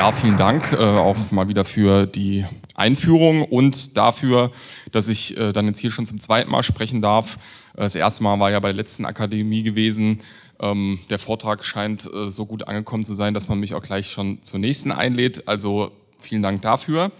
Ja, 0.00 0.12
vielen 0.12 0.38
Dank 0.38 0.72
äh, 0.72 0.76
auch 0.78 1.30
mal 1.30 1.48
wieder 1.48 1.66
für 1.66 2.06
die 2.06 2.46
Einführung 2.74 3.44
und 3.44 3.98
dafür, 3.98 4.50
dass 4.92 5.08
ich 5.08 5.36
äh, 5.36 5.52
dann 5.52 5.66
jetzt 5.66 5.78
hier 5.78 5.90
schon 5.90 6.06
zum 6.06 6.18
zweiten 6.18 6.50
Mal 6.50 6.62
sprechen 6.62 7.02
darf. 7.02 7.36
Äh, 7.74 7.82
das 7.82 7.96
erste 7.96 8.22
Mal 8.22 8.40
war 8.40 8.50
ja 8.50 8.60
bei 8.60 8.68
der 8.68 8.76
letzten 8.76 9.04
Akademie 9.04 9.62
gewesen. 9.62 10.20
Ähm, 10.58 11.00
der 11.10 11.18
Vortrag 11.18 11.66
scheint 11.66 12.10
äh, 12.14 12.30
so 12.30 12.46
gut 12.46 12.66
angekommen 12.66 13.04
zu 13.04 13.12
sein, 13.12 13.34
dass 13.34 13.48
man 13.48 13.60
mich 13.60 13.74
auch 13.74 13.82
gleich 13.82 14.10
schon 14.10 14.42
zur 14.42 14.58
nächsten 14.58 14.90
einlädt. 14.90 15.46
Also 15.46 15.92
vielen 16.18 16.40
Dank 16.40 16.62
dafür. 16.62 17.12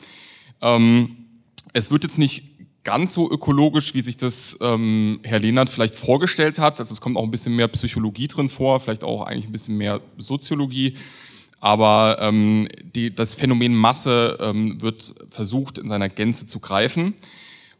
Ähm, 0.62 1.16
es 1.74 1.90
wird 1.90 2.04
jetzt 2.04 2.18
nicht 2.18 2.44
ganz 2.82 3.12
so 3.12 3.30
ökologisch, 3.30 3.92
wie 3.92 4.00
sich 4.00 4.16
das 4.16 4.56
ähm, 4.62 5.20
Herr 5.22 5.40
Lehnert 5.40 5.68
vielleicht 5.68 5.96
vorgestellt 5.96 6.58
hat. 6.58 6.80
Also 6.80 6.94
es 6.94 7.02
kommt 7.02 7.18
auch 7.18 7.24
ein 7.24 7.30
bisschen 7.30 7.54
mehr 7.54 7.68
Psychologie 7.68 8.26
drin 8.26 8.48
vor, 8.48 8.80
vielleicht 8.80 9.04
auch 9.04 9.26
eigentlich 9.26 9.44
ein 9.44 9.52
bisschen 9.52 9.76
mehr 9.76 10.00
Soziologie. 10.16 10.96
Aber 11.60 12.16
ähm, 12.20 12.66
die, 12.82 13.14
das 13.14 13.34
Phänomen 13.34 13.74
Masse 13.74 14.38
ähm, 14.40 14.80
wird 14.80 15.14
versucht 15.28 15.78
in 15.78 15.88
seiner 15.88 16.08
Gänze 16.08 16.46
zu 16.46 16.58
greifen. 16.58 17.14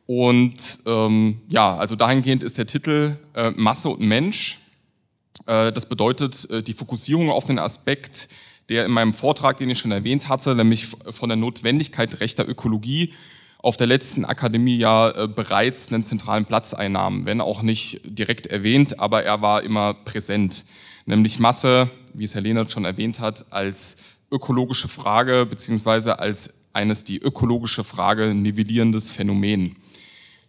Und 0.06 0.80
ähm, 0.86 1.40
ja, 1.48 1.76
also 1.76 1.96
dahingehend 1.96 2.42
ist 2.42 2.58
der 2.58 2.66
Titel 2.66 3.16
äh, 3.34 3.50
Masse 3.50 3.88
und 3.88 4.00
Mensch. 4.00 4.58
Äh, 5.46 5.72
das 5.72 5.86
bedeutet 5.86 6.50
äh, 6.50 6.62
die 6.62 6.72
Fokussierung 6.72 7.30
auf 7.30 7.44
den 7.44 7.58
Aspekt, 7.58 8.28
der 8.68 8.84
in 8.86 8.92
meinem 8.92 9.14
Vortrag, 9.14 9.56
den 9.56 9.70
ich 9.70 9.78
schon 9.78 9.92
erwähnt 9.92 10.28
hatte, 10.28 10.54
nämlich 10.54 10.88
von 11.10 11.28
der 11.28 11.36
Notwendigkeit 11.36 12.20
rechter 12.20 12.48
Ökologie 12.48 13.14
auf 13.62 13.76
der 13.76 13.86
letzten 13.86 14.24
Akademie 14.24 14.76
ja 14.76 15.10
äh, 15.10 15.28
bereits 15.28 15.92
einen 15.92 16.02
zentralen 16.02 16.46
Platz 16.46 16.72
einnahm, 16.72 17.26
wenn 17.26 17.40
auch 17.40 17.62
nicht 17.62 18.00
direkt 18.04 18.46
erwähnt, 18.46 19.00
aber 19.00 19.22
er 19.22 19.42
war 19.42 19.62
immer 19.62 19.94
präsent. 19.94 20.64
Nämlich 21.10 21.40
Masse, 21.40 21.90
wie 22.14 22.22
es 22.22 22.36
Herr 22.36 22.40
Lehnert 22.40 22.70
schon 22.70 22.84
erwähnt 22.84 23.18
hat, 23.18 23.52
als 23.52 23.96
ökologische 24.30 24.86
Frage 24.86 25.44
beziehungsweise 25.44 26.20
als 26.20 26.68
eines 26.72 27.02
die 27.02 27.18
ökologische 27.18 27.82
Frage 27.82 28.32
nivellierendes 28.32 29.10
Phänomen. 29.10 29.74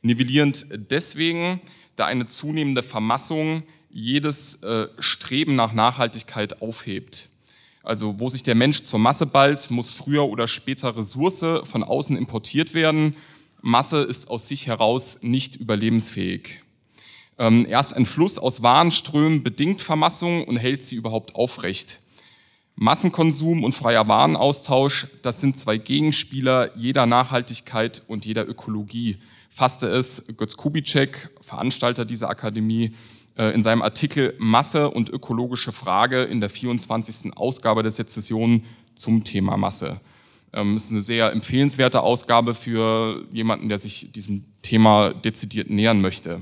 Nivellierend 0.03 0.67
deswegen, 0.91 1.61
da 1.95 2.05
eine 2.05 2.27
zunehmende 2.27 2.83
Vermassung 2.83 3.63
jedes 3.89 4.61
äh, 4.61 4.87
Streben 4.99 5.55
nach 5.55 5.73
Nachhaltigkeit 5.73 6.61
aufhebt. 6.61 7.29
Also 7.81 8.19
wo 8.19 8.29
sich 8.29 8.43
der 8.43 8.53
Mensch 8.53 8.83
zur 8.83 8.99
Masse 8.99 9.25
ballt, 9.25 9.71
muss 9.71 9.89
früher 9.89 10.27
oder 10.29 10.47
später 10.47 10.95
Ressource 10.95 11.43
von 11.63 11.83
außen 11.83 12.15
importiert 12.15 12.75
werden. 12.75 13.15
Masse 13.61 14.03
ist 14.03 14.29
aus 14.29 14.47
sich 14.47 14.67
heraus 14.67 15.23
nicht 15.23 15.55
überlebensfähig. 15.55 16.61
Ähm, 17.37 17.65
erst 17.67 17.95
ein 17.95 18.05
Fluss 18.05 18.37
aus 18.37 18.61
Warenströmen 18.61 19.43
bedingt 19.43 19.81
Vermassung 19.81 20.43
und 20.43 20.57
hält 20.57 20.83
sie 20.83 20.95
überhaupt 20.95 21.35
aufrecht. 21.35 21.99
Massenkonsum 22.75 23.63
und 23.63 23.73
freier 23.73 24.07
Warenaustausch, 24.07 25.07
das 25.21 25.41
sind 25.41 25.57
zwei 25.57 25.77
Gegenspieler 25.77 26.75
jeder 26.75 27.05
Nachhaltigkeit 27.05 28.01
und 28.07 28.25
jeder 28.25 28.47
Ökologie, 28.47 29.17
fasste 29.49 29.88
es 29.88 30.35
Götz 30.38 30.57
Kubitschek, 30.57 31.29
Veranstalter 31.41 32.05
dieser 32.05 32.29
Akademie, 32.29 32.93
äh, 33.38 33.53
in 33.53 33.61
seinem 33.61 33.81
Artikel 33.81 34.33
Masse 34.39 34.89
und 34.89 35.09
ökologische 35.09 35.71
Frage 35.71 36.23
in 36.23 36.39
der 36.39 36.49
24. 36.49 37.38
Ausgabe 37.38 37.81
der 37.81 37.91
Sezession 37.91 38.63
zum 38.95 39.23
Thema 39.23 39.57
Masse. 39.57 39.99
Ähm, 40.53 40.75
ist 40.75 40.91
eine 40.91 41.01
sehr 41.01 41.31
empfehlenswerte 41.31 42.01
Ausgabe 42.01 42.53
für 42.53 43.25
jemanden, 43.31 43.69
der 43.69 43.77
sich 43.77 44.11
diesem 44.11 44.45
Thema 44.61 45.13
dezidiert 45.13 45.69
nähern 45.69 46.01
möchte. 46.01 46.41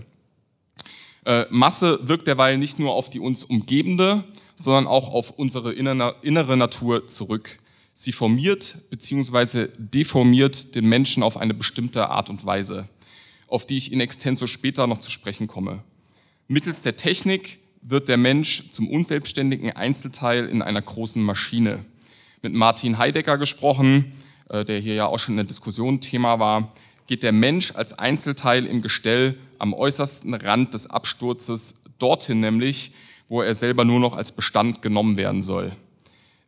Äh, 1.30 1.46
Masse 1.52 2.00
wirkt 2.02 2.28
derweil 2.28 2.58
nicht 2.58 2.80
nur 2.80 2.94
auf 2.94 3.12
die 3.12 3.20
uns 3.20 3.44
umgebende, 3.44 4.24
sondern 4.56 4.88
auch 4.88 5.10
auf 5.10 5.30
unsere 5.30 5.74
innere 5.74 6.58
Natur 6.58 7.06
zurück. 7.06 7.60
Sie 7.94 8.12
formiert 8.12 8.80
bzw. 8.90 9.68
deformiert 9.78 10.74
den 10.74 10.88
Menschen 10.88 11.22
auf 11.22 11.38
eine 11.38 11.54
bestimmte 11.54 12.10
Art 12.10 12.32
und 12.32 12.48
Weise, 12.48 12.90
auf 13.48 13.68
die 13.68 13.78
ich 13.78 13.92
in 13.92 14.02
extenso 14.02 14.48
später 14.48 14.88
noch 14.88 14.98
zu 14.98 15.12
sprechen 15.12 15.46
komme. 15.46 15.84
Mittels 16.48 16.82
der 16.82 16.96
Technik 16.96 17.60
wird 17.84 18.10
der 18.10 18.18
Mensch 18.18 18.72
zum 18.72 18.90
unselbstständigen 18.90 19.72
Einzelteil 19.74 20.48
in 20.48 20.64
einer 20.64 20.82
großen 20.82 21.22
Maschine. 21.22 21.86
Mit 22.42 22.54
Martin 22.54 22.98
Heidegger 22.98 23.38
gesprochen, 23.38 24.14
äh, 24.50 24.66
der 24.66 24.80
hier 24.80 24.96
ja 24.96 25.06
auch 25.06 25.20
schon 25.20 25.34
in 25.34 25.38
der 25.38 25.46
Diskussion 25.46 26.02
Thema 26.02 26.40
war, 26.40 26.74
geht 27.06 27.22
der 27.22 27.34
Mensch 27.34 27.76
als 27.76 27.94
Einzelteil 27.94 28.66
im 28.66 28.82
Gestell 28.82 29.38
am 29.60 29.74
äußersten 29.74 30.34
Rand 30.34 30.74
des 30.74 30.90
Absturzes, 30.90 31.84
dorthin 32.00 32.40
nämlich, 32.40 32.92
wo 33.28 33.42
er 33.42 33.54
selber 33.54 33.86
nur 33.86 34.00
noch 34.00 34.16
als 34.16 34.32
Bestand 34.32 34.82
genommen 34.82 35.18
werden 35.18 35.42
soll. 35.42 35.74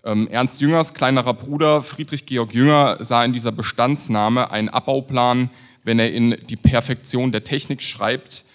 Ähm, 0.03 0.27
Ernst 0.29 0.61
Jüngers 0.61 0.94
kleinerer 0.94 1.33
Bruder 1.33 1.83
Friedrich 1.83 2.25
Georg 2.25 2.53
Jünger 2.53 2.97
sah 3.01 3.23
in 3.23 3.33
dieser 3.33 3.51
Bestandsnahme 3.51 4.49
einen 4.49 4.69
Abbauplan, 4.69 5.51
wenn 5.83 5.99
er 5.99 6.11
in 6.11 6.38
die 6.49 6.55
Perfektion 6.55 7.31
der 7.31 7.44
Technik 7.44 7.83
schreibt, 7.83 8.45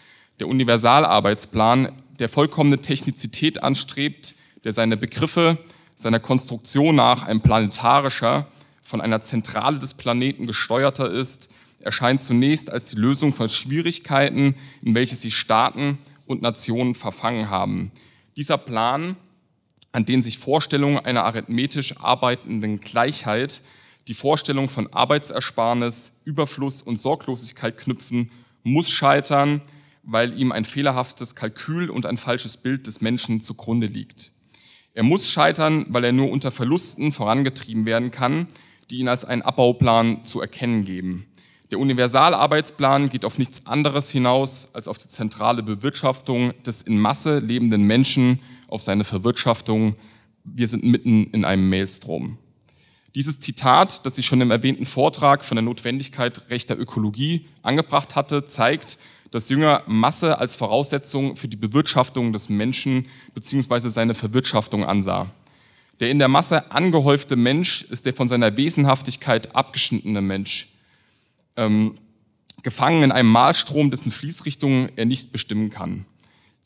der 0.40 0.48
Universalarbeitsplan, 0.48 1.92
der 2.18 2.28
vollkommene 2.28 2.80
Technizität 2.80 3.62
anstrebt, 3.62 4.34
der 4.64 4.72
seine 4.72 4.96
Begriffe 4.96 5.58
seiner 5.94 6.20
Konstruktion 6.20 6.94
nach 6.94 7.24
ein 7.24 7.40
planetarischer, 7.40 8.46
von 8.82 9.00
einer 9.00 9.22
Zentrale 9.22 9.80
des 9.80 9.94
Planeten 9.94 10.46
gesteuerter 10.46 11.10
ist, 11.10 11.52
erscheint 11.86 12.20
zunächst 12.20 12.70
als 12.70 12.90
die 12.90 12.96
Lösung 12.96 13.32
von 13.32 13.48
Schwierigkeiten, 13.48 14.56
in 14.82 14.94
welche 14.94 15.16
sich 15.16 15.36
Staaten 15.36 15.98
und 16.26 16.42
Nationen 16.42 16.94
verfangen 16.94 17.48
haben. 17.48 17.92
Dieser 18.36 18.58
Plan, 18.58 19.16
an 19.92 20.04
den 20.04 20.20
sich 20.20 20.36
Vorstellungen 20.36 20.98
einer 20.98 21.24
arithmetisch 21.24 21.96
arbeitenden 21.98 22.80
Gleichheit, 22.80 23.62
die 24.08 24.14
Vorstellung 24.14 24.68
von 24.68 24.92
Arbeitsersparnis, 24.92 26.20
Überfluss 26.24 26.82
und 26.82 27.00
Sorglosigkeit 27.00 27.78
knüpfen, 27.78 28.30
muss 28.62 28.90
scheitern, 28.90 29.62
weil 30.02 30.38
ihm 30.38 30.52
ein 30.52 30.64
fehlerhaftes 30.64 31.34
Kalkül 31.34 31.88
und 31.88 32.06
ein 32.06 32.16
falsches 32.16 32.56
Bild 32.56 32.86
des 32.86 33.00
Menschen 33.00 33.40
zugrunde 33.40 33.86
liegt. 33.86 34.32
Er 34.94 35.02
muss 35.02 35.28
scheitern, 35.28 35.86
weil 35.88 36.04
er 36.04 36.12
nur 36.12 36.30
unter 36.30 36.50
Verlusten 36.50 37.12
vorangetrieben 37.12 37.86
werden 37.86 38.10
kann, 38.10 38.48
die 38.90 38.98
ihn 38.98 39.08
als 39.08 39.24
einen 39.24 39.42
Abbauplan 39.42 40.24
zu 40.24 40.40
erkennen 40.40 40.84
geben. 40.84 41.26
Der 41.70 41.80
Universalarbeitsplan 41.80 43.10
geht 43.10 43.24
auf 43.24 43.38
nichts 43.38 43.66
anderes 43.66 44.10
hinaus 44.10 44.68
als 44.72 44.86
auf 44.86 44.98
die 44.98 45.08
zentrale 45.08 45.64
Bewirtschaftung 45.64 46.52
des 46.62 46.82
in 46.82 46.98
Masse 46.98 47.40
lebenden 47.40 47.82
Menschen, 47.82 48.40
auf 48.68 48.82
seine 48.82 49.04
Verwirtschaftung. 49.04 49.96
Wir 50.44 50.68
sind 50.68 50.84
mitten 50.84 51.24
in 51.32 51.44
einem 51.44 51.68
Maelstrom. 51.68 52.38
Dieses 53.14 53.40
Zitat, 53.40 54.04
das 54.04 54.18
ich 54.18 54.26
schon 54.26 54.40
im 54.40 54.50
erwähnten 54.50 54.84
Vortrag 54.84 55.44
von 55.44 55.56
der 55.56 55.62
Notwendigkeit 55.62 56.50
rechter 56.50 56.78
Ökologie 56.78 57.46
angebracht 57.62 58.14
hatte, 58.14 58.44
zeigt, 58.44 58.98
dass 59.30 59.48
Jünger 59.48 59.82
Masse 59.86 60.38
als 60.38 60.54
Voraussetzung 60.54 61.36
für 61.36 61.48
die 61.48 61.56
Bewirtschaftung 61.56 62.32
des 62.32 62.48
Menschen 62.48 63.06
bzw. 63.34 63.88
seine 63.88 64.14
Verwirtschaftung 64.14 64.84
ansah. 64.84 65.30
Der 65.98 66.10
in 66.10 66.18
der 66.18 66.28
Masse 66.28 66.70
angehäufte 66.70 67.36
Mensch 67.36 67.82
ist 67.82 68.04
der 68.06 68.12
von 68.12 68.28
seiner 68.28 68.56
Wesenhaftigkeit 68.56 69.56
abgeschnittene 69.56 70.20
Mensch, 70.20 70.68
ähm, 71.56 71.94
gefangen 72.62 73.02
in 73.02 73.12
einem 73.12 73.30
Malstrom, 73.30 73.90
dessen 73.90 74.10
Fließrichtung 74.10 74.90
er 74.96 75.04
nicht 75.04 75.32
bestimmen 75.32 75.70
kann. 75.70 76.06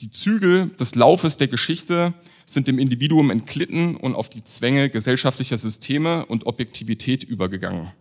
Die 0.01 0.11
Zügel 0.11 0.71
des 0.81 0.95
Laufes 0.95 1.37
der 1.37 1.49
Geschichte 1.49 2.15
sind 2.47 2.69
dem 2.69 2.79
Individuum 2.79 3.31
entglitten 3.31 3.97
und 3.97 4.15
auf 4.15 4.29
die 4.29 4.45
Zwänge 4.45 4.89
gesellschaftlicher 4.89 5.59
Systeme 5.59 6.25
und 6.27 6.47
Objektivität 6.47 7.23
übergegangen 7.23 7.93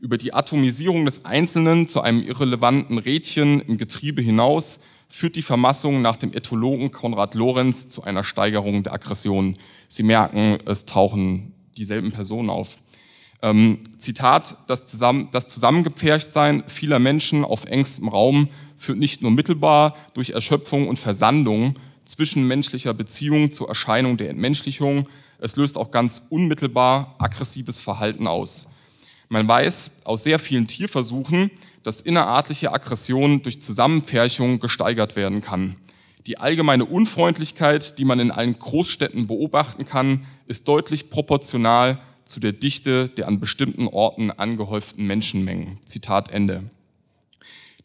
über 0.00 0.16
die 0.16 0.32
Atomisierung 0.32 1.04
des 1.04 1.24
Einzelnen 1.24 1.88
zu 1.88 2.00
einem 2.00 2.22
irrelevanten 2.22 2.98
Rädchen 2.98 3.60
im 3.62 3.78
Getriebe 3.78 4.22
hinaus 4.22 4.80
führt 5.08 5.36
die 5.36 5.42
Vermassung 5.42 6.02
nach 6.02 6.16
dem 6.16 6.32
Ethologen 6.34 6.92
Konrad 6.92 7.34
Lorenz 7.34 7.88
zu 7.88 8.04
einer 8.04 8.24
Steigerung 8.24 8.82
der 8.82 8.92
Aggression. 8.92 9.54
Sie 9.88 10.02
merken, 10.02 10.58
es 10.66 10.84
tauchen 10.84 11.54
dieselben 11.76 12.12
Personen 12.12 12.50
auf. 12.50 12.78
Ähm, 13.42 13.80
Zitat, 13.98 14.56
das, 14.66 14.86
zusammen, 14.86 15.28
das 15.32 15.46
Zusammengepferchtsein 15.46 16.64
vieler 16.66 16.98
Menschen 16.98 17.44
auf 17.44 17.64
engstem 17.64 18.08
Raum 18.08 18.48
führt 18.76 18.98
nicht 18.98 19.22
nur 19.22 19.30
mittelbar 19.30 19.96
durch 20.14 20.30
Erschöpfung 20.30 20.88
und 20.88 20.98
Versandung 20.98 21.76
zwischenmenschlicher 22.04 22.94
Beziehungen 22.94 23.52
zur 23.52 23.68
Erscheinung 23.68 24.16
der 24.16 24.30
Entmenschlichung, 24.30 25.06
es 25.40 25.56
löst 25.56 25.78
auch 25.78 25.90
ganz 25.90 26.26
unmittelbar 26.30 27.14
aggressives 27.18 27.80
Verhalten 27.80 28.26
aus. 28.26 28.68
Man 29.28 29.46
weiß 29.46 30.02
aus 30.04 30.24
sehr 30.24 30.38
vielen 30.38 30.66
Tierversuchen, 30.66 31.50
dass 31.82 32.00
innerartliche 32.00 32.72
Aggression 32.72 33.42
durch 33.42 33.62
Zusammenpferchung 33.62 34.58
gesteigert 34.58 35.16
werden 35.16 35.42
kann. 35.42 35.76
Die 36.26 36.38
allgemeine 36.38 36.86
Unfreundlichkeit, 36.86 37.98
die 37.98 38.04
man 38.04 38.20
in 38.20 38.30
allen 38.30 38.58
Großstädten 38.58 39.26
beobachten 39.26 39.84
kann, 39.84 40.26
ist 40.46 40.66
deutlich 40.66 41.10
proportional 41.10 42.00
zu 42.28 42.40
der 42.40 42.52
Dichte 42.52 43.08
der 43.08 43.26
an 43.26 43.40
bestimmten 43.40 43.88
Orten 43.88 44.30
angehäuften 44.30 45.06
Menschenmengen. 45.06 45.78
Zitat 45.86 46.30
Ende. 46.30 46.70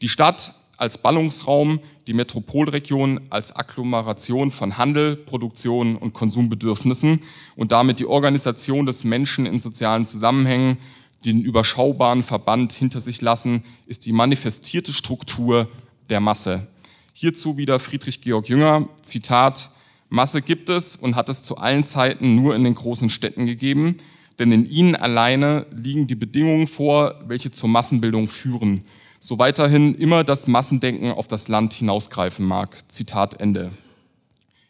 Die 0.02 0.10
Stadt 0.10 0.54
als 0.78 0.98
Ballungsraum, 0.98 1.80
die 2.08 2.14
Metropolregion 2.14 3.22
als 3.30 3.56
Agglomeration 3.56 4.52
von 4.52 4.78
Handel, 4.78 5.16
Produktion 5.16 5.96
und 5.96 6.14
Konsumbedürfnissen 6.14 7.22
und 7.56 7.72
damit 7.72 8.00
die 8.00 8.06
Organisation 8.06 8.86
des 8.86 9.04
Menschen 9.04 9.46
in 9.46 9.60
sozialen 9.60 10.06
Zusammenhängen, 10.06 10.78
den 11.24 11.42
überschaubaren 11.42 12.22
Verband 12.22 12.74
hinter 12.74 13.00
sich 13.00 13.22
lassen, 13.22 13.64
ist 13.88 14.06
die 14.06 14.12
manifestierte 14.12 14.92
Struktur 14.92 15.70
der 16.10 16.20
Masse. 16.20 16.68
Hierzu 17.14 17.56
wieder 17.56 17.80
Friedrich 17.80 18.22
Georg 18.22 18.50
Jünger, 18.50 18.90
Zitat, 19.04 19.72
Masse 20.10 20.42
gibt 20.42 20.70
es 20.70 20.98
und 20.98 21.16
hat 21.16 21.30
es 21.30 21.44
zu 21.44 21.58
allen 21.58 21.86
Zeiten 21.86 22.36
nur 22.36 22.56
in 22.56 22.66
den 22.66 22.76
großen 22.76 23.10
Städten 23.10 23.46
gegeben, 23.46 23.98
denn 24.40 24.52
in 24.52 24.66
ihnen 24.66 24.96
alleine 24.96 25.66
liegen 25.72 26.08
die 26.08 26.16
Bedingungen 26.16 26.68
vor, 26.68 27.22
welche 27.28 27.52
zur 27.52 27.70
Massenbildung 27.70 28.28
führen 28.28 28.84
so 29.24 29.40
weiterhin 29.40 29.96
immer 29.96 30.26
das 30.26 30.48
Massendenken 30.48 31.12
auf 31.14 31.30
das 31.30 31.48
Land 31.48 31.72
hinausgreifen 31.74 32.46
mag. 32.46 32.78
Zitat 32.90 33.40
Ende. 33.40 33.72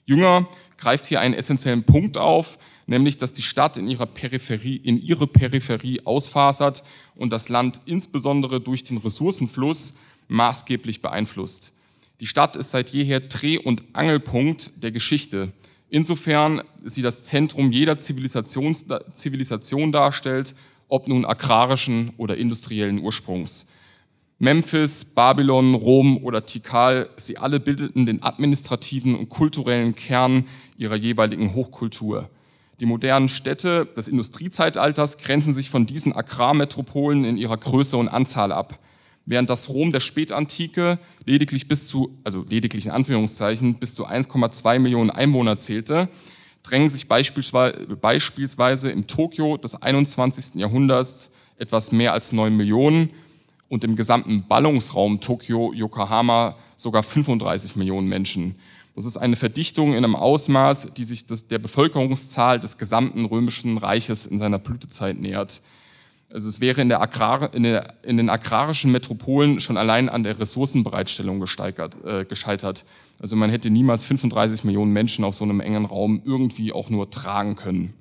Jünger 0.06 0.48
greift 0.78 1.08
hier 1.08 1.22
einen 1.22 1.34
essentiellen 1.34 1.86
Punkt 1.86 2.20
auf, 2.20 2.60
nämlich 2.86 3.18
dass 3.18 3.34
die 3.34 3.42
Stadt 3.42 3.78
in 3.78 3.88
ihrer 3.88 4.06
Peripherie, 4.06 4.76
in 4.76 5.02
ihre 5.02 5.26
Peripherie 5.26 6.06
ausfasert 6.06 6.84
und 7.16 7.32
das 7.32 7.50
Land 7.50 7.82
insbesondere 7.86 8.62
durch 8.62 8.84
den 8.84 8.98
Ressourcenfluss 8.98 9.96
maßgeblich 10.28 11.02
beeinflusst. 11.02 11.74
Die 12.20 12.28
Stadt 12.28 12.56
ist 12.56 12.70
seit 12.70 12.92
jeher 12.92 13.22
Dreh- 13.22 13.58
und 13.58 13.84
Angelpunkt 13.94 14.84
der 14.84 14.92
Geschichte. 14.92 15.52
Insofern 15.94 16.64
sie 16.84 17.04
das 17.04 17.22
Zentrum 17.22 17.72
jeder 17.72 18.00
Zivilisation, 18.00 18.76
Zivilisation 19.14 19.92
darstellt, 19.92 20.56
ob 20.88 21.08
nun 21.08 21.24
agrarischen 21.24 22.10
oder 22.18 22.36
industriellen 22.36 22.98
Ursprungs. 22.98 23.68
Memphis, 24.40 25.06
Babylon, 25.06 25.76
Rom 25.76 26.18
oder 26.24 26.48
Tikal, 26.48 27.10
sie 27.16 27.38
alle 27.38 27.60
bildeten 27.60 28.08
den 28.08 28.24
administrativen 28.24 29.14
und 29.14 29.30
kulturellen 29.30 29.94
Kern 29.94 30.48
ihrer 30.80 30.96
jeweiligen 30.96 31.54
Hochkultur. 31.54 32.28
Die 32.80 32.88
modernen 32.88 33.30
Städte 33.30 33.86
des 33.86 34.08
Industriezeitalters 34.08 35.20
grenzen 35.20 35.54
sich 35.54 35.70
von 35.70 35.86
diesen 35.86 36.16
Agrarmetropolen 36.16 37.24
in 37.24 37.38
ihrer 37.38 37.58
Größe 37.58 37.98
und 37.98 38.08
Anzahl 38.08 38.52
ab. 38.52 38.80
Während 39.26 39.50
das 39.50 39.70
Rom 39.70 39.92
der 39.92 40.02
Spätantike 40.02 41.00
lediglich 41.26 41.68
bis 41.68 41.88
zu, 41.88 42.18
also 42.24 42.46
lediglich 42.50 42.86
in 42.86 42.92
Anführungszeichen, 42.92 43.76
bis 43.76 43.96
zu 43.96 44.06
1,2 44.06 44.80
Millionen 44.80 45.10
Einwohner 45.10 45.58
zählte, 45.58 46.10
drängen 46.62 46.90
sich 46.90 47.08
beispielsweise 47.08 48.92
im 48.92 49.08
Tokio 49.08 49.58
des 49.58 49.82
21. 49.82 50.56
Jahrhunderts 50.56 51.32
etwas 51.58 51.92
mehr 51.92 52.14
als 52.14 52.32
9 52.32 52.56
Millionen 52.56 53.12
und 53.70 53.84
im 53.84 53.96
gesamten 53.96 54.46
Ballungsraum 54.48 55.20
Tokio, 55.20 55.74
Yokohama 55.74 56.56
sogar 56.76 57.04
35 57.04 57.76
Millionen 57.76 58.08
Menschen. 58.08 58.56
Das 58.96 59.06
ist 59.06 59.18
eine 59.18 59.36
Verdichtung 59.36 59.92
in 59.92 60.04
einem 60.04 60.16
Ausmaß, 60.16 60.94
die 60.94 61.04
sich 61.04 61.26
das, 61.26 61.48
der 61.48 61.60
Bevölkerungszahl 61.60 62.60
des 62.60 62.78
gesamten 62.78 63.26
römischen 63.26 63.78
Reiches 63.78 64.26
in 64.26 64.38
seiner 64.38 64.60
Blütezeit 64.60 65.18
nähert. 65.20 65.62
Also 66.34 66.50
es 66.50 66.60
wäre 66.60 66.82
in, 66.82 66.92
Agrar, 66.92 67.54
in, 67.54 67.64
der, 67.64 67.94
in 68.04 68.18
den 68.18 68.30
agrarischen 68.30 68.92
Metropolen 68.92 69.60
schon 69.60 69.78
allein 69.78 70.10
an 70.10 70.24
der 70.24 70.40
Ressourcenbereitstellung 70.40 71.42
äh, 71.42 72.26
gescheitert. 72.26 72.86
Also 73.20 73.36
man 73.36 73.50
hätte 73.50 73.70
niemals 73.70 74.04
35 74.04 74.66
Millionen 74.66 74.92
Menschen 74.92 75.24
auf 75.24 75.36
so 75.36 75.46
einem 75.46 75.62
engen 75.62 75.86
Raum 75.86 76.22
irgendwie 76.26 76.74
auch 76.74 76.90
nur 76.90 77.10
tragen 77.10 77.56
können. 77.56 77.94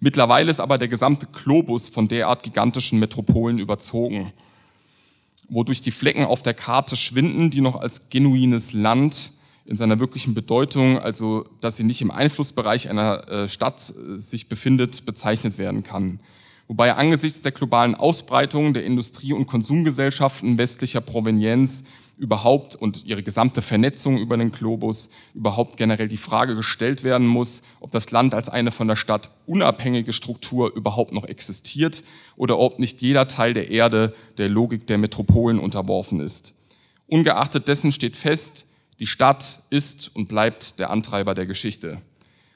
Mittlerweile 0.00 0.50
ist 0.50 0.58
aber 0.58 0.78
der 0.78 0.88
gesamte 0.88 1.26
Globus 1.26 1.88
von 1.88 2.08
derart 2.08 2.42
gigantischen 2.42 2.98
Metropolen 2.98 3.58
überzogen 3.58 4.32
wodurch 5.52 5.82
die 5.82 5.90
Flecken 5.90 6.24
auf 6.24 6.42
der 6.42 6.54
Karte 6.54 6.96
schwinden, 6.96 7.50
die 7.50 7.60
noch 7.60 7.76
als 7.76 8.08
genuines 8.08 8.72
Land 8.72 9.32
in 9.64 9.76
seiner 9.76 10.00
wirklichen 10.00 10.34
Bedeutung, 10.34 10.98
also 10.98 11.44
dass 11.60 11.76
sie 11.76 11.84
nicht 11.84 12.02
im 12.02 12.10
Einflussbereich 12.10 12.90
einer 12.90 13.28
äh, 13.28 13.48
Stadt 13.48 13.90
äh, 13.90 14.18
sich 14.18 14.48
befindet, 14.48 15.06
bezeichnet 15.06 15.58
werden 15.58 15.84
kann. 15.84 16.20
Wobei 16.68 16.94
angesichts 16.94 17.40
der 17.40 17.52
globalen 17.52 17.94
Ausbreitung 17.94 18.72
der 18.72 18.84
Industrie- 18.84 19.32
und 19.32 19.46
Konsumgesellschaften 19.46 20.58
westlicher 20.58 21.00
Provenienz 21.00 21.84
überhaupt 22.16 22.76
und 22.76 23.04
ihre 23.04 23.22
gesamte 23.22 23.62
Vernetzung 23.62 24.16
über 24.16 24.36
den 24.36 24.52
Globus 24.52 25.10
überhaupt 25.34 25.76
generell 25.76 26.08
die 26.08 26.16
Frage 26.16 26.54
gestellt 26.54 27.02
werden 27.02 27.26
muss, 27.26 27.62
ob 27.80 27.90
das 27.90 28.10
Land 28.10 28.34
als 28.34 28.48
eine 28.48 28.70
von 28.70 28.86
der 28.86 28.96
Stadt 28.96 29.30
unabhängige 29.46 30.12
Struktur 30.12 30.72
überhaupt 30.74 31.12
noch 31.12 31.24
existiert 31.24 32.04
oder 32.36 32.58
ob 32.58 32.78
nicht 32.78 33.02
jeder 33.02 33.26
Teil 33.28 33.54
der 33.54 33.70
Erde 33.70 34.14
der 34.38 34.48
Logik 34.48 34.86
der 34.86 34.98
Metropolen 34.98 35.58
unterworfen 35.58 36.20
ist. 36.20 36.54
Ungeachtet 37.08 37.66
dessen 37.68 37.92
steht 37.92 38.16
fest, 38.16 38.68
die 39.00 39.06
Stadt 39.06 39.62
ist 39.70 40.14
und 40.14 40.28
bleibt 40.28 40.78
der 40.78 40.90
Antreiber 40.90 41.34
der 41.34 41.46
Geschichte. 41.46 42.00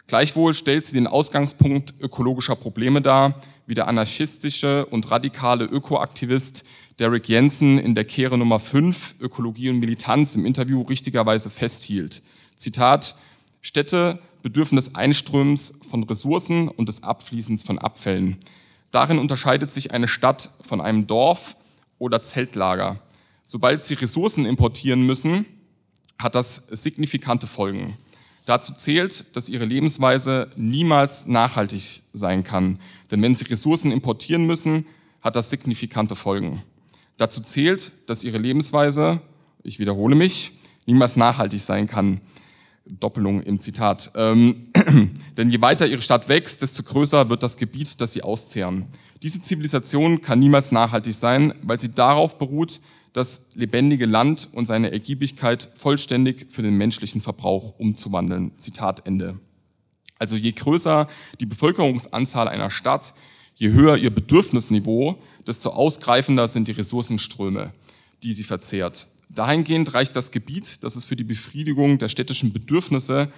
Gleichwohl 0.07 0.55
stellt 0.55 0.87
sie 0.87 0.95
den 0.95 1.09
Ausgangspunkt 1.09 1.95
ökologischer 2.01 2.55
Probleme 2.55 3.03
dar, 3.03 3.43
wie 3.67 3.75
der 3.75 3.89
anarchistische 3.89 4.87
und 4.87 5.11
radikale 5.11 5.65
Ökoaktivist 5.65 6.65
Derek 6.99 7.29
Jensen 7.29 7.79
in 7.79 7.95
der 7.95 8.05
Kehre 8.05 8.39
Nummer 8.39 8.59
5 8.59 9.17
Ökologie 9.21 9.69
und 9.69 9.81
Militanz 9.81 10.35
im 10.37 10.47
Interview 10.47 10.83
richtigerweise 10.83 11.51
festhielt. 11.51 12.23
Zitat, 12.57 13.17
Städte 13.61 14.21
bedürfen 14.43 14.77
des 14.77 14.95
Einströmens 14.95 15.81
von 15.89 16.05
Ressourcen 16.05 16.69
und 16.69 16.89
des 16.89 17.03
Abfließens 17.03 17.65
von 17.65 17.79
Abfällen. 17.79 18.39
Darin 18.93 19.19
unterscheidet 19.19 19.71
sich 19.71 19.91
eine 19.91 20.09
Stadt 20.09 20.51
von 20.63 20.81
einem 20.81 21.07
Dorf 21.07 21.57
oder 21.99 22.23
Zeltlager. 22.23 23.01
Sobald 23.43 23.85
sie 23.85 23.95
Ressourcen 23.95 24.47
importieren 24.47 25.03
müssen, 25.03 25.45
hat 26.19 26.35
das 26.35 26.69
signifikante 26.71 27.47
Folgen. 27.47 27.97
Dazu 28.47 28.73
zählt, 28.75 29.37
dass 29.37 29.49
ihre 29.49 29.65
Lebensweise 29.65 30.51
niemals 30.57 31.27
nachhaltig 31.27 32.03
sein 32.13 32.45
kann. 32.45 32.79
Denn 33.11 33.21
wenn 33.21 33.35
sie 33.35 33.45
Ressourcen 33.45 33.91
importieren 33.91 34.47
müssen, 34.47 34.87
hat 35.21 35.35
das 35.35 35.51
signifikante 35.51 36.15
Folgen. 36.15 36.63
Dazu 37.17 37.41
zählt, 37.43 37.93
dass 38.07 38.23
ihre 38.23 38.39
Lebensweise, 38.39 39.21
ich 39.65 39.81
wiederhole 39.81 40.15
mich, 40.15 40.53
niemals 40.87 41.17
nachhaltig 41.17 41.61
sein 41.61 41.89
kann. 41.89 42.21
Doppelung 42.89 43.43
im 43.43 43.59
Zitat. 43.59 44.13
Ähm, 44.15 44.69
denn 45.37 45.51
je 45.51 45.61
weiter 45.61 45.89
ihre 45.89 46.03
Stadt 46.03 46.29
wächst, 46.29 46.63
desto 46.63 46.85
größer 46.85 47.29
wird 47.29 47.43
das 47.43 47.57
Gebiet, 47.57 48.01
das 48.01 48.13
sie 48.13 48.23
auszehren. 48.23 48.87
Diese 49.25 49.43
Zivilisation 49.43 50.21
kann 50.21 50.39
niemals 50.39 50.71
nachhaltig 50.71 51.15
sein, 51.15 51.53
weil 51.63 51.81
sie 51.81 51.93
darauf 51.93 52.39
beruht, 52.39 52.81
das 53.17 53.55
lebendige 53.55 54.05
Land 54.05 54.51
und 54.53 54.67
seine 54.67 54.93
Ergiebigkeit 54.93 55.71
vollständig 55.75 56.49
für 56.51 56.61
den 56.61 56.75
menschlichen 56.75 57.23
Verbrauch 57.23 57.79
umzuwandeln. 57.79 58.53
Zitat 58.59 59.07
Ende. 59.07 59.39
Also 60.19 60.37
je 60.37 60.53
größer 60.53 61.09
die 61.41 61.47
Bevölkerungsanzahl 61.47 62.47
einer 62.47 62.71
Stadt, 62.71 63.15
je 63.55 63.71
höher 63.71 63.97
ihr 63.97 64.11
Bedürfnisniveau, 64.11 65.19
desto 65.47 65.71
ausgreifender 65.71 66.47
sind 66.47 66.69
die 66.69 66.73
Ressourcenströme, 66.73 67.73
die 68.23 68.35
sie 68.35 68.45
verzehrt. 68.45 69.07
Dahingehend 69.31 69.95
reicht 69.95 70.15
das 70.15 70.31
Gebiet, 70.31 70.85
das 70.85 70.95
es 70.95 71.07
für 71.07 71.17
die 71.17 71.25
Befriedigung 71.25 71.97
der 71.97 72.11
städtischen 72.11 72.53
Bedürfnisse 72.53 73.33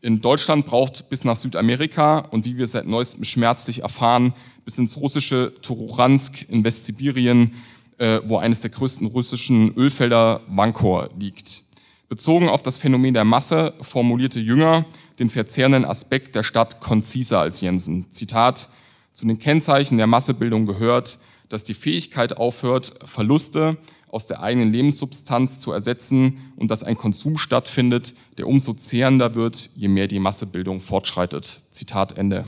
in 0.00 0.20
Deutschland 0.20 0.66
braucht, 0.66 1.08
bis 1.08 1.24
nach 1.24 1.36
Südamerika 1.36 2.18
und 2.18 2.44
wie 2.44 2.56
wir 2.56 2.68
seit 2.68 2.86
neuestem 2.86 3.24
schmerzlich 3.24 3.82
erfahren, 3.82 4.32
bis 4.64 4.78
ins 4.78 4.96
russische 4.98 5.52
Tururansk 5.60 6.48
in 6.48 6.62
Westsibirien 6.62 7.52
äh, 7.98 8.20
wo 8.24 8.38
eines 8.38 8.60
der 8.60 8.70
größten 8.70 9.06
russischen 9.06 9.74
Ölfelder 9.76 10.40
Vankor 10.48 11.10
liegt. 11.18 11.62
Bezogen 12.08 12.48
auf 12.48 12.62
das 12.62 12.78
Phänomen 12.78 13.14
der 13.14 13.24
Masse 13.24 13.74
formulierte 13.80 14.40
Jünger 14.40 14.84
den 15.18 15.28
verzehrenden 15.28 15.84
Aspekt 15.84 16.34
der 16.34 16.42
Stadt 16.42 16.80
konziser 16.80 17.40
als 17.40 17.60
Jensen. 17.60 18.10
Zitat, 18.10 18.68
zu 19.12 19.26
den 19.26 19.38
Kennzeichen 19.38 19.96
der 19.96 20.06
Massebildung 20.06 20.66
gehört, 20.66 21.18
dass 21.48 21.64
die 21.64 21.74
Fähigkeit 21.74 22.36
aufhört, 22.36 22.94
Verluste 23.04 23.76
aus 24.08 24.26
der 24.26 24.42
eigenen 24.42 24.72
Lebenssubstanz 24.72 25.58
zu 25.58 25.72
ersetzen 25.72 26.52
und 26.56 26.70
dass 26.70 26.84
ein 26.84 26.96
Konsum 26.96 27.36
stattfindet, 27.36 28.14
der 28.38 28.46
umso 28.46 28.74
zehrender 28.74 29.34
wird, 29.34 29.70
je 29.74 29.88
mehr 29.88 30.06
die 30.06 30.20
Massebildung 30.20 30.80
fortschreitet. 30.80 31.62
Zitat 31.70 32.16
Ende. 32.18 32.44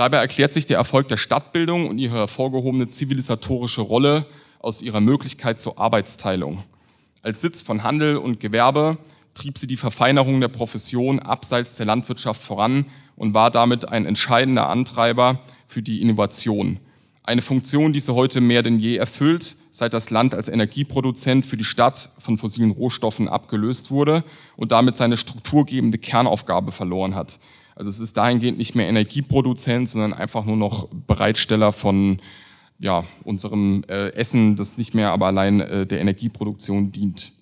Dabei 0.00 0.16
erklärt 0.16 0.54
sich 0.54 0.64
der 0.64 0.78
Erfolg 0.78 1.08
der 1.08 1.18
Stadtbildung 1.18 1.86
und 1.86 1.98
ihre 1.98 2.16
hervorgehobene 2.16 2.88
zivilisatorische 2.88 3.82
Rolle 3.82 4.24
aus 4.58 4.80
ihrer 4.80 5.02
Möglichkeit 5.02 5.60
zur 5.60 5.78
Arbeitsteilung. 5.78 6.64
Als 7.22 7.42
Sitz 7.42 7.60
von 7.60 7.82
Handel 7.82 8.16
und 8.16 8.40
Gewerbe 8.40 8.96
trieb 9.34 9.58
sie 9.58 9.66
die 9.66 9.76
Verfeinerung 9.76 10.40
der 10.40 10.48
Profession 10.48 11.18
abseits 11.18 11.76
der 11.76 11.84
Landwirtschaft 11.84 12.42
voran 12.42 12.86
und 13.14 13.34
war 13.34 13.50
damit 13.50 13.90
ein 13.90 14.06
entscheidender 14.06 14.70
Antreiber 14.70 15.40
für 15.66 15.82
die 15.82 16.00
Innovation. 16.00 16.80
Eine 17.22 17.42
Funktion, 17.42 17.92
die 17.92 18.00
sie 18.00 18.14
heute 18.14 18.40
mehr 18.40 18.62
denn 18.62 18.78
je 18.78 18.96
erfüllt, 18.96 19.56
seit 19.70 19.92
das 19.92 20.08
Land 20.08 20.34
als 20.34 20.48
Energieproduzent 20.48 21.44
für 21.44 21.58
die 21.58 21.64
Stadt 21.64 22.08
von 22.18 22.38
fossilen 22.38 22.70
Rohstoffen 22.70 23.28
abgelöst 23.28 23.90
wurde 23.90 24.24
und 24.56 24.72
damit 24.72 24.96
seine 24.96 25.18
strukturgebende 25.18 25.98
Kernaufgabe 25.98 26.72
verloren 26.72 27.14
hat. 27.14 27.38
Also 27.80 27.88
es 27.88 27.98
ist 27.98 28.18
dahingehend 28.18 28.58
nicht 28.58 28.74
mehr 28.74 28.90
Energieproduzent, 28.90 29.88
sondern 29.88 30.12
einfach 30.12 30.44
nur 30.44 30.58
noch 30.58 30.88
Bereitsteller 31.06 31.72
von 31.72 32.20
ja, 32.78 33.04
unserem 33.24 33.84
äh, 33.88 34.10
Essen, 34.10 34.54
das 34.56 34.76
nicht 34.76 34.92
mehr 34.92 35.12
aber 35.12 35.28
allein 35.28 35.62
äh, 35.62 35.86
der 35.86 36.02
Energieproduktion 36.02 36.92
dient. 36.92 37.32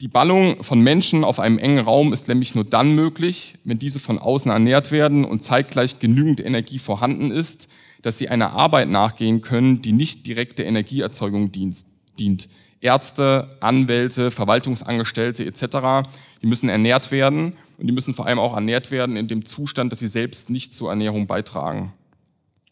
Die 0.00 0.08
Ballung 0.08 0.62
von 0.62 0.80
Menschen 0.80 1.22
auf 1.22 1.38
einem 1.38 1.58
engen 1.58 1.84
Raum 1.84 2.14
ist 2.14 2.28
nämlich 2.28 2.54
nur 2.54 2.64
dann 2.64 2.94
möglich, 2.94 3.58
wenn 3.64 3.78
diese 3.78 4.00
von 4.00 4.18
außen 4.18 4.50
ernährt 4.50 4.90
werden 4.90 5.26
und 5.26 5.44
zeitgleich 5.44 5.98
genügend 5.98 6.42
Energie 6.42 6.78
vorhanden 6.78 7.30
ist, 7.30 7.68
dass 8.00 8.16
sie 8.16 8.30
einer 8.30 8.52
Arbeit 8.52 8.88
nachgehen 8.88 9.42
können, 9.42 9.82
die 9.82 9.92
nicht 9.92 10.26
direkte 10.26 10.62
Energieerzeugung 10.62 11.52
dient. 11.52 12.48
Ärzte, 12.80 13.58
Anwälte, 13.60 14.30
Verwaltungsangestellte 14.30 15.44
etc., 15.44 16.08
die 16.40 16.46
müssen 16.46 16.70
ernährt 16.70 17.12
werden 17.12 17.52
und 17.80 17.86
die 17.86 17.92
müssen 17.92 18.12
vor 18.12 18.26
allem 18.26 18.38
auch 18.38 18.54
ernährt 18.54 18.90
werden 18.90 19.16
in 19.16 19.26
dem 19.26 19.46
Zustand, 19.46 19.90
dass 19.90 20.00
sie 20.00 20.06
selbst 20.06 20.50
nicht 20.50 20.74
zur 20.74 20.90
Ernährung 20.90 21.26
beitragen. 21.26 21.94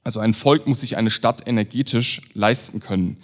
Also 0.05 0.21
ein 0.21 0.35
Volk 0.35 0.67
muss 0.67 0.81
sich 0.81 0.97
eine 0.97 1.11
Stadt 1.11 1.47
energetisch 1.47 2.23
leisten 2.35 2.81
können. 2.81 3.17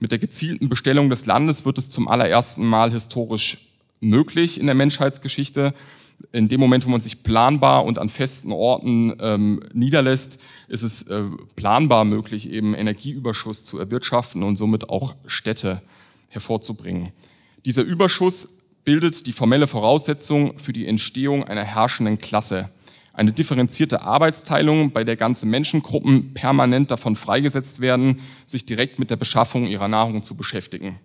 Mit 0.00 0.10
der 0.10 0.18
gezielten 0.18 0.68
Bestellung 0.68 1.08
des 1.08 1.26
Landes 1.26 1.64
wird 1.64 1.78
es 1.78 1.88
zum 1.88 2.08
allerersten 2.08 2.66
Mal 2.66 2.90
historisch 2.90 3.68
möglich 4.00 4.58
in 4.58 4.66
der 4.66 4.74
Menschheitsgeschichte. 4.74 5.72
In 6.32 6.48
dem 6.48 6.58
Moment, 6.60 6.84
wo 6.84 6.90
man 6.90 7.00
sich 7.00 7.22
planbar 7.22 7.84
und 7.84 7.98
an 7.98 8.08
festen 8.08 8.52
Orten 8.52 9.14
ähm, 9.20 9.62
niederlässt, 9.72 10.40
ist 10.68 10.82
es 10.82 11.02
äh, 11.04 11.24
planbar 11.54 12.04
möglich, 12.04 12.50
eben 12.50 12.74
Energieüberschuss 12.74 13.62
zu 13.62 13.78
erwirtschaften 13.78 14.42
und 14.42 14.56
somit 14.56 14.90
auch 14.90 15.14
Städte 15.26 15.80
hervorzubringen. 16.28 17.10
Dieser 17.64 17.82
Überschuss 17.82 18.59
bildet 18.84 19.26
die 19.26 19.32
formelle 19.32 19.66
Voraussetzung 19.66 20.58
für 20.58 20.72
die 20.72 20.86
Entstehung 20.86 21.44
einer 21.44 21.64
herrschenden 21.64 22.18
Klasse 22.18 22.70
eine 23.12 23.32
differenzierte 23.32 24.02
Arbeitsteilung, 24.02 24.92
bei 24.92 25.04
der 25.04 25.16
ganze 25.16 25.44
Menschengruppen 25.46 26.32
permanent 26.32 26.90
davon 26.90 27.16
freigesetzt 27.16 27.80
werden, 27.80 28.20
sich 28.46 28.66
direkt 28.66 28.98
mit 28.98 29.10
der 29.10 29.16
Beschaffung 29.16 29.66
ihrer 29.66 29.88
Nahrung 29.88 30.22
zu 30.22 30.36
beschäftigen, 30.36 30.98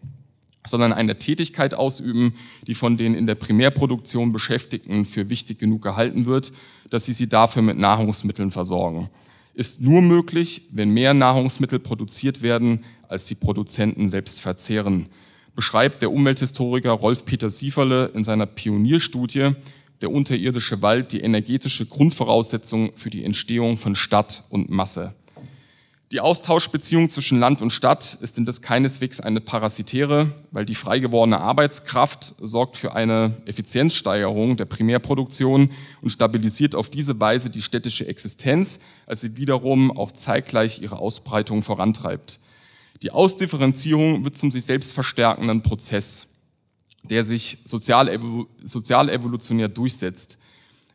sondern 0.66 0.94
eine 0.94 1.18
Tätigkeit 1.18 1.74
ausüben, 1.74 2.36
die 2.68 2.76
von 2.76 2.96
den 2.96 3.16
in 3.16 3.26
der 3.26 3.36
Primärproduktion 3.36 4.32
Beschäftigten 4.32 5.06
für 5.06 5.30
wichtig 5.30 5.60
genug 5.60 5.82
gehalten 5.82 6.26
wird, 6.26 6.54
dass 6.90 7.06
sie 7.06 7.12
sie 7.14 7.28
dafür 7.28 7.64
mit 7.64 7.78
Nahrungsmitteln 7.78 8.52
versorgen. 8.52 9.10
Ist 9.54 9.82
nur 9.82 10.02
möglich, 10.02 10.70
wenn 10.72 10.92
mehr 10.92 11.14
Nahrungsmittel 11.14 11.80
produziert 11.80 12.42
werden, 12.42 12.86
als 13.10 13.26
die 13.26 13.36
Produzenten 13.36 14.10
selbst 14.10 14.42
verzehren, 14.42 15.08
beschreibt 15.56 16.02
der 16.02 16.12
Umwelthistoriker 16.12 16.92
Rolf-Peter 16.92 17.50
Sieferle 17.50 18.12
in 18.14 18.24
seiner 18.24 18.46
Pionierstudie 18.46 19.52
der 20.02 20.12
unterirdische 20.12 20.82
Wald 20.82 21.14
die 21.14 21.22
energetische 21.22 21.86
Grundvoraussetzung 21.86 22.92
für 22.96 23.10
die 23.10 23.24
Entstehung 23.24 23.78
von 23.78 23.96
Stadt 23.96 24.44
und 24.50 24.70
Masse. 24.70 25.16
Die 26.12 26.22
Austauschbeziehung 26.22 27.10
zwischen 27.10 27.40
Land 27.40 27.64
und 27.64 27.72
Stadt 27.72 28.20
ist 28.22 28.38
indes 28.38 28.62
keineswegs 28.62 29.20
eine 29.20 29.42
parasitäre, 29.42 30.32
weil 30.52 30.64
die 30.64 30.76
frei 30.76 31.00
gewordene 31.00 31.40
Arbeitskraft 31.40 32.36
sorgt 32.40 32.78
für 32.78 32.94
eine 32.94 33.38
Effizienzsteigerung 33.46 34.56
der 34.56 34.66
Primärproduktion 34.66 35.72
und 36.02 36.10
stabilisiert 36.10 36.76
auf 36.76 36.90
diese 36.90 37.20
Weise 37.20 37.50
die 37.50 37.64
städtische 37.64 38.08
Existenz, 38.08 38.82
als 39.08 39.22
sie 39.22 39.36
wiederum 39.36 39.92
auch 39.98 40.12
zeitgleich 40.12 40.82
ihre 40.82 41.00
Ausbreitung 41.00 41.64
vorantreibt. 41.64 42.40
Die 43.02 43.12
Ausdifferenzierung 43.12 44.24
wird 44.24 44.38
zum 44.38 44.52
sich 44.52 44.66
selbst 44.66 44.94
verstärkenden 44.94 45.62
Prozess 45.62 46.30
der 47.10 47.24
sich 47.24 47.60
sozial, 47.66 48.20
sozial 48.64 49.10
evolutionär 49.10 49.68
durchsetzt. 49.68 50.40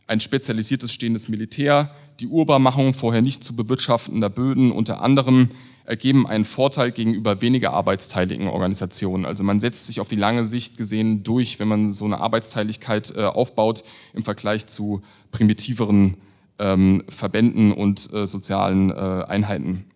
Ein 0.07 0.21
spezialisiertes 0.21 0.93
stehendes 0.93 1.29
Militär, 1.29 1.95
die 2.19 2.27
Urbarmachung 2.27 2.93
vorher 2.93 3.23
nicht 3.23 3.45
zu 3.45 3.55
bewirtschaftender 3.55 4.29
Böden 4.29 4.73
unter 4.73 5.03
anderem 5.03 5.51
ergeben 5.85 6.27
einen 6.27 6.45
Vorteil 6.45 6.93
gegenüber 6.93 7.41
weniger 7.41 7.73
arbeitsteiligen 7.73 8.47
Organisationen. 8.47 9.25
Also 9.25 9.43
man 9.43 9.59
setzt 9.59 9.87
sich 9.87 9.99
auf 9.99 10.09
die 10.09 10.17
lange 10.17 10.45
Sicht 10.45 10.77
gesehen 10.77 11.25
durch, 11.25 11.59
wenn 11.59 11.69
man 11.69 11.93
so 11.93 12.05
eine 12.05 12.21
Arbeitsteiligkeit 12.21 13.13
äh, 13.17 13.25
aufbaut 13.25 13.83
im 14.13 14.23
Vergleich 14.23 14.67
zu 14.67 15.03
primitiveren 15.33 16.17
ähm, 16.59 17.03
Verbänden 17.09 17.73
und 17.73 18.13
äh, 18.13 18.27
sozialen 18.27 18.91
äh, 18.91 18.95
Einheiten. 18.95 19.90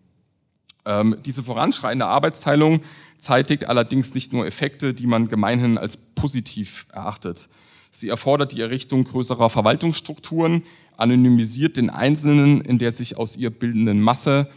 Ähm, 0.85 1.17
diese 1.25 1.43
voranschreitende 1.43 2.05
Arbeitsteilung 2.05 2.81
zeitigt 3.17 3.67
allerdings 3.67 4.13
nicht 4.13 4.33
nur 4.33 4.45
Effekte, 4.45 4.93
die 4.93 5.07
man 5.07 5.27
gemeinhin 5.27 5.77
als 5.77 5.97
positiv 5.97 6.85
erachtet. 6.91 7.49
Sie 7.91 8.09
erfordert 8.09 8.51
die 8.51 8.61
Errichtung 8.61 9.03
größerer 9.03 9.49
Verwaltungsstrukturen, 9.49 10.63
anonymisiert 10.97 11.77
den 11.77 11.89
Einzelnen 11.89 12.61
in 12.61 12.77
der 12.77 12.91
sich 12.91 13.17
aus 13.17 13.37
ihr 13.37 13.49
bildenden 13.49 14.01
Masse, 14.01 14.47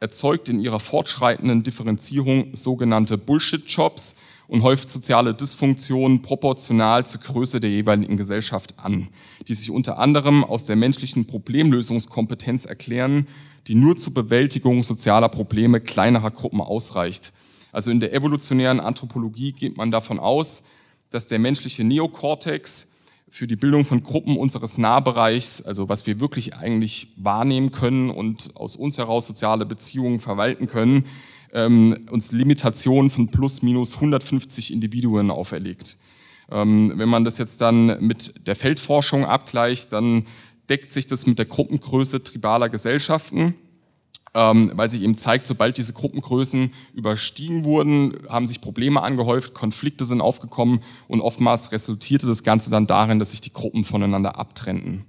erzeugt 0.00 0.48
in 0.48 0.60
ihrer 0.60 0.80
fortschreitenden 0.80 1.62
Differenzierung 1.62 2.54
sogenannte 2.54 3.18
Bullshit-Jobs 3.18 4.16
und 4.46 4.62
häuft 4.62 4.88
soziale 4.90 5.34
Dysfunktionen 5.34 6.22
proportional 6.22 7.04
zur 7.04 7.20
Größe 7.20 7.60
der 7.60 7.70
jeweiligen 7.70 8.16
Gesellschaft 8.16 8.74
an, 8.78 9.08
die 9.46 9.54
sich 9.54 9.70
unter 9.70 9.98
anderem 9.98 10.42
aus 10.44 10.64
der 10.64 10.76
menschlichen 10.76 11.26
Problemlösungskompetenz 11.26 12.64
erklären, 12.64 13.26
die 13.66 13.74
nur 13.74 13.96
zur 13.96 14.14
Bewältigung 14.14 14.82
sozialer 14.82 15.28
Probleme 15.28 15.80
kleinerer 15.80 16.30
Gruppen 16.30 16.60
ausreicht. 16.60 17.32
Also 17.72 17.90
in 17.90 18.00
der 18.00 18.14
evolutionären 18.14 18.80
Anthropologie 18.80 19.52
geht 19.52 19.76
man 19.76 19.90
davon 19.90 20.18
aus, 20.18 20.64
dass 21.10 21.26
der 21.26 21.38
menschliche 21.38 21.84
Neokortex 21.84 22.94
für 23.30 23.46
die 23.46 23.56
Bildung 23.56 23.84
von 23.84 24.02
Gruppen 24.02 24.36
unseres 24.36 24.78
Nahbereichs, 24.78 25.62
also 25.62 25.88
was 25.88 26.06
wir 26.06 26.20
wirklich 26.20 26.56
eigentlich 26.56 27.08
wahrnehmen 27.16 27.70
können 27.70 28.10
und 28.10 28.56
aus 28.56 28.76
uns 28.76 28.96
heraus 28.98 29.26
soziale 29.26 29.66
Beziehungen 29.66 30.18
verwalten 30.18 30.66
können, 30.66 31.04
ähm, 31.52 32.06
uns 32.10 32.32
Limitationen 32.32 33.10
von 33.10 33.28
plus 33.28 33.62
minus 33.62 33.96
150 33.96 34.72
Individuen 34.72 35.30
auferlegt. 35.30 35.98
Ähm, 36.50 36.92
wenn 36.96 37.08
man 37.08 37.24
das 37.24 37.38
jetzt 37.38 37.60
dann 37.60 38.02
mit 38.02 38.46
der 38.46 38.56
Feldforschung 38.56 39.26
abgleicht, 39.26 39.92
dann 39.92 40.26
deckt 40.68 40.92
sich 40.92 41.06
das 41.06 41.26
mit 41.26 41.38
der 41.38 41.46
Gruppengröße 41.46 42.22
tribaler 42.22 42.68
Gesellschaften 42.68 43.54
ähm, 44.34 44.70
weil 44.74 44.88
sich 44.88 45.02
eben 45.02 45.16
zeigt, 45.16 45.46
sobald 45.46 45.78
diese 45.78 45.92
Gruppengrößen 45.92 46.72
überstiegen 46.94 47.64
wurden, 47.64 48.18
haben 48.28 48.46
sich 48.46 48.60
Probleme 48.60 49.02
angehäuft, 49.02 49.54
Konflikte 49.54 50.04
sind 50.04 50.20
aufgekommen 50.20 50.80
und 51.08 51.20
oftmals 51.20 51.72
resultierte 51.72 52.26
das 52.26 52.42
Ganze 52.42 52.70
dann 52.70 52.86
darin, 52.86 53.18
dass 53.18 53.30
sich 53.30 53.40
die 53.40 53.52
Gruppen 53.52 53.84
voneinander 53.84 54.38
abtrennten. 54.38 55.04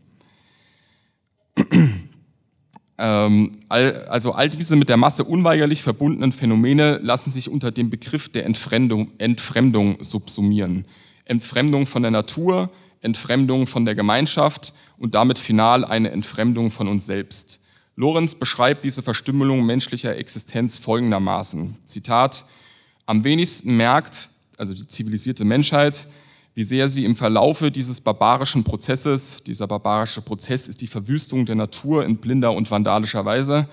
ähm, 2.98 3.52
also 3.68 4.32
all 4.32 4.50
diese 4.50 4.76
mit 4.76 4.90
der 4.90 4.98
Masse 4.98 5.26
unweigerlich 5.26 5.84
verbundenen 5.84 6.32
Phänomene 6.32 7.00
lassen 7.00 7.32
sich 7.32 7.50
unter 7.50 7.72
dem 7.72 7.90
Begriff 7.90 8.30
der 8.30 8.46
Entfremdung, 8.46 9.12
Entfremdung 9.18 9.98
subsumieren. 10.02 10.86
Entfremdung 11.26 11.86
von 11.86 12.02
der 12.02 12.12
Natur, 12.12 12.72
Entfremdung 13.02 13.68
von 13.68 13.86
der 13.86 13.96
Gemeinschaft 13.96 14.74
und 14.98 15.16
damit 15.16 15.40
final 15.40 15.86
eine 15.86 16.12
Entfremdung 16.12 16.70
von 16.70 16.88
uns 16.88 17.06
selbst. 17.06 17.62
Lorenz 17.96 18.36
beschreibt 18.36 18.84
diese 18.84 19.04
Verstümmelung 19.04 19.66
menschlicher 19.66 20.16
Existenz 20.16 20.78
folgendermaßen. 20.78 21.78
Zitat, 21.86 22.46
am 23.06 23.24
wenigsten 23.24 23.76
merkt, 23.76 24.30
also 24.58 24.74
die 24.74 24.88
zivilisierte 24.88 25.46
Menschheit, 25.46 26.08
wie 26.56 26.64
sehr 26.64 26.88
sie 26.88 27.06
im 27.06 27.16
Verlaufe 27.16 27.72
dieses 27.72 28.02
barbarischen 28.02 28.64
Prozesses, 28.64 29.44
dieser 29.44 29.68
barbarische 29.68 30.22
Prozess 30.22 30.68
ist 30.68 30.82
die 30.82 30.88
Verwüstung 30.88 31.46
der 31.46 31.56
Natur 31.56 32.06
in 32.06 32.18
blinder 32.18 32.54
und 32.54 32.70
vandalischer 32.70 33.24
Weise, 33.24 33.70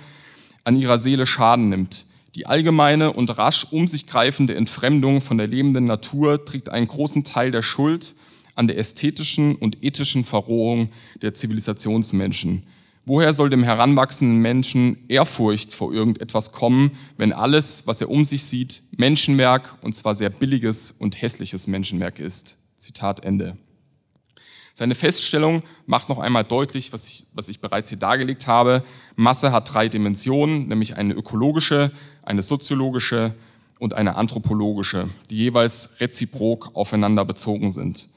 an 0.65 0.77
ihrer 0.77 0.99
Seele 0.99 1.27
Schaden 1.27 1.69
nimmt. 1.69 2.07
Die 2.35 2.47
allgemeine 2.47 3.13
und 3.13 3.37
rasch 3.39 3.67
um 3.71 3.89
sich 3.89 4.07
greifende 4.07 4.55
Entfremdung 4.55 5.21
von 5.21 5.39
der 5.39 5.47
lebenden 5.47 5.87
Natur 5.87 6.45
trägt 6.45 6.69
einen 6.69 6.87
großen 6.87 7.25
Teil 7.25 7.51
der 7.51 7.63
Schuld 7.63 8.15
an 8.57 8.67
der 8.67 8.79
ästhetischen 8.79 9.55
und 9.55 9.85
ethischen 9.85 10.25
Verrohung 10.25 10.89
der 11.23 11.35
Zivilisationsmenschen. 11.35 12.65
Woher 13.09 13.33
soll 13.33 13.51
dem 13.51 13.63
heranwachsenden 13.63 14.39
Menschen 14.39 14.99
Ehrfurcht 15.09 15.73
vor 15.73 15.93
irgendetwas 15.93 16.51
kommen, 16.51 16.99
wenn 17.17 17.33
alles, 17.33 17.87
was 17.87 18.01
er 18.01 18.11
um 18.11 18.25
sich 18.25 18.43
sieht, 18.43 18.83
Menschenwerk 18.97 19.79
und 19.83 19.95
zwar 19.95 20.17
sehr 20.17 20.31
billiges 20.31 20.91
und 20.91 21.23
hässliches 21.23 21.69
Menschenwerk 21.69 22.19
ist? 22.19 22.57
Zitat 22.79 23.25
Ende. 23.25 23.57
Seine 24.75 24.95
Feststellung 24.95 25.63
macht 25.87 26.09
noch 26.09 26.19
einmal 26.19 26.45
deutlich, 26.45 26.93
was 26.93 27.09
ich, 27.09 27.27
was 27.33 27.49
ich 27.49 27.61
bereits 27.61 27.91
hier 27.91 27.99
dargelegt 27.99 28.47
habe. 28.47 28.85
Masse 29.15 29.53
hat 29.53 29.73
drei 29.73 29.89
Dimensionen, 29.89 30.67
nämlich 30.67 30.97
eine 30.97 31.15
ökologische, 31.15 31.93
eine 32.23 32.43
soziologische 32.43 33.35
und 33.79 33.95
eine 33.95 34.17
anthropologische, 34.17 35.09
die 35.31 35.37
jeweils 35.37 36.01
reziprok 36.01 36.73
aufeinander 36.75 37.25
bezogen 37.25 37.71
sind. 37.71 38.09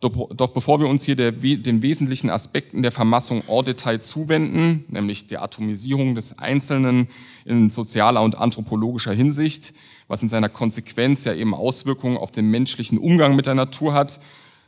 Doch, 0.00 0.50
bevor 0.50 0.78
wir 0.78 0.86
uns 0.86 1.04
hier 1.04 1.16
der, 1.16 1.32
den 1.32 1.82
wesentlichen 1.82 2.30
Aspekten 2.30 2.82
der 2.82 2.92
Vermassung 2.92 3.42
en 3.48 3.64
Detail 3.64 3.98
zuwenden, 3.98 4.84
nämlich 4.88 5.26
der 5.26 5.42
Atomisierung 5.42 6.14
des 6.14 6.38
Einzelnen 6.38 7.08
in 7.44 7.68
sozialer 7.68 8.22
und 8.22 8.38
anthropologischer 8.38 9.12
Hinsicht, 9.12 9.74
was 10.06 10.22
in 10.22 10.28
seiner 10.28 10.48
Konsequenz 10.48 11.24
ja 11.24 11.34
eben 11.34 11.52
Auswirkungen 11.52 12.16
auf 12.16 12.30
den 12.30 12.46
menschlichen 12.46 12.98
Umgang 12.98 13.34
mit 13.34 13.46
der 13.46 13.56
Natur 13.56 13.92
hat, 13.92 14.20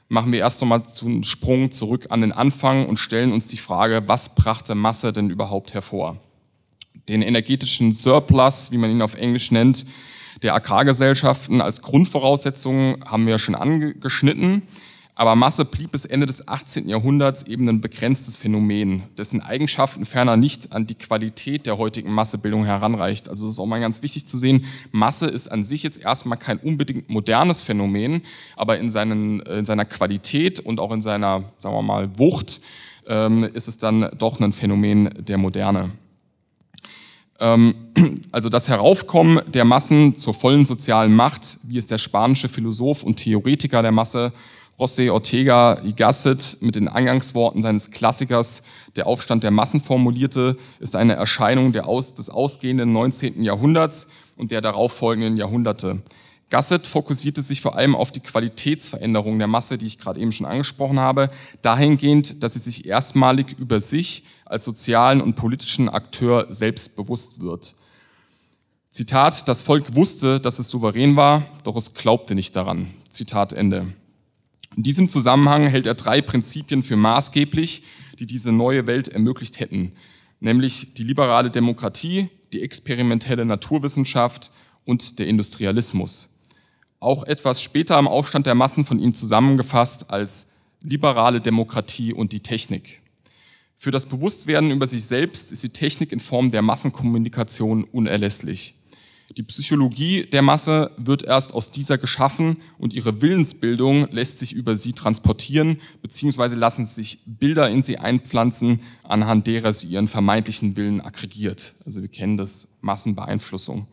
machen 0.08 0.32
wir 0.32 0.40
erst 0.40 0.60
einmal 0.62 0.82
einen 1.02 1.22
Sprung 1.22 1.70
zurück 1.70 2.08
an 2.10 2.22
den 2.22 2.32
Anfang 2.32 2.88
und 2.88 2.98
stellen 2.98 3.32
uns 3.32 3.46
die 3.46 3.56
Frage, 3.56 4.02
was 4.08 4.34
brachte 4.34 4.74
Masse 4.74 5.12
denn 5.12 5.30
überhaupt 5.30 5.74
hervor? 5.74 6.18
den 7.10 7.22
energetischen 7.22 7.94
Surplus, 7.94 8.70
wie 8.72 8.78
man 8.78 8.90
ihn 8.90 9.02
auf 9.02 9.14
Englisch 9.14 9.50
nennt, 9.50 9.84
der 10.42 10.54
Agrargesellschaften 10.54 11.60
als 11.60 11.82
Grundvoraussetzung 11.82 13.04
haben 13.04 13.26
wir 13.26 13.38
schon 13.38 13.54
angeschnitten. 13.54 14.62
Aber 15.20 15.36
Masse 15.36 15.66
blieb 15.66 15.92
bis 15.92 16.06
Ende 16.06 16.24
des 16.24 16.48
18. 16.48 16.88
Jahrhunderts 16.88 17.42
eben 17.42 17.68
ein 17.68 17.82
begrenztes 17.82 18.38
Phänomen, 18.38 19.02
dessen 19.18 19.42
Eigenschaften 19.42 20.06
ferner 20.06 20.38
nicht 20.38 20.72
an 20.72 20.86
die 20.86 20.94
Qualität 20.94 21.66
der 21.66 21.76
heutigen 21.76 22.10
Massebildung 22.10 22.64
heranreicht. 22.64 23.28
Also 23.28 23.46
es 23.46 23.52
ist 23.52 23.58
auch 23.58 23.66
mal 23.66 23.80
ganz 23.80 24.02
wichtig 24.02 24.26
zu 24.26 24.38
sehen, 24.38 24.64
Masse 24.92 25.26
ist 25.26 25.48
an 25.48 25.62
sich 25.62 25.82
jetzt 25.82 26.02
erstmal 26.02 26.38
kein 26.38 26.56
unbedingt 26.56 27.10
modernes 27.10 27.62
Phänomen, 27.62 28.22
aber 28.56 28.78
in, 28.78 28.88
seinen, 28.88 29.40
in 29.40 29.66
seiner 29.66 29.84
Qualität 29.84 30.58
und 30.58 30.80
auch 30.80 30.90
in 30.90 31.02
seiner, 31.02 31.44
sagen 31.58 31.74
wir 31.74 31.82
mal, 31.82 32.18
Wucht 32.18 32.62
ähm, 33.06 33.44
ist 33.44 33.68
es 33.68 33.76
dann 33.76 34.08
doch 34.16 34.40
ein 34.40 34.52
Phänomen 34.52 35.10
der 35.18 35.36
Moderne. 35.36 35.90
Ähm, 37.40 37.74
also 38.32 38.48
das 38.48 38.70
Heraufkommen 38.70 39.42
der 39.48 39.66
Massen 39.66 40.16
zur 40.16 40.32
vollen 40.32 40.64
sozialen 40.64 41.14
Macht, 41.14 41.58
wie 41.64 41.76
es 41.76 41.84
der 41.84 41.98
spanische 41.98 42.48
Philosoph 42.48 43.02
und 43.02 43.16
Theoretiker 43.16 43.82
der 43.82 43.92
Masse 43.92 44.32
José 44.80 45.10
Ortega 45.10 45.82
y 45.84 45.94
Gasset 45.94 46.56
mit 46.62 46.74
den 46.74 46.88
Eingangsworten 46.88 47.60
seines 47.60 47.90
Klassikers 47.90 48.62
Der 48.96 49.06
Aufstand 49.06 49.44
der 49.44 49.50
Massen 49.50 49.82
formulierte, 49.82 50.56
ist 50.78 50.96
eine 50.96 51.16
Erscheinung 51.16 51.76
Aus, 51.76 52.14
des 52.14 52.30
ausgehenden 52.30 52.90
19. 52.90 53.42
Jahrhunderts 53.42 54.08
und 54.38 54.50
der 54.50 54.62
darauffolgenden 54.62 55.36
Jahrhunderte. 55.36 56.00
Gasset 56.48 56.86
fokussierte 56.86 57.42
sich 57.42 57.60
vor 57.60 57.76
allem 57.76 57.94
auf 57.94 58.10
die 58.10 58.20
Qualitätsveränderung 58.20 59.38
der 59.38 59.48
Masse, 59.48 59.76
die 59.76 59.84
ich 59.84 59.98
gerade 59.98 60.18
eben 60.18 60.32
schon 60.32 60.46
angesprochen 60.46 60.98
habe, 60.98 61.28
dahingehend, 61.60 62.42
dass 62.42 62.54
sie 62.54 62.60
sich 62.60 62.86
erstmalig 62.86 63.54
über 63.58 63.82
sich 63.82 64.24
als 64.46 64.64
sozialen 64.64 65.20
und 65.20 65.34
politischen 65.34 65.90
Akteur 65.90 66.46
selbst 66.48 66.96
bewusst 66.96 67.42
wird. 67.42 67.74
Zitat, 68.88 69.46
das 69.46 69.60
Volk 69.60 69.94
wusste, 69.94 70.40
dass 70.40 70.58
es 70.58 70.70
souverän 70.70 71.16
war, 71.16 71.44
doch 71.64 71.76
es 71.76 71.92
glaubte 71.92 72.34
nicht 72.34 72.56
daran. 72.56 72.94
Zitat 73.10 73.52
Ende. 73.52 73.94
In 74.76 74.82
diesem 74.82 75.08
Zusammenhang 75.08 75.66
hält 75.66 75.86
er 75.86 75.94
drei 75.94 76.20
Prinzipien 76.22 76.82
für 76.82 76.96
maßgeblich, 76.96 77.82
die 78.18 78.26
diese 78.26 78.52
neue 78.52 78.86
Welt 78.86 79.08
ermöglicht 79.08 79.58
hätten, 79.58 79.92
nämlich 80.38 80.94
die 80.94 81.02
liberale 81.02 81.50
Demokratie, 81.50 82.28
die 82.52 82.62
experimentelle 82.62 83.44
Naturwissenschaft 83.44 84.52
und 84.84 85.18
der 85.18 85.26
Industrialismus. 85.26 86.38
Auch 87.00 87.24
etwas 87.24 87.62
später 87.62 87.98
im 87.98 88.08
Aufstand 88.08 88.46
der 88.46 88.54
Massen 88.54 88.84
von 88.84 88.98
ihm 88.98 89.14
zusammengefasst 89.14 90.10
als 90.10 90.52
liberale 90.82 91.40
Demokratie 91.40 92.12
und 92.12 92.32
die 92.32 92.40
Technik. 92.40 93.00
Für 93.76 93.90
das 93.90 94.06
Bewusstwerden 94.06 94.70
über 94.70 94.86
sich 94.86 95.04
selbst 95.04 95.52
ist 95.52 95.62
die 95.62 95.70
Technik 95.70 96.12
in 96.12 96.20
Form 96.20 96.50
der 96.50 96.62
Massenkommunikation 96.62 97.84
unerlässlich. 97.84 98.74
Die 99.36 99.44
Psychologie 99.44 100.24
der 100.24 100.42
Masse 100.42 100.90
wird 100.96 101.22
erst 101.22 101.54
aus 101.54 101.70
dieser 101.70 101.98
geschaffen 101.98 102.56
und 102.78 102.92
ihre 102.92 103.22
Willensbildung 103.22 104.08
lässt 104.10 104.40
sich 104.40 104.52
über 104.52 104.74
sie 104.74 104.92
transportieren, 104.92 105.78
beziehungsweise 106.02 106.56
lassen 106.56 106.84
sich 106.84 107.20
Bilder 107.26 107.70
in 107.70 107.84
sie 107.84 107.98
einpflanzen, 107.98 108.80
anhand 109.04 109.46
derer 109.46 109.72
sie 109.72 109.86
ihren 109.86 110.08
vermeintlichen 110.08 110.74
Willen 110.74 111.00
aggregiert. 111.00 111.74
Also 111.84 112.02
wir 112.02 112.08
kennen 112.08 112.38
das 112.38 112.66
Massenbeeinflussung. 112.80 113.86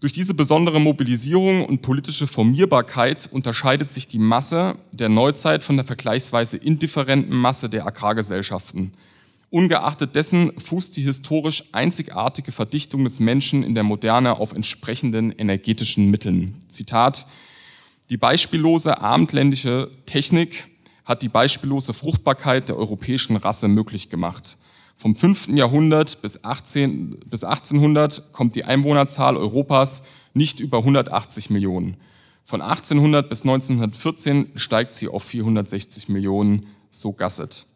Durch 0.00 0.12
diese 0.12 0.34
besondere 0.34 0.80
Mobilisierung 0.80 1.64
und 1.64 1.82
politische 1.82 2.26
Formierbarkeit 2.26 3.28
unterscheidet 3.30 3.90
sich 3.92 4.08
die 4.08 4.18
Masse 4.18 4.74
der 4.90 5.08
Neuzeit 5.08 5.62
von 5.62 5.76
der 5.76 5.84
vergleichsweise 5.84 6.56
indifferenten 6.56 7.36
Masse 7.36 7.68
der 7.68 7.86
Agrargesellschaften. 7.86 8.92
Ungeachtet 9.54 10.16
dessen 10.16 10.50
fußt 10.58 10.96
die 10.96 11.02
historisch 11.02 11.62
einzigartige 11.70 12.50
Verdichtung 12.50 13.04
des 13.04 13.20
Menschen 13.20 13.62
in 13.62 13.76
der 13.76 13.84
Moderne 13.84 14.40
auf 14.40 14.52
entsprechenden 14.52 15.30
energetischen 15.30 16.10
Mitteln. 16.10 16.56
Zitat, 16.66 17.28
die 18.10 18.16
beispiellose 18.16 19.00
abendländische 19.00 19.92
Technik 20.06 20.66
hat 21.04 21.22
die 21.22 21.28
beispiellose 21.28 21.92
Fruchtbarkeit 21.92 22.68
der 22.68 22.76
europäischen 22.76 23.36
Rasse 23.36 23.68
möglich 23.68 24.10
gemacht. 24.10 24.58
Vom 24.96 25.14
5. 25.14 25.50
Jahrhundert 25.50 26.20
bis, 26.20 26.42
18, 26.42 27.20
bis 27.24 27.44
1800 27.44 28.32
kommt 28.32 28.56
die 28.56 28.64
Einwohnerzahl 28.64 29.36
Europas 29.36 30.02
nicht 30.32 30.58
über 30.58 30.78
180 30.78 31.50
Millionen. 31.50 31.96
Von 32.42 32.60
1800 32.60 33.28
bis 33.28 33.42
1914 33.42 34.48
steigt 34.56 34.94
sie 34.94 35.06
auf 35.06 35.22
460 35.22 36.08
Millionen, 36.08 36.66
so 36.90 37.12
Gasset. 37.12 37.66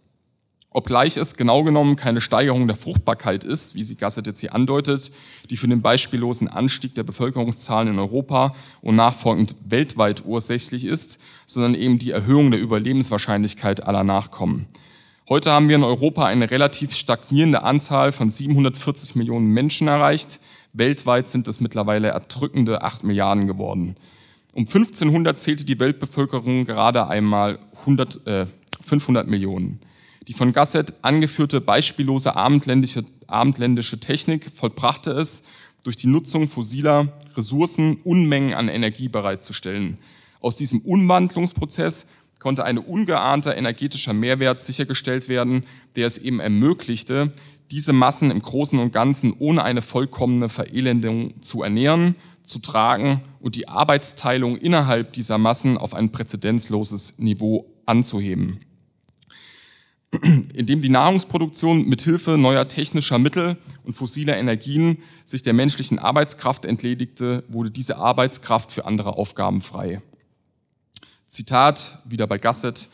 Obgleich 0.70 1.16
es 1.16 1.36
genau 1.36 1.64
genommen 1.64 1.96
keine 1.96 2.20
Steigerung 2.20 2.66
der 2.66 2.76
Fruchtbarkeit 2.76 3.42
ist, 3.42 3.74
wie 3.74 3.82
sie 3.82 3.96
Gasset 3.96 4.26
jetzt 4.26 4.40
hier 4.40 4.54
andeutet, 4.54 5.10
die 5.48 5.56
für 5.56 5.66
den 5.66 5.80
beispiellosen 5.80 6.46
Anstieg 6.46 6.94
der 6.94 7.04
Bevölkerungszahlen 7.04 7.88
in 7.88 7.98
Europa 7.98 8.54
und 8.82 8.96
nachfolgend 8.96 9.56
weltweit 9.66 10.24
ursächlich 10.26 10.84
ist, 10.84 11.22
sondern 11.46 11.74
eben 11.74 11.98
die 11.98 12.10
Erhöhung 12.10 12.50
der 12.50 12.60
Überlebenswahrscheinlichkeit 12.60 13.84
aller 13.86 14.04
Nachkommen. 14.04 14.66
Heute 15.26 15.52
haben 15.52 15.68
wir 15.68 15.76
in 15.76 15.84
Europa 15.84 16.24
eine 16.24 16.50
relativ 16.50 16.94
stagnierende 16.94 17.62
Anzahl 17.62 18.12
von 18.12 18.28
740 18.28 19.16
Millionen 19.16 19.48
Menschen 19.48 19.88
erreicht. 19.88 20.40
Weltweit 20.74 21.30
sind 21.30 21.48
es 21.48 21.60
mittlerweile 21.60 22.08
erdrückende 22.08 22.82
8 22.82 23.04
Milliarden 23.04 23.46
geworden. 23.46 23.96
Um 24.52 24.66
1500 24.66 25.38
zählte 25.38 25.64
die 25.64 25.80
Weltbevölkerung 25.80 26.66
gerade 26.66 27.08
einmal 27.08 27.58
100, 27.80 28.26
äh, 28.26 28.46
500 28.82 29.28
Millionen. 29.28 29.80
Die 30.28 30.34
von 30.34 30.52
Gasset 30.52 30.92
angeführte 31.00 31.62
beispiellose 31.62 32.36
abendländische, 32.36 33.02
abendländische 33.26 33.98
Technik 33.98 34.50
vollbrachte 34.54 35.10
es, 35.12 35.44
durch 35.84 35.96
die 35.96 36.06
Nutzung 36.06 36.48
fossiler 36.48 37.14
Ressourcen 37.34 37.96
Unmengen 38.04 38.52
an 38.52 38.68
Energie 38.68 39.08
bereitzustellen. 39.08 39.96
Aus 40.40 40.54
diesem 40.56 40.80
Umwandlungsprozess 40.80 42.10
konnte 42.40 42.64
ein 42.64 42.76
ungeahnter 42.76 43.56
energetischer 43.56 44.12
Mehrwert 44.12 44.60
sichergestellt 44.60 45.30
werden, 45.30 45.64
der 45.96 46.06
es 46.06 46.18
eben 46.18 46.40
ermöglichte, 46.40 47.32
diese 47.70 47.94
Massen 47.94 48.30
im 48.30 48.42
Großen 48.42 48.78
und 48.78 48.92
Ganzen 48.92 49.32
ohne 49.38 49.64
eine 49.64 49.80
vollkommene 49.80 50.50
Verelendung 50.50 51.42
zu 51.42 51.62
ernähren, 51.62 52.16
zu 52.44 52.58
tragen 52.58 53.22
und 53.40 53.56
die 53.56 53.68
Arbeitsteilung 53.68 54.58
innerhalb 54.58 55.14
dieser 55.14 55.38
Massen 55.38 55.78
auf 55.78 55.94
ein 55.94 56.12
präzedenzloses 56.12 57.18
Niveau 57.18 57.66
anzuheben 57.86 58.60
indem 60.54 60.80
die 60.80 60.88
Nahrungsproduktion 60.88 61.86
mithilfe 61.86 62.38
neuer 62.38 62.66
technischer 62.66 63.18
Mittel 63.18 63.58
und 63.84 63.92
fossiler 63.92 64.38
Energien 64.38 64.98
sich 65.24 65.42
der 65.42 65.52
menschlichen 65.52 65.98
Arbeitskraft 65.98 66.64
entledigte, 66.64 67.44
wurde 67.48 67.70
diese 67.70 67.98
Arbeitskraft 67.98 68.72
für 68.72 68.86
andere 68.86 69.16
Aufgaben 69.16 69.60
frei. 69.60 70.00
Zitat, 71.28 71.98
wieder 72.08 72.26
bei 72.26 72.38
Gasset, 72.38 72.88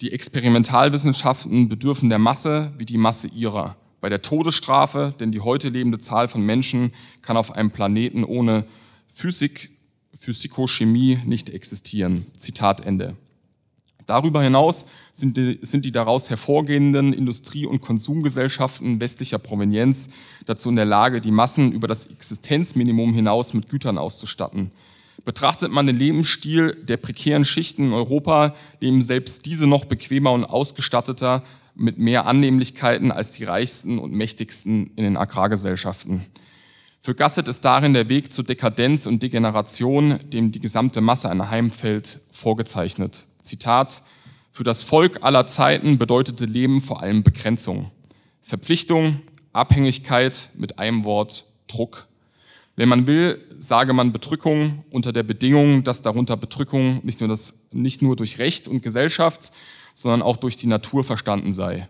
die 0.00 0.12
Experimentalwissenschaften 0.12 1.68
bedürfen 1.68 2.08
der 2.08 2.18
Masse 2.18 2.72
wie 2.78 2.84
die 2.84 2.98
Masse 2.98 3.28
ihrer. 3.28 3.76
Bei 4.00 4.08
der 4.08 4.22
Todesstrafe, 4.22 5.14
denn 5.18 5.32
die 5.32 5.40
heute 5.40 5.68
lebende 5.68 5.98
Zahl 5.98 6.28
von 6.28 6.42
Menschen 6.42 6.92
kann 7.22 7.36
auf 7.36 7.52
einem 7.52 7.70
Planeten 7.70 8.24
ohne 8.24 8.66
Physik, 9.06 9.70
Physikochemie 10.18 11.20
nicht 11.24 11.50
existieren. 11.50 12.26
Zitat 12.38 12.84
Ende. 12.84 13.16
Darüber 14.06 14.42
hinaus 14.42 14.86
sind 15.10 15.36
die, 15.36 15.58
sind 15.62 15.84
die 15.84 15.92
daraus 15.92 16.30
hervorgehenden 16.30 17.12
Industrie- 17.12 17.66
und 17.66 17.80
Konsumgesellschaften 17.80 19.00
westlicher 19.00 19.38
Provenienz 19.38 20.10
dazu 20.46 20.68
in 20.68 20.76
der 20.76 20.84
Lage, 20.84 21.20
die 21.20 21.32
Massen 21.32 21.72
über 21.72 21.88
das 21.88 22.06
Existenzminimum 22.06 23.12
hinaus 23.14 23.52
mit 23.52 23.68
Gütern 23.68 23.98
auszustatten. 23.98 24.70
Betrachtet 25.24 25.72
man 25.72 25.86
den 25.86 25.96
Lebensstil 25.96 26.76
der 26.84 26.98
prekären 26.98 27.44
Schichten 27.44 27.86
in 27.86 27.92
Europa, 27.92 28.54
leben 28.80 29.02
selbst 29.02 29.44
diese 29.44 29.66
noch 29.66 29.84
bequemer 29.84 30.30
und 30.32 30.44
ausgestatteter 30.44 31.42
mit 31.74 31.98
mehr 31.98 32.26
Annehmlichkeiten 32.26 33.10
als 33.10 33.32
die 33.32 33.44
reichsten 33.44 33.98
und 33.98 34.12
mächtigsten 34.12 34.92
in 34.94 35.02
den 35.02 35.16
Agrargesellschaften. 35.16 36.26
Für 37.06 37.14
Gasset 37.14 37.46
ist 37.46 37.64
darin 37.64 37.92
der 37.92 38.08
Weg 38.08 38.32
zur 38.32 38.42
Dekadenz 38.42 39.06
und 39.06 39.22
Degeneration, 39.22 40.18
dem 40.32 40.50
die 40.50 40.58
gesamte 40.58 41.00
Masse 41.00 41.30
anheimfällt, 41.30 42.18
vorgezeichnet. 42.32 43.26
Zitat, 43.40 44.02
für 44.50 44.64
das 44.64 44.82
Volk 44.82 45.22
aller 45.22 45.46
Zeiten 45.46 45.98
bedeutete 45.98 46.46
Leben 46.46 46.80
vor 46.80 47.02
allem 47.02 47.22
Begrenzung, 47.22 47.92
Verpflichtung, 48.40 49.20
Abhängigkeit, 49.52 50.50
mit 50.56 50.80
einem 50.80 51.04
Wort 51.04 51.44
Druck. 51.68 52.08
Wenn 52.74 52.88
man 52.88 53.06
will, 53.06 53.40
sage 53.60 53.92
man 53.92 54.10
Bedrückung 54.10 54.82
unter 54.90 55.12
der 55.12 55.22
Bedingung, 55.22 55.84
dass 55.84 56.02
darunter 56.02 56.36
Bedrückung 56.36 57.02
nicht 57.04 57.20
nur, 57.20 57.28
das, 57.28 57.68
nicht 57.72 58.02
nur 58.02 58.16
durch 58.16 58.40
Recht 58.40 58.66
und 58.66 58.82
Gesellschaft, 58.82 59.52
sondern 59.94 60.22
auch 60.22 60.38
durch 60.38 60.56
die 60.56 60.66
Natur 60.66 61.04
verstanden 61.04 61.52
sei. 61.52 61.88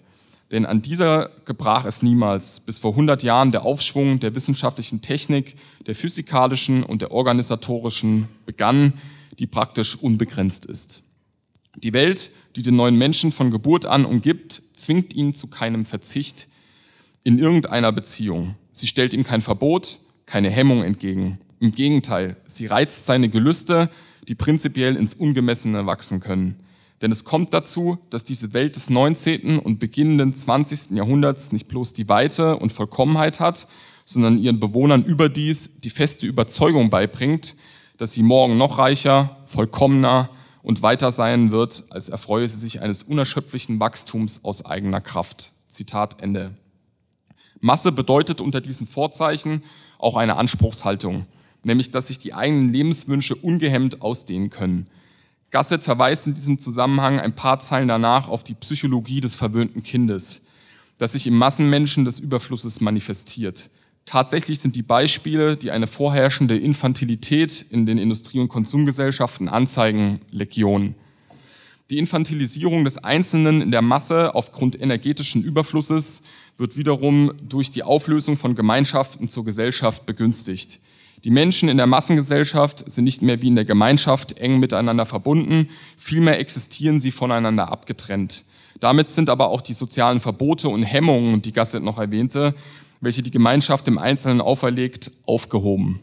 Denn 0.53 0.65
an 0.65 0.81
dieser 0.81 1.31
gebrach 1.45 1.85
es 1.85 2.03
niemals, 2.03 2.61
bis 2.61 2.79
vor 2.79 2.93
100 2.93 3.23
Jahren 3.23 3.51
der 3.51 3.65
Aufschwung 3.65 4.21
der 4.21 4.35
wissenschaftlichen 4.35 5.01
Technik, 5.01 5.57
der 5.87 5.95
physikalischen 5.97 6.85
und 6.85 7.03
der 7.03 7.11
organisatorischen 7.11 8.29
begann, 8.47 8.95
die 9.39 9.47
praktisch 9.47 9.97
unbegrenzt 9.97 10.67
ist. 10.67 11.03
Die 11.77 11.93
Welt, 11.93 12.31
die 12.55 12.63
den 12.63 12.77
neuen 12.77 12.97
Menschen 12.97 13.33
von 13.33 13.51
Geburt 13.51 13.87
an 13.87 14.05
umgibt, 14.05 14.63
zwingt 14.75 15.15
ihn 15.15 15.35
zu 15.35 15.49
keinem 15.49 15.85
Verzicht 15.85 16.49
in 17.23 17.39
irgendeiner 17.39 17.93
Beziehung. 17.93 18.55
Sie 18.73 18.87
stellt 18.87 19.13
ihm 19.13 19.25
kein 19.25 19.43
Verbot, 19.43 19.99
keine 20.27 20.49
Hemmung 20.49 20.85
entgegen. 20.85 21.39
Im 21.59 21.73
Gegenteil, 21.73 22.37
sie 22.47 22.67
reizt 22.67 23.05
seine 23.05 23.29
Gelüste, 23.29 23.91
die 24.29 24.35
prinzipiell 24.35 24.97
ins 24.97 25.15
Ungemessene 25.15 25.87
wachsen 25.87 26.21
können. 26.21 26.61
Denn 27.03 27.13
es 27.13 27.25
kommt 27.25 27.53
dazu, 27.53 27.99
dass 28.11 28.25
diese 28.25 28.55
Welt 28.55 28.77
des 28.77 28.89
19. 28.89 29.59
und 29.59 29.79
beginnenden 29.79 30.35
20. 30.35 30.93
Jahrhunderts 30.93 31.53
nicht 31.53 31.69
bloß 31.69 31.93
die 31.93 32.09
Weite 32.09 32.57
und 32.57 32.73
Vollkommenheit 32.73 33.39
hat, 33.41 33.69
sondern 34.05 34.39
ihren 34.39 34.61
Bewohnern 34.61 35.05
überdies 35.05 35.81
die 35.81 35.91
feste 35.91 36.27
Überzeugung 36.27 36.89
beibringt, 36.89 37.57
dass 37.99 38.13
sie 38.13 38.23
morgen 38.23 38.57
noch 38.57 38.79
reicher, 38.79 39.37
vollkommener 39.47 40.31
und 40.63 40.83
weiter 40.83 41.11
sein 41.11 41.53
wird, 41.53 41.85
als 41.91 42.09
erfreue 42.09 42.49
sie 42.49 42.57
sich 42.57 42.81
eines 42.81 43.03
unerschöpflichen 43.03 43.79
Wachstums 43.79 44.45
aus 44.45 44.65
eigener 44.65 45.01
Kraft. 45.01 45.53
Zitat 45.69 46.23
Ende. 46.23 46.55
Masse 47.61 47.93
bedeutet 47.93 48.41
unter 48.41 48.61
diesen 48.61 48.87
Vorzeichen 48.87 49.63
auch 49.99 50.17
eine 50.17 50.37
Anspruchshaltung, 50.37 51.27
nämlich 51.63 51.91
dass 51.91 52.09
sich 52.09 52.19
die 52.19 52.35
eigenen 52.35 52.73
Lebenswünsche 52.73 53.35
ungehemmt 53.35 54.03
ausdehnen 54.03 54.51
können. 54.51 54.87
Gasset 55.51 55.83
verweist 55.83 56.27
in 56.27 56.35
diesem 56.35 56.59
Zusammenhang 56.59 57.21
ein 57.21 57.35
paar 57.35 57.61
Zeilen 57.61 57.89
danach 57.89 58.29
auf 58.29 58.45
die 58.45 58.55
Psychologie 58.55 59.21
des 59.21 59.35
verwöhnten 59.35 59.83
Kindes, 59.83 60.47
das 60.99 61.13
sich 61.13 61.27
im 61.27 61.37
Massenmenschen 61.37 62.05
des 62.05 62.19
Überflusses 62.19 62.81
manifestiert. 62.81 63.71
Tatsächlich 64.07 64.61
sind 64.61 64.77
die 64.77 64.83
Beispiele, 64.83 65.57
die 65.57 65.73
eine 65.73 65.87
vorherrschende 65.89 66.57
Infantilität 66.57 67.67
in 67.71 67.87
den 67.87 67.99
Industrie- 67.99 68.39
und 68.39 68.49
Konsumgesellschaften 68.49 69.49
anzeigen, 69.49 70.21
Legion. 70.31 70.95
Die 71.91 71.99
Infantilisierung 71.99 72.85
des 72.85 72.99
Einzelnen 72.99 73.63
in 73.63 73.71
der 73.71 73.83
Masse 73.83 74.35
aufgrund 74.35 74.81
energetischen 74.81 75.45
Überflusses 75.45 76.23
wird 76.57 76.77
wiederum 76.77 77.33
durch 77.43 77.71
die 77.71 77.85
Auflösung 77.85 78.37
von 78.37 78.57
Gemeinschaften 78.57 79.29
zur 79.29 79.45
Gesellschaft 79.45 80.07
begünstigt. 80.07 80.81
Die 81.25 81.31
Menschen 81.31 81.69
in 81.69 81.77
der 81.77 81.87
Massengesellschaft 81.87 82.91
sind 82.91 83.05
nicht 83.05 83.23
mehr 83.23 83.43
wie 83.43 83.49
in 83.49 83.57
der 83.57 83.65
Gemeinschaft 83.65 84.39
eng 84.39 84.59
miteinander 84.59 85.07
verbunden, 85.07 85.71
vielmehr 85.97 86.39
existieren 86.39 87.01
sie 87.01 87.11
voneinander 87.11 87.73
abgetrennt. 87.73 88.45
Damit 88.81 89.11
sind 89.11 89.31
aber 89.31 89.49
auch 89.49 89.63
die 89.63 89.73
sozialen 89.73 90.21
Verbote 90.21 90.69
und 90.69 90.83
Hemmungen, 90.83 91.43
die 91.43 91.53
Gasset 91.53 91.83
noch 91.83 91.99
erwähnte, 91.99 92.55
welche 93.01 93.23
die 93.23 93.31
Gemeinschaft 93.31 93.89
im 93.89 93.99
Einzelnen 93.99 94.41
auferlegt, 94.41 95.11
aufgehoben. 95.27 96.01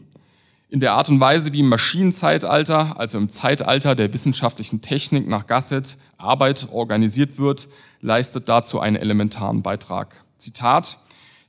In 0.70 0.80
der 0.80 0.94
Art 0.94 1.08
und 1.08 1.20
Weise, 1.20 1.52
wie 1.52 1.60
im 1.60 1.68
Maschinenzeitalter, 1.68 2.98
also 2.98 3.18
im 3.18 3.30
Zeitalter 3.30 3.94
der 3.94 4.12
wissenschaftlichen 4.12 4.80
Technik 4.80 5.28
nach 5.28 5.46
Gasset, 5.46 5.98
Arbeit 6.18 6.68
organisiert 6.72 7.38
wird, 7.38 7.68
leistet 8.00 8.48
dazu 8.48 8.80
einen 8.80 8.96
elementaren 8.96 9.62
Beitrag. 9.62 10.24
Zitat, 10.36 10.98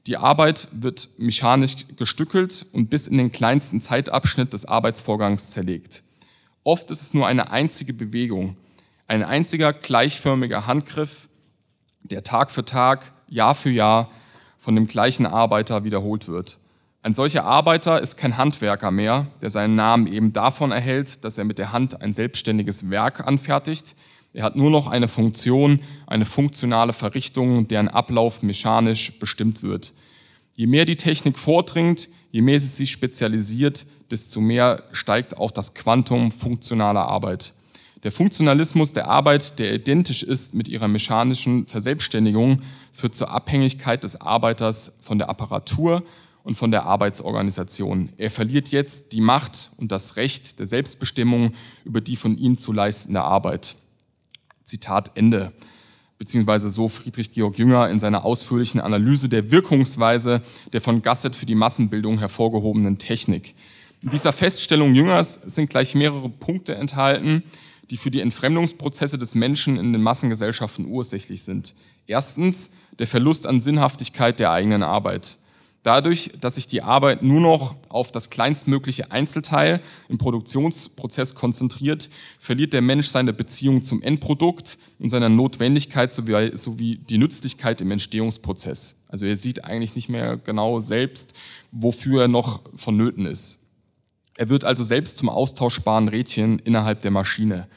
die 0.07 0.17
Arbeit 0.17 0.67
wird 0.71 1.09
mechanisch 1.17 1.87
gestückelt 1.97 2.65
und 2.73 2.89
bis 2.89 3.07
in 3.07 3.17
den 3.17 3.31
kleinsten 3.31 3.81
Zeitabschnitt 3.81 4.53
des 4.53 4.65
Arbeitsvorgangs 4.65 5.51
zerlegt. 5.51 6.03
Oft 6.63 6.91
ist 6.91 7.01
es 7.01 7.13
nur 7.13 7.27
eine 7.27 7.51
einzige 7.51 7.93
Bewegung, 7.93 8.55
ein 9.07 9.23
einziger 9.23 9.73
gleichförmiger 9.73 10.67
Handgriff, 10.67 11.29
der 12.03 12.23
Tag 12.23 12.51
für 12.51 12.65
Tag, 12.65 13.11
Jahr 13.27 13.55
für 13.55 13.69
Jahr 13.69 14.11
von 14.57 14.75
dem 14.75 14.87
gleichen 14.87 15.25
Arbeiter 15.25 15.83
wiederholt 15.83 16.27
wird. 16.27 16.59
Ein 17.01 17.13
solcher 17.13 17.43
Arbeiter 17.43 18.01
ist 18.01 18.17
kein 18.17 18.37
Handwerker 18.37 18.89
mehr, 18.89 19.27
der 19.41 19.51
seinen 19.51 19.75
Namen 19.75 20.07
eben 20.07 20.33
davon 20.33 20.71
erhält, 20.71 21.23
dass 21.23 21.37
er 21.37 21.43
mit 21.45 21.59
der 21.59 21.71
Hand 21.71 22.01
ein 22.01 22.13
selbstständiges 22.13 22.89
Werk 22.89 23.27
anfertigt. 23.27 23.95
Er 24.35 24.43
hat 24.43 24.57
nur 24.57 24.69
noch 24.69 24.87
eine 24.87 25.07
Funktion, 25.07 25.79
eine 26.07 26.25
funktionale 26.25 26.91
Verrichtung, 26.91 27.69
deren 27.69 27.87
Ablauf 27.87 28.43
mechanisch 28.43 29.17
bestimmt 29.17 29.63
wird. 29.63 29.93
Je 30.57 30.67
mehr 30.67 30.83
die 30.83 30.97
Technik 30.97 31.39
vordringt, 31.39 32.09
je 32.31 32.41
mehr 32.41 32.59
sie 32.59 32.67
sich 32.67 32.91
spezialisiert, 32.91 33.85
desto 34.11 34.41
mehr 34.41 34.83
steigt 34.91 35.37
auch 35.37 35.51
das 35.51 35.73
Quantum 35.73 36.33
funktionaler 36.33 37.07
Arbeit. 37.07 37.53
Der 38.03 38.11
Funktionalismus 38.11 38.91
der 38.91 39.07
Arbeit, 39.07 39.57
der 39.57 39.73
identisch 39.73 40.21
ist 40.21 40.53
mit 40.53 40.67
ihrer 40.67 40.89
mechanischen 40.89 41.65
Verselbstständigung, 41.65 42.61
führt 42.91 43.15
zur 43.15 43.31
Abhängigkeit 43.31 44.03
des 44.03 44.19
Arbeiters 44.19 44.97
von 44.99 45.17
der 45.17 45.29
Apparatur 45.29 46.03
und 46.43 46.55
von 46.55 46.71
der 46.71 46.83
Arbeitsorganisation. 46.83 48.09
Er 48.17 48.29
verliert 48.29 48.67
jetzt 48.67 49.13
die 49.13 49.21
Macht 49.21 49.71
und 49.77 49.93
das 49.93 50.17
Recht 50.17 50.59
der 50.59 50.67
Selbstbestimmung 50.67 51.53
über 51.85 52.01
die 52.01 52.17
von 52.17 52.37
ihm 52.37 52.57
zu 52.57 52.73
leistende 52.73 53.21
Arbeit. 53.21 53.77
Zitat 54.65 55.11
Ende. 55.15 55.53
Beziehungsweise 56.17 56.69
so 56.69 56.87
Friedrich 56.87 57.31
Georg 57.31 57.57
Jünger 57.57 57.89
in 57.89 57.99
seiner 57.99 58.25
ausführlichen 58.25 58.81
Analyse 58.81 59.29
der 59.29 59.51
Wirkungsweise 59.51 60.41
der 60.73 60.81
von 60.81 61.01
Gasset 61.01 61.35
für 61.35 61.45
die 61.45 61.55
Massenbildung 61.55 62.19
hervorgehobenen 62.19 62.97
Technik. 62.97 63.53
In 64.01 64.09
dieser 64.09 64.33
Feststellung 64.33 64.93
Jüngers 64.93 65.33
sind 65.33 65.69
gleich 65.69 65.95
mehrere 65.95 66.29
Punkte 66.29 66.75
enthalten, 66.75 67.43
die 67.89 67.97
für 67.97 68.11
die 68.11 68.21
Entfremdungsprozesse 68.21 69.17
des 69.17 69.35
Menschen 69.35 69.77
in 69.77 69.93
den 69.93 70.01
Massengesellschaften 70.01 70.85
ursächlich 70.85 71.43
sind. 71.43 71.75
Erstens 72.07 72.71
der 72.99 73.07
Verlust 73.07 73.47
an 73.47 73.61
Sinnhaftigkeit 73.61 74.39
der 74.39 74.51
eigenen 74.51 74.83
Arbeit. 74.83 75.37
Dadurch, 75.85 76.31
dass 76.41 76.55
sich 76.55 76.65
die 76.65 76.81
Arbeit 76.81 77.21
nur 77.21 77.39
noch 77.39 77.75
auf 77.89 78.11
das 78.11 78.31
kleinstmögliche 78.31 79.11
Einzelteil 79.11 79.81
im 80.09 80.17
Produktionsprozess 80.17 81.35
konzentriert, 81.35 82.09
verliert 82.39 82.73
der 82.73 82.81
Mensch 82.81 83.07
seine 83.09 83.33
Beziehung 83.33 83.83
zum 83.83 84.01
Endprodukt 84.01 84.79
und 84.99 85.09
seine 85.09 85.29
Notwendigkeit 85.29 86.11
sowie, 86.11 86.57
sowie 86.57 86.97
die 86.97 87.19
Nützlichkeit 87.19 87.81
im 87.81 87.91
Entstehungsprozess. 87.91 89.03
Also 89.09 89.27
er 89.27 89.35
sieht 89.35 89.63
eigentlich 89.63 89.93
nicht 89.93 90.09
mehr 90.09 90.37
genau 90.37 90.79
selbst, 90.79 91.35
wofür 91.71 92.23
er 92.23 92.29
noch 92.29 92.61
vonnöten 92.73 93.27
ist. 93.27 93.67
Er 94.37 94.49
wird 94.49 94.65
also 94.65 94.83
selbst 94.83 95.19
zum 95.19 95.29
austauschbaren 95.29 96.07
Rädchen 96.07 96.57
innerhalb 96.57 97.01
der 97.01 97.11
Maschine. 97.11 97.67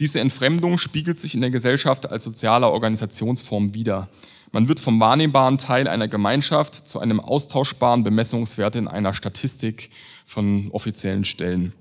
Diese 0.00 0.20
Entfremdung 0.20 0.76
spiegelt 0.76 1.18
sich 1.18 1.34
in 1.34 1.40
der 1.40 1.50
Gesellschaft 1.50 2.10
als 2.10 2.24
soziale 2.24 2.68
Organisationsform 2.68 3.72
wider. 3.72 4.10
Man 4.50 4.68
wird 4.68 4.80
vom 4.80 4.98
wahrnehmbaren 4.98 5.58
Teil 5.58 5.88
einer 5.88 6.08
Gemeinschaft 6.08 6.74
zu 6.74 7.00
einem 7.00 7.20
austauschbaren 7.20 8.02
Bemessungswert 8.02 8.76
in 8.76 8.88
einer 8.88 9.12
Statistik 9.12 9.90
von 10.24 10.70
offiziellen 10.72 11.24
Stellen. 11.24 11.72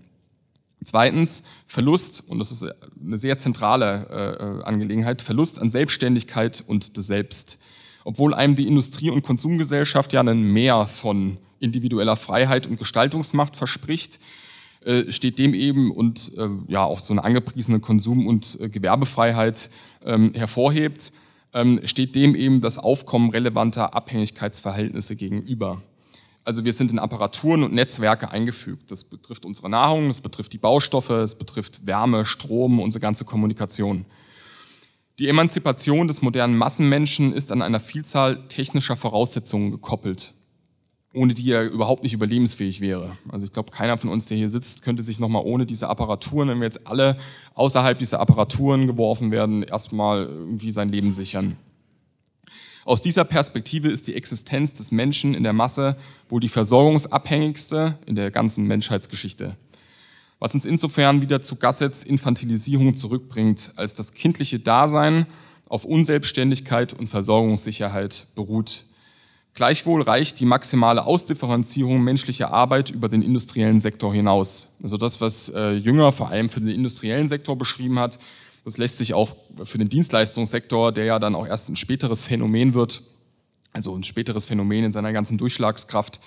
Zweitens, 0.84 1.44
Verlust, 1.66 2.24
und 2.30 2.40
das 2.40 2.52
ist 2.52 2.66
eine 3.04 3.18
sehr 3.18 3.38
zentrale 3.38 4.62
äh, 4.62 4.64
Angelegenheit, 4.66 5.22
Verlust 5.22 5.60
an 5.60 5.70
Selbstständigkeit 5.70 6.64
und 6.68 6.98
des 6.98 7.08
Selbst. 7.08 7.60
Obwohl 8.04 8.34
einem 8.34 8.56
die 8.56 8.68
Industrie- 8.68 9.10
und 9.10 9.24
Konsumgesellschaft 9.24 10.14
ja 10.14 10.20
einen 10.20 10.44
Mehr 10.44 10.88
von 10.88 11.38
individueller 11.60 12.16
Freiheit 12.16 12.68
und 12.68 12.78
Gestaltungsmacht 12.78 13.56
verspricht, 13.56 14.20
äh, 14.86 15.12
steht 15.12 15.40
dem 15.40 15.54
eben 15.54 15.92
und 15.92 16.34
äh, 16.38 16.48
ja 16.68 16.84
auch 16.84 17.00
so 17.00 17.14
eine 17.14 17.24
angepriesene 17.24 17.80
Konsum- 17.80 18.28
und 18.28 18.60
äh, 18.62 18.70
Gewerbefreiheit 18.70 19.70
ähm, 20.06 20.34
hervorhebt, 20.36 21.12
steht 21.84 22.16
dem 22.16 22.36
eben 22.36 22.62
das 22.62 22.78
Aufkommen 22.78 23.32
relevanter 23.32 23.94
Abhängigkeitsverhältnisse 23.94 25.16
gegenüber. 25.16 25.82
Also 26.44 26.64
wir 26.64 26.72
sind 26.72 26.92
in 26.92 27.00
Apparaturen 27.00 27.64
und 27.64 27.74
Netzwerke 27.74 28.32
eingefügt. 28.32 28.90
Das 28.90 29.04
betrifft 29.04 29.46
unsere 29.46 29.70
Nahrung, 29.70 30.08
das 30.08 30.22
betrifft 30.22 30.54
die 30.54 30.58
Baustoffe, 30.58 31.10
es 31.10 31.36
betrifft 31.36 31.86
Wärme, 31.86 32.26
Strom, 32.26 32.80
unsere 32.80 33.02
ganze 33.02 33.26
Kommunikation. 33.26 34.06
Die 35.20 35.28
Emanzipation 35.28 36.08
des 36.08 36.22
modernen 36.22 36.58
Massenmenschen 36.58 37.34
ist 37.34 37.52
an 37.52 37.62
einer 37.62 37.80
Vielzahl 37.80 38.48
technischer 38.48 38.96
Voraussetzungen 38.96 39.72
gekoppelt 39.72 40.34
ohne 41.14 41.34
die 41.34 41.52
er 41.52 41.70
überhaupt 41.70 42.04
nicht 42.04 42.14
überlebensfähig 42.14 42.82
wäre. 42.82 43.18
Also 43.30 43.46
ich 43.46 43.52
glaube, 43.52 43.72
keiner 43.72 43.98
von 43.98 44.10
uns, 44.10 44.26
der 44.26 44.38
hier 44.38 44.50
sitzt, 44.50 44.82
könnte 44.84 45.04
sich 45.04 45.20
nochmal 45.20 45.44
ohne 45.46 45.66
diese 45.66 45.90
Apparaturen, 45.90 46.50
wenn 46.50 46.60
wir 46.60 46.66
jetzt 46.66 46.86
alle 46.88 47.18
außerhalb 47.56 47.98
dieser 47.98 48.20
Apparaturen 48.20 48.88
geworfen 48.88 49.32
werden, 49.32 49.64
erstmal 49.64 50.26
irgendwie 50.26 50.72
sein 50.72 50.90
Leben 50.90 51.12
sichern. 51.12 51.58
Aus 52.86 53.02
dieser 53.02 53.26
Perspektive 53.26 53.90
ist 53.90 54.08
die 54.08 54.16
Existenz 54.16 54.74
des 54.74 54.92
Menschen 54.92 55.34
in 55.34 55.44
der 55.44 55.54
Masse 55.54 55.98
wohl 56.30 56.40
die 56.40 56.48
versorgungsabhängigste 56.48 57.98
in 58.06 58.16
der 58.16 58.32
ganzen 58.32 58.66
Menschheitsgeschichte. 58.66 59.58
Was 60.40 60.54
uns 60.54 60.66
insofern 60.66 61.22
wieder 61.22 61.42
zu 61.42 61.56
Gassets 61.58 62.04
Infantilisierung 62.04 62.96
zurückbringt, 62.96 63.74
als 63.76 63.94
das 63.94 64.14
kindliche 64.14 64.60
Dasein 64.60 65.26
auf 65.68 65.84
Unselbstständigkeit 65.84 66.94
und 66.94 67.08
Versorgungssicherheit 67.08 68.28
beruht. 68.36 68.86
Gleichwohl 69.58 70.04
reicht 70.04 70.40
die 70.40 70.46
maximale 70.46 71.04
Ausdifferenzierung 71.04 72.04
menschlicher 72.04 72.54
Arbeit 72.54 72.92
über 72.92 73.10
den 73.10 73.24
industriellen 73.24 73.80
Sektor 73.80 74.14
hinaus. 74.14 74.76
Also 74.84 74.98
das, 74.98 75.20
was 75.20 75.50
äh, 75.50 75.72
Jünger 75.72 76.12
vor 76.12 76.30
allem 76.30 76.50
für 76.50 76.60
den 76.60 76.70
industriellen 76.70 77.28
Sektor 77.28 77.58
beschrieben 77.58 77.98
hat, 77.98 78.20
das 78.66 78.78
lässt 78.78 79.00
sich 79.00 79.16
auch 79.16 79.36
für 79.64 79.80
den 79.80 79.90
Dienstleistungssektor, 79.90 80.92
der 80.92 81.06
ja 81.06 81.18
dann 81.18 81.34
auch 81.34 81.48
erst 81.48 81.70
ein 81.70 81.76
späteres 81.76 82.22
Phänomen 82.22 82.76
wird, 82.76 83.02
also 83.74 83.96
ein 83.96 84.04
späteres 84.04 84.46
Phänomen 84.46 84.84
in 84.84 84.92
seiner 84.92 85.12
ganzen 85.12 85.40
Durchschlagskraft, 85.40 86.20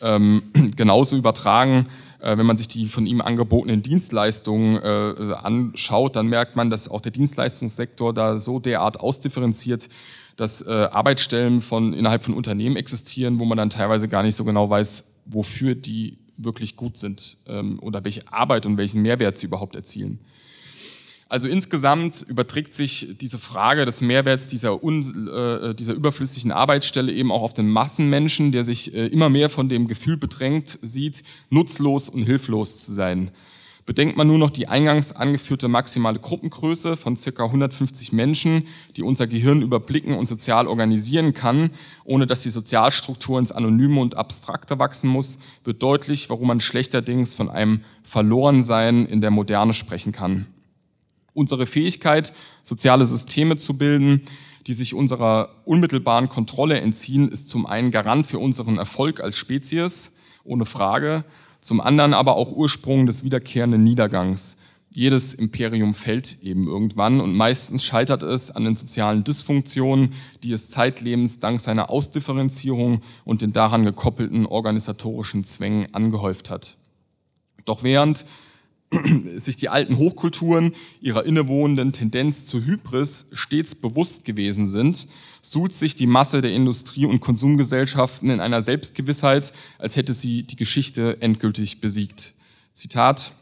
ähm, 0.00 0.42
genauso 0.76 1.16
übertragen. 1.16 1.86
Äh, 2.18 2.36
wenn 2.36 2.46
man 2.46 2.56
sich 2.56 2.66
die 2.66 2.86
von 2.86 3.06
ihm 3.06 3.20
angebotenen 3.20 3.82
Dienstleistungen 3.82 4.82
äh, 4.82 5.34
anschaut, 5.34 6.16
dann 6.16 6.26
merkt 6.26 6.56
man, 6.56 6.68
dass 6.68 6.88
auch 6.88 7.00
der 7.00 7.12
Dienstleistungssektor 7.12 8.12
da 8.12 8.40
so 8.40 8.58
derart 8.58 8.98
ausdifferenziert, 8.98 9.88
dass 10.36 10.62
äh, 10.62 10.70
Arbeitsstellen 10.70 11.60
von, 11.60 11.92
innerhalb 11.92 12.24
von 12.24 12.34
Unternehmen 12.34 12.76
existieren, 12.76 13.38
wo 13.38 13.44
man 13.44 13.58
dann 13.58 13.70
teilweise 13.70 14.08
gar 14.08 14.22
nicht 14.22 14.34
so 14.34 14.44
genau 14.44 14.68
weiß, 14.68 15.04
wofür 15.26 15.74
die 15.74 16.18
wirklich 16.36 16.76
gut 16.76 16.96
sind 16.96 17.36
ähm, 17.46 17.78
oder 17.80 18.04
welche 18.04 18.32
Arbeit 18.32 18.66
und 18.66 18.78
welchen 18.78 19.02
Mehrwert 19.02 19.38
sie 19.38 19.46
überhaupt 19.46 19.76
erzielen. 19.76 20.18
Also 21.32 21.48
insgesamt 21.48 22.26
überträgt 22.28 22.74
sich 22.74 23.16
diese 23.18 23.38
Frage 23.38 23.86
des 23.86 24.02
Mehrwerts 24.02 24.48
dieser, 24.48 24.84
un, 24.84 25.28
äh, 25.28 25.74
dieser 25.74 25.94
überflüssigen 25.94 26.52
Arbeitsstelle 26.52 27.10
eben 27.10 27.32
auch 27.32 27.40
auf 27.40 27.54
den 27.54 27.70
Massenmenschen, 27.70 28.52
der 28.52 28.64
sich 28.64 28.94
äh, 28.94 29.06
immer 29.06 29.30
mehr 29.30 29.48
von 29.48 29.70
dem 29.70 29.86
Gefühl 29.86 30.18
bedrängt 30.18 30.78
sieht, 30.82 31.22
nutzlos 31.48 32.10
und 32.10 32.24
hilflos 32.24 32.84
zu 32.84 32.92
sein. 32.92 33.30
Bedenkt 33.84 34.16
man 34.16 34.28
nur 34.28 34.38
noch 34.38 34.50
die 34.50 34.68
eingangs 34.68 35.10
angeführte 35.10 35.66
maximale 35.66 36.20
Gruppengröße 36.20 36.96
von 36.96 37.16
circa 37.16 37.46
150 37.46 38.12
Menschen, 38.12 38.68
die 38.96 39.02
unser 39.02 39.26
Gehirn 39.26 39.60
überblicken 39.60 40.14
und 40.14 40.26
sozial 40.26 40.68
organisieren 40.68 41.34
kann, 41.34 41.70
ohne 42.04 42.28
dass 42.28 42.42
die 42.42 42.50
Sozialstruktur 42.50 43.40
ins 43.40 43.50
Anonyme 43.50 44.00
und 44.00 44.16
Abstrakte 44.16 44.78
wachsen 44.78 45.08
muss, 45.08 45.40
wird 45.64 45.82
deutlich, 45.82 46.30
warum 46.30 46.46
man 46.46 46.60
schlechterdings 46.60 47.34
von 47.34 47.50
einem 47.50 47.80
Verlorensein 48.04 49.04
in 49.06 49.20
der 49.20 49.32
Moderne 49.32 49.74
sprechen 49.74 50.12
kann. 50.12 50.46
Unsere 51.34 51.66
Fähigkeit, 51.66 52.32
soziale 52.62 53.04
Systeme 53.04 53.56
zu 53.56 53.78
bilden, 53.78 54.22
die 54.68 54.74
sich 54.74 54.94
unserer 54.94 55.56
unmittelbaren 55.64 56.28
Kontrolle 56.28 56.80
entziehen, 56.80 57.28
ist 57.28 57.48
zum 57.48 57.66
einen 57.66 57.90
Garant 57.90 58.28
für 58.28 58.38
unseren 58.38 58.78
Erfolg 58.78 59.20
als 59.20 59.36
Spezies, 59.36 60.18
ohne 60.44 60.66
Frage, 60.66 61.24
zum 61.62 61.80
anderen 61.80 62.12
aber 62.12 62.36
auch 62.36 62.52
Ursprung 62.52 63.06
des 63.06 63.24
wiederkehrenden 63.24 63.82
Niedergangs. 63.82 64.58
Jedes 64.90 65.32
Imperium 65.32 65.94
fällt 65.94 66.42
eben 66.42 66.66
irgendwann 66.66 67.20
und 67.22 67.34
meistens 67.34 67.82
scheitert 67.82 68.22
es 68.22 68.50
an 68.50 68.64
den 68.64 68.76
sozialen 68.76 69.24
Dysfunktionen, 69.24 70.12
die 70.42 70.52
es 70.52 70.68
zeitlebens 70.68 71.38
dank 71.38 71.60
seiner 71.60 71.88
Ausdifferenzierung 71.88 73.00
und 73.24 73.40
den 73.40 73.54
daran 73.54 73.86
gekoppelten 73.86 74.44
organisatorischen 74.44 75.44
Zwängen 75.44 75.94
angehäuft 75.94 76.50
hat. 76.50 76.76
Doch 77.64 77.82
während 77.82 78.26
sich 79.36 79.56
die 79.56 79.70
alten 79.70 79.96
Hochkulturen 79.96 80.74
ihrer 81.00 81.24
innewohnenden 81.24 81.92
Tendenz 81.92 82.44
zur 82.44 82.62
Hybris 82.62 83.28
stets 83.32 83.74
bewusst 83.74 84.26
gewesen 84.26 84.68
sind, 84.68 85.06
sucht 85.42 85.74
sich 85.74 85.96
die 85.96 86.06
Masse 86.06 86.40
der 86.40 86.52
Industrie- 86.52 87.04
und 87.04 87.20
Konsumgesellschaften 87.20 88.30
in 88.30 88.40
einer 88.40 88.62
Selbstgewissheit, 88.62 89.52
als 89.78 89.96
hätte 89.96 90.14
sie 90.14 90.44
die 90.44 90.56
Geschichte 90.56 91.20
endgültig 91.20 91.80
besiegt. 91.80 92.34
Zitat, 92.72 93.32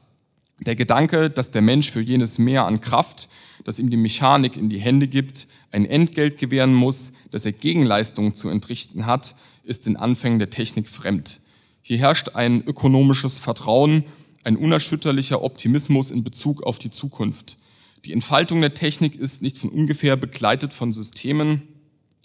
der 0.61 0.77
Gedanke, 0.77 1.31
dass 1.31 1.51
der 1.51 1.63
Mensch 1.63 1.91
für 1.91 2.01
jenes 2.01 2.39
Mehr 2.39 2.67
an 2.67 2.81
Kraft, 2.81 3.29
das 3.65 3.79
ihm 3.79 3.91
die 3.91 3.97
Mechanik 3.97 4.57
in 4.57 4.71
die 4.71 4.81
Hände 4.81 5.09
gibt, 5.09 5.47
ein 5.71 5.85
Entgelt 5.85 6.39
gewähren 6.39 6.75
muss, 6.75 7.13
das 7.31 7.47
er 7.47 7.53
Gegenleistungen 7.53 8.35
zu 8.35 8.49
entrichten 8.49 9.07
hat, 9.07 9.35
ist 9.65 9.87
den 9.87 9.97
Anfängen 9.97 10.39
der 10.39 10.51
Technik 10.51 10.89
fremd. 10.89 11.41
Hier 11.83 11.99
herrscht 11.99 12.31
ein 12.31 12.63
ökonomisches 12.67 13.39
Vertrauen, 13.39 14.05
ein 14.43 14.57
unerschütterlicher 14.57 15.43
Optimismus 15.43 16.11
in 16.11 16.25
Bezug 16.25 16.63
auf 16.63 16.79
die 16.79 16.91
Zukunft. 16.91 17.59
Die 18.07 18.13
Entfaltung 18.13 18.61
der 18.63 18.75
Technik 18.75 19.17
ist 19.17 19.43
nicht 19.43 19.59
von 19.59 19.71
ungefähr 19.71 20.17
begleitet 20.17 20.73
von 20.73 20.93
Systemen, 20.93 21.63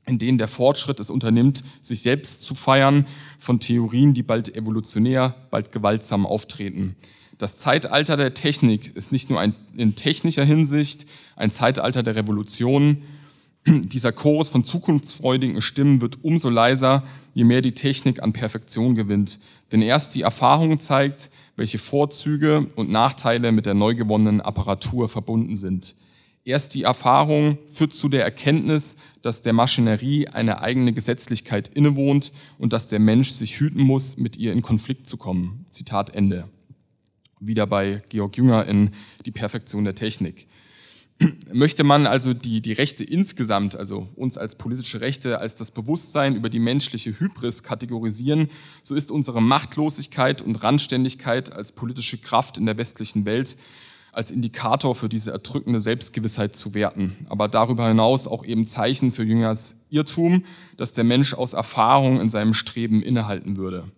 in 0.06 0.20
denen 0.20 0.38
der 0.38 0.48
Fortschritt 0.48 1.00
es 1.00 1.10
unternimmt, 1.10 1.64
sich 1.82 2.02
selbst 2.02 2.44
zu 2.44 2.56
feiern, 2.56 3.08
von 3.40 3.60
Theorien, 3.60 4.14
die 4.14 4.24
bald 4.24 4.56
evolutionär, 4.56 5.36
bald 5.52 5.72
gewaltsam 5.72 6.26
auftreten. 6.26 6.96
Das 7.38 7.58
Zeitalter 7.58 8.16
der 8.16 8.34
Technik 8.34 8.96
ist 8.96 9.12
nicht 9.12 9.30
nur 9.30 9.40
ein, 9.40 9.56
in 9.76 9.96
technischer 9.96 10.46
Hinsicht 10.46 11.06
ein 11.36 11.52
Zeitalter 11.52 12.02
der 12.02 12.16
Revolution. 12.16 13.02
Dieser 13.68 14.14
Chorus 14.14 14.50
von 14.50 14.64
zukunftsfreudigen 14.64 15.60
Stimmen 15.62 16.00
wird 16.02 16.24
umso 16.24 16.50
leiser, 16.50 17.04
je 17.34 17.44
mehr 17.44 17.62
die 17.62 17.74
Technik 17.74 18.24
an 18.24 18.32
Perfektion 18.32 18.96
gewinnt. 18.96 19.40
Denn 19.72 19.82
erst 19.82 20.16
die 20.16 20.22
Erfahrung 20.22 20.80
zeigt, 20.80 21.30
welche 21.58 21.78
Vorzüge 21.78 22.68
und 22.76 22.90
Nachteile 22.90 23.52
mit 23.52 23.66
der 23.66 23.74
neu 23.74 23.96
gewonnenen 23.96 24.40
Apparatur 24.40 25.10
verbunden 25.10 25.58
sind. 25.58 25.96
Erst 26.48 26.76
die 26.76 26.84
Erfahrung 26.84 27.58
führt 27.72 27.96
zu 27.96 28.08
der 28.08 28.24
Erkenntnis, 28.24 28.98
dass 29.24 29.42
der 29.42 29.54
Maschinerie 29.54 30.28
eine 30.28 30.62
eigene 30.62 30.94
Gesetzlichkeit 30.94 31.68
innewohnt 31.70 32.32
und 32.60 32.72
dass 32.72 32.86
der 32.86 33.00
Mensch 33.00 33.32
sich 33.32 33.60
hüten 33.60 33.82
muss, 33.82 34.18
mit 34.18 34.38
ihr 34.38 34.54
in 34.54 34.62
Konflikt 34.62 35.10
zu 35.10 35.18
kommen. 35.18 35.66
Zitat 35.72 36.12
Ende. 36.12 36.48
Wieder 37.40 37.66
bei 37.66 38.04
Georg 38.10 38.38
Jünger 38.38 38.68
in 38.68 38.92
Die 39.26 39.32
Perfektion 39.32 39.86
der 39.86 39.96
Technik. 39.96 40.48
Möchte 41.52 41.84
man 41.84 42.06
also 42.06 42.36
die, 42.36 42.62
die 42.62 42.74
Rechte 42.74 43.04
insgesamt, 43.04 43.76
also 43.76 44.08
uns 44.16 44.38
als 44.38 44.54
politische 44.56 45.02
Rechte, 45.02 45.40
als 45.40 45.56
das 45.56 45.72
Bewusstsein 45.72 46.36
über 46.36 46.50
die 46.50 46.60
menschliche 46.60 47.20
Hybris 47.20 47.64
kategorisieren, 47.64 48.50
so 48.84 48.94
ist 48.94 49.10
unsere 49.10 49.42
Machtlosigkeit 49.42 50.44
und 50.44 50.62
Randständigkeit 50.62 51.54
als 51.54 51.72
politische 51.72 52.20
Kraft 52.20 52.60
in 52.60 52.68
der 52.68 52.78
westlichen 52.78 53.26
Welt 53.26 53.58
als 54.16 54.32
Indikator 54.32 54.96
für 54.96 55.10
diese 55.10 55.32
erdrückende 55.32 55.82
Selbstgewissheit 55.82 56.56
zu 56.56 56.74
werten, 56.74 57.18
aber 57.28 57.50
darüber 57.50 57.86
hinaus 57.88 58.28
auch 58.28 58.46
eben 58.46 58.66
Zeichen 58.66 59.12
für 59.12 59.24
Jüngers 59.24 59.86
Irrtum, 59.90 60.46
dass 60.78 60.94
der 60.94 61.04
Mensch 61.04 61.34
aus 61.34 61.52
Erfahrung 61.52 62.22
in 62.22 62.30
seinem 62.30 62.54
Streben 62.54 63.04
innehalten 63.04 63.58
würde. 63.58 63.92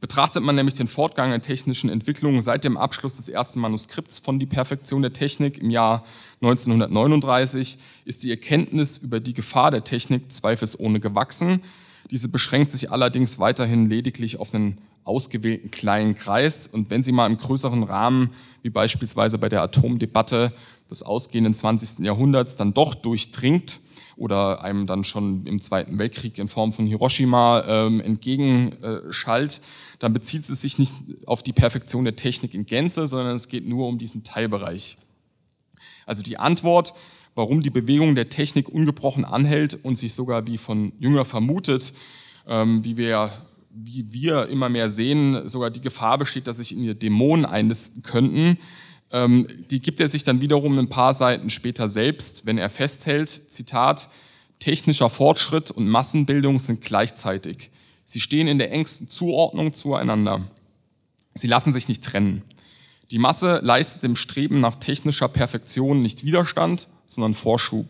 Betrachtet 0.00 0.42
man 0.42 0.54
nämlich 0.54 0.74
den 0.74 0.86
Fortgang 0.86 1.30
der 1.30 1.40
technischen 1.40 1.88
Entwicklung 1.88 2.42
seit 2.42 2.64
dem 2.64 2.76
Abschluss 2.76 3.16
des 3.16 3.30
ersten 3.30 3.58
Manuskripts 3.60 4.18
von 4.18 4.38
Die 4.38 4.44
Perfektion 4.44 5.00
der 5.00 5.14
Technik 5.14 5.56
im 5.56 5.70
Jahr 5.70 6.04
1939, 6.42 7.78
ist 8.04 8.22
die 8.22 8.30
Erkenntnis 8.30 8.98
über 8.98 9.20
die 9.20 9.32
Gefahr 9.32 9.70
der 9.70 9.84
Technik 9.84 10.30
zweifelsohne 10.30 11.00
gewachsen. 11.00 11.62
Diese 12.10 12.28
beschränkt 12.28 12.70
sich 12.70 12.90
allerdings 12.90 13.38
weiterhin 13.38 13.88
lediglich 13.88 14.38
auf 14.38 14.54
einen 14.54 14.78
ausgewählten 15.04 15.70
kleinen 15.70 16.14
Kreis. 16.14 16.66
Und 16.66 16.90
wenn 16.90 17.02
sie 17.02 17.12
mal 17.12 17.26
im 17.26 17.36
größeren 17.36 17.82
Rahmen, 17.82 18.30
wie 18.62 18.70
beispielsweise 18.70 19.38
bei 19.38 19.48
der 19.48 19.62
Atomdebatte 19.62 20.52
des 20.90 21.02
ausgehenden 21.02 21.54
20. 21.54 22.04
Jahrhunderts, 22.04 22.56
dann 22.56 22.74
doch 22.74 22.94
durchdringt 22.94 23.80
oder 24.16 24.62
einem 24.62 24.86
dann 24.86 25.04
schon 25.04 25.46
im 25.46 25.60
Zweiten 25.60 25.98
Weltkrieg 25.98 26.38
in 26.38 26.48
Form 26.48 26.72
von 26.72 26.86
Hiroshima 26.86 27.64
ähm, 27.66 28.00
entgegenschallt, 28.00 29.60
dann 29.98 30.12
bezieht 30.12 30.48
es 30.48 30.60
sich 30.60 30.78
nicht 30.78 30.94
auf 31.26 31.42
die 31.42 31.52
Perfektion 31.52 32.04
der 32.04 32.16
Technik 32.16 32.54
in 32.54 32.66
Gänze, 32.66 33.06
sondern 33.06 33.34
es 33.34 33.48
geht 33.48 33.66
nur 33.66 33.86
um 33.86 33.98
diesen 33.98 34.24
Teilbereich. 34.24 34.96
Also 36.06 36.22
die 36.22 36.38
Antwort, 36.38 36.94
warum 37.36 37.60
die 37.60 37.70
Bewegung 37.70 38.16
der 38.16 38.28
Technik 38.28 38.68
ungebrochen 38.68 39.24
anhält 39.24 39.78
und 39.84 39.96
sich 39.96 40.14
sogar 40.14 40.48
wie 40.48 40.58
von 40.58 40.92
Jünger 40.98 41.24
vermutet, 41.24 41.94
ähm, 42.48 42.84
wie 42.84 42.96
wir 42.96 43.30
wie 43.78 44.10
wir 44.10 44.48
immer 44.48 44.70
mehr 44.70 44.88
sehen, 44.88 45.46
sogar 45.50 45.70
die 45.70 45.82
Gefahr 45.82 46.16
besteht, 46.16 46.46
dass 46.46 46.56
sich 46.56 46.74
in 46.74 46.82
ihr 46.82 46.94
Dämonen 46.94 47.44
einnisten 47.44 48.02
könnten. 48.02 48.58
Ähm, 49.10 49.46
die 49.70 49.80
gibt 49.80 50.00
er 50.00 50.08
sich 50.08 50.24
dann 50.24 50.40
wiederum 50.40 50.78
ein 50.78 50.88
paar 50.88 51.12
Seiten 51.12 51.50
später 51.50 51.86
selbst, 51.86 52.46
wenn 52.46 52.56
er 52.56 52.70
festhält, 52.70 53.28
Zitat, 53.28 54.08
technischer 54.60 55.10
Fortschritt 55.10 55.70
und 55.70 55.88
Massenbildung 55.88 56.58
sind 56.58 56.80
gleichzeitig. 56.80 57.70
Sie 58.04 58.20
stehen 58.20 58.48
in 58.48 58.58
der 58.58 58.72
engsten 58.72 59.10
Zuordnung 59.10 59.74
zueinander. 59.74 60.48
Sie 61.34 61.46
lassen 61.46 61.74
sich 61.74 61.86
nicht 61.86 62.02
trennen. 62.02 62.42
Die 63.10 63.18
Masse 63.18 63.60
leistet 63.62 64.04
dem 64.04 64.16
Streben 64.16 64.58
nach 64.60 64.76
technischer 64.76 65.28
Perfektion 65.28 66.00
nicht 66.00 66.24
Widerstand, 66.24 66.88
sondern 67.06 67.34
Vorschub. 67.34 67.86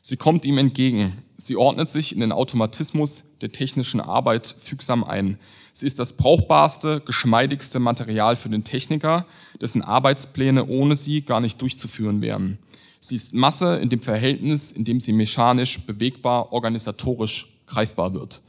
Sie 0.00 0.16
kommt 0.16 0.44
ihm 0.44 0.58
entgegen. 0.58 1.18
Sie 1.36 1.56
ordnet 1.56 1.88
sich 1.88 2.12
in 2.12 2.20
den 2.20 2.32
Automatismus 2.32 3.38
der 3.40 3.52
technischen 3.52 4.00
Arbeit 4.00 4.46
fügsam 4.46 5.04
ein. 5.04 5.38
Sie 5.72 5.86
ist 5.86 5.98
das 5.98 6.16
brauchbarste, 6.16 7.00
geschmeidigste 7.04 7.78
Material 7.78 8.36
für 8.36 8.48
den 8.48 8.64
Techniker, 8.64 9.26
dessen 9.60 9.82
Arbeitspläne 9.82 10.66
ohne 10.66 10.96
sie 10.96 11.22
gar 11.22 11.40
nicht 11.40 11.62
durchzuführen 11.62 12.20
wären. 12.20 12.58
Sie 13.00 13.16
ist 13.16 13.34
Masse 13.34 13.76
in 13.76 13.88
dem 13.88 14.00
Verhältnis, 14.00 14.70
in 14.70 14.84
dem 14.84 15.00
sie 15.00 15.12
mechanisch, 15.12 15.86
bewegbar, 15.86 16.52
organisatorisch 16.52 17.52
greifbar 17.66 18.14
wird. 18.14 18.42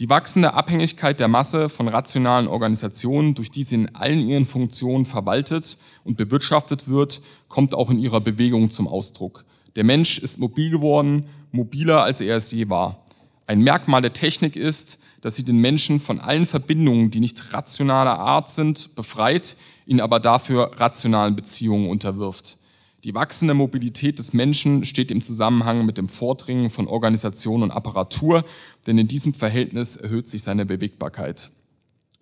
Die 0.00 0.08
wachsende 0.08 0.54
Abhängigkeit 0.54 1.20
der 1.20 1.28
Masse 1.28 1.68
von 1.68 1.86
rationalen 1.86 2.48
Organisationen, 2.48 3.36
durch 3.36 3.52
die 3.52 3.62
sie 3.62 3.76
in 3.76 3.94
allen 3.94 4.28
ihren 4.28 4.44
Funktionen 4.44 5.04
verwaltet 5.04 5.78
und 6.02 6.16
bewirtschaftet 6.16 6.88
wird, 6.88 7.22
kommt 7.46 7.74
auch 7.74 7.90
in 7.90 8.00
ihrer 8.00 8.20
Bewegung 8.20 8.70
zum 8.70 8.88
Ausdruck. 8.88 9.44
Der 9.76 9.84
Mensch 9.84 10.18
ist 10.18 10.40
mobil 10.40 10.70
geworden, 10.70 11.28
mobiler 11.52 12.02
als 12.02 12.20
er 12.20 12.36
es 12.36 12.50
je 12.50 12.68
war. 12.68 13.04
Ein 13.46 13.60
Merkmal 13.60 14.02
der 14.02 14.12
Technik 14.12 14.56
ist, 14.56 15.00
dass 15.20 15.36
sie 15.36 15.44
den 15.44 15.58
Menschen 15.58 16.00
von 16.00 16.18
allen 16.18 16.46
Verbindungen, 16.46 17.12
die 17.12 17.20
nicht 17.20 17.52
rationaler 17.52 18.18
Art 18.18 18.50
sind, 18.50 18.96
befreit, 18.96 19.56
ihn 19.86 20.00
aber 20.00 20.18
dafür 20.18 20.72
rationalen 20.76 21.36
Beziehungen 21.36 21.88
unterwirft. 21.88 22.58
Die 23.04 23.14
wachsende 23.14 23.52
Mobilität 23.52 24.18
des 24.18 24.32
Menschen 24.32 24.86
steht 24.86 25.10
im 25.10 25.20
Zusammenhang 25.20 25.84
mit 25.84 25.98
dem 25.98 26.08
Vordringen 26.08 26.70
von 26.70 26.88
Organisation 26.88 27.62
und 27.62 27.70
Apparatur, 27.70 28.46
denn 28.86 28.96
in 28.96 29.08
diesem 29.08 29.34
Verhältnis 29.34 29.96
erhöht 29.96 30.26
sich 30.26 30.42
seine 30.42 30.64
Bewegbarkeit. 30.64 31.50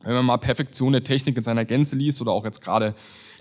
Wenn 0.02 0.14
man 0.14 0.26
mal 0.26 0.38
Perfektion 0.38 0.92
der 0.92 1.04
Technik 1.04 1.36
in 1.36 1.44
seiner 1.44 1.64
Gänze 1.64 1.94
liest 1.94 2.20
oder 2.20 2.32
auch 2.32 2.44
jetzt 2.44 2.62
gerade 2.62 2.96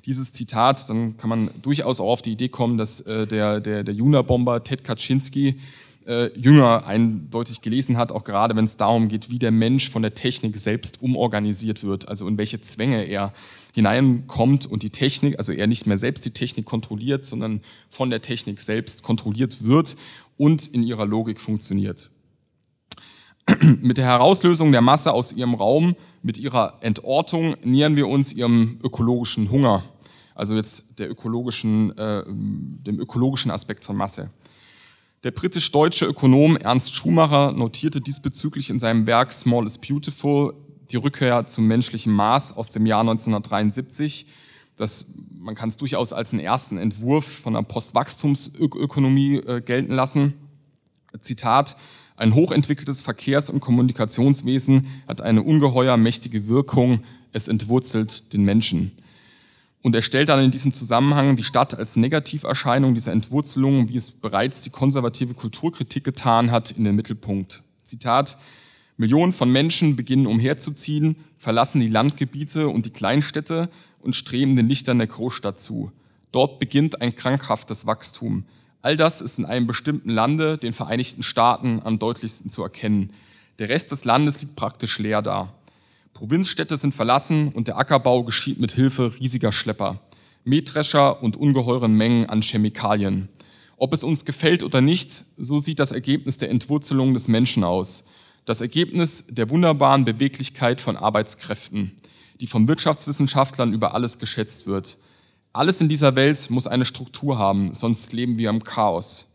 dieses 0.05 0.31
Zitat, 0.33 0.87
dann 0.87 1.17
kann 1.17 1.31
man 1.31 1.49
durchaus 1.63 1.99
auch 1.99 2.11
auf 2.11 2.21
die 2.21 2.33
Idee 2.33 2.49
kommen, 2.49 2.77
dass 2.77 3.01
äh, 3.01 3.25
der, 3.25 3.59
der, 3.59 3.83
der 3.83 3.95
Juna-Bomber 3.95 4.63
Ted 4.63 4.83
Kaczynski 4.83 5.59
äh, 6.05 6.27
jünger 6.39 6.85
eindeutig 6.85 7.61
gelesen 7.61 7.97
hat, 7.97 8.11
auch 8.11 8.23
gerade 8.23 8.55
wenn 8.55 8.65
es 8.65 8.77
darum 8.77 9.07
geht, 9.07 9.31
wie 9.31 9.39
der 9.39 9.51
Mensch 9.51 9.89
von 9.89 10.03
der 10.03 10.13
Technik 10.13 10.57
selbst 10.57 11.01
umorganisiert 11.01 11.83
wird, 11.83 12.07
also 12.07 12.27
in 12.27 12.37
welche 12.37 12.61
Zwänge 12.61 13.03
er 13.03 13.33
hineinkommt 13.73 14.65
und 14.65 14.83
die 14.83 14.89
Technik, 14.89 15.37
also 15.37 15.51
er 15.51 15.67
nicht 15.67 15.87
mehr 15.87 15.97
selbst 15.97 16.25
die 16.25 16.31
Technik 16.31 16.65
kontrolliert, 16.65 17.25
sondern 17.25 17.61
von 17.89 18.09
der 18.09 18.21
Technik 18.21 18.59
selbst 18.59 19.03
kontrolliert 19.03 19.63
wird 19.63 19.95
und 20.37 20.67
in 20.67 20.83
ihrer 20.83 21.05
Logik 21.05 21.39
funktioniert. 21.39 22.09
Mit 23.81 23.97
der 23.97 24.05
Herauslösung 24.05 24.71
der 24.71 24.81
Masse 24.81 25.13
aus 25.13 25.33
ihrem 25.33 25.55
Raum, 25.55 25.95
mit 26.21 26.37
ihrer 26.37 26.77
Entortung 26.81 27.55
nähern 27.63 27.95
wir 27.95 28.07
uns 28.07 28.31
ihrem 28.33 28.79
ökologischen 28.83 29.49
Hunger, 29.49 29.83
also 30.35 30.55
jetzt 30.55 30.99
der 30.99 31.09
ökologischen, 31.09 31.97
äh, 31.97 32.23
dem 32.27 32.99
ökologischen 32.99 33.49
Aspekt 33.49 33.83
von 33.83 33.97
Masse. 33.97 34.29
Der 35.23 35.31
britisch-deutsche 35.31 36.05
Ökonom 36.05 36.57
Ernst 36.57 36.95
Schumacher 36.95 37.51
notierte 37.51 38.01
diesbezüglich 38.01 38.69
in 38.69 38.79
seinem 38.79 39.05
Werk 39.05 39.33
Small 39.33 39.65
is 39.65 39.77
Beautiful 39.77 40.53
die 40.91 40.97
Rückkehr 40.97 41.47
zum 41.47 41.67
menschlichen 41.67 42.13
Maß 42.13 42.55
aus 42.57 42.69
dem 42.71 42.85
Jahr 42.85 43.01
1973. 43.01 44.27
Das, 44.77 45.13
man 45.37 45.55
kann 45.55 45.69
es 45.69 45.77
durchaus 45.77 46.13
als 46.13 46.31
einen 46.31 46.41
ersten 46.41 46.77
Entwurf 46.77 47.25
von 47.25 47.55
einer 47.55 47.63
Postwachstumsökonomie 47.63 49.37
äh, 49.37 49.61
gelten 49.61 49.93
lassen. 49.93 50.33
Zitat, 51.19 51.77
ein 52.15 52.35
hochentwickeltes 52.35 53.01
Verkehrs- 53.01 53.49
und 53.49 53.59
Kommunikationswesen 53.61 54.87
hat 55.07 55.21
eine 55.21 55.43
ungeheuer 55.43 55.97
mächtige 55.97 56.47
Wirkung, 56.47 57.03
es 57.31 57.47
entwurzelt 57.47 58.33
den 58.33 58.43
Menschen. 58.43 58.91
Und 59.81 59.95
er 59.95 60.03
stellt 60.03 60.29
dann 60.29 60.43
in 60.43 60.51
diesem 60.51 60.73
Zusammenhang 60.73 61.35
die 61.35 61.43
Stadt 61.43 61.73
als 61.73 61.95
Negativerscheinung 61.95 62.93
dieser 62.93 63.11
Entwurzelung, 63.11 63.89
wie 63.89 63.95
es 63.95 64.11
bereits 64.11 64.61
die 64.61 64.69
konservative 64.69 65.33
Kulturkritik 65.33 66.03
getan 66.03 66.51
hat, 66.51 66.71
in 66.71 66.83
den 66.83 66.95
Mittelpunkt. 66.95 67.63
Zitat, 67.83 68.37
Millionen 69.01 69.31
von 69.31 69.49
Menschen 69.49 69.95
beginnen 69.95 70.27
umherzuziehen, 70.27 71.15
verlassen 71.39 71.81
die 71.81 71.87
Landgebiete 71.87 72.67
und 72.67 72.85
die 72.85 72.91
Kleinstädte 72.91 73.67
und 73.99 74.15
streben 74.15 74.55
den 74.55 74.67
Lichtern 74.67 74.99
der 74.99 75.07
Großstadt 75.07 75.59
zu. 75.59 75.91
Dort 76.31 76.59
beginnt 76.59 77.01
ein 77.01 77.15
krankhaftes 77.15 77.87
Wachstum. 77.87 78.45
All 78.83 78.95
das 78.95 79.21
ist 79.21 79.39
in 79.39 79.45
einem 79.45 79.65
bestimmten 79.65 80.11
Lande, 80.11 80.59
den 80.59 80.71
Vereinigten 80.71 81.23
Staaten, 81.23 81.81
am 81.83 81.97
deutlichsten 81.97 82.51
zu 82.51 82.61
erkennen. 82.61 83.09
Der 83.57 83.69
Rest 83.69 83.91
des 83.91 84.05
Landes 84.05 84.39
liegt 84.39 84.55
praktisch 84.55 84.99
leer 84.99 85.23
da. 85.23 85.51
Provinzstädte 86.13 86.77
sind 86.77 86.93
verlassen 86.93 87.47
und 87.47 87.69
der 87.69 87.79
Ackerbau 87.79 88.23
geschieht 88.23 88.59
mit 88.59 88.73
Hilfe 88.73 89.13
riesiger 89.19 89.51
Schlepper, 89.51 89.99
Mähdrescher 90.43 91.23
und 91.23 91.37
ungeheuren 91.37 91.95
Mengen 91.95 92.29
an 92.29 92.43
Chemikalien. 92.43 93.29
Ob 93.77 93.95
es 93.95 94.03
uns 94.03 94.25
gefällt 94.25 94.61
oder 94.61 94.79
nicht, 94.79 95.23
so 95.39 95.57
sieht 95.57 95.79
das 95.79 95.91
Ergebnis 95.91 96.37
der 96.37 96.51
Entwurzelung 96.51 97.15
des 97.15 97.27
Menschen 97.27 97.63
aus. 97.63 98.10
Das 98.45 98.61
Ergebnis 98.61 99.27
der 99.29 99.49
wunderbaren 99.49 100.03
Beweglichkeit 100.03 100.81
von 100.81 100.97
Arbeitskräften, 100.97 101.91
die 102.39 102.47
von 102.47 102.67
Wirtschaftswissenschaftlern 102.67 103.71
über 103.71 103.93
alles 103.93 104.17
geschätzt 104.17 104.65
wird. 104.65 104.97
Alles 105.53 105.81
in 105.81 105.89
dieser 105.89 106.15
Welt 106.15 106.49
muss 106.49 106.67
eine 106.67 106.85
Struktur 106.85 107.37
haben, 107.37 107.73
sonst 107.73 108.13
leben 108.13 108.37
wir 108.37 108.49
im 108.49 108.63
Chaos. 108.63 109.27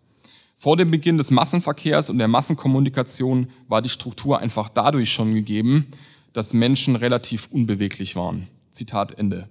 Vor 0.56 0.76
dem 0.76 0.90
Beginn 0.90 1.18
des 1.18 1.30
Massenverkehrs 1.30 2.10
und 2.10 2.18
der 2.18 2.28
Massenkommunikation 2.28 3.48
war 3.68 3.82
die 3.82 3.90
Struktur 3.90 4.40
einfach 4.40 4.70
dadurch 4.70 5.12
schon 5.12 5.34
gegeben, 5.34 5.86
dass 6.32 6.54
Menschen 6.54 6.96
relativ 6.96 7.48
unbeweglich 7.52 8.16
waren. 8.16 8.48
Zitat 8.72 9.18
Ende. 9.18 9.48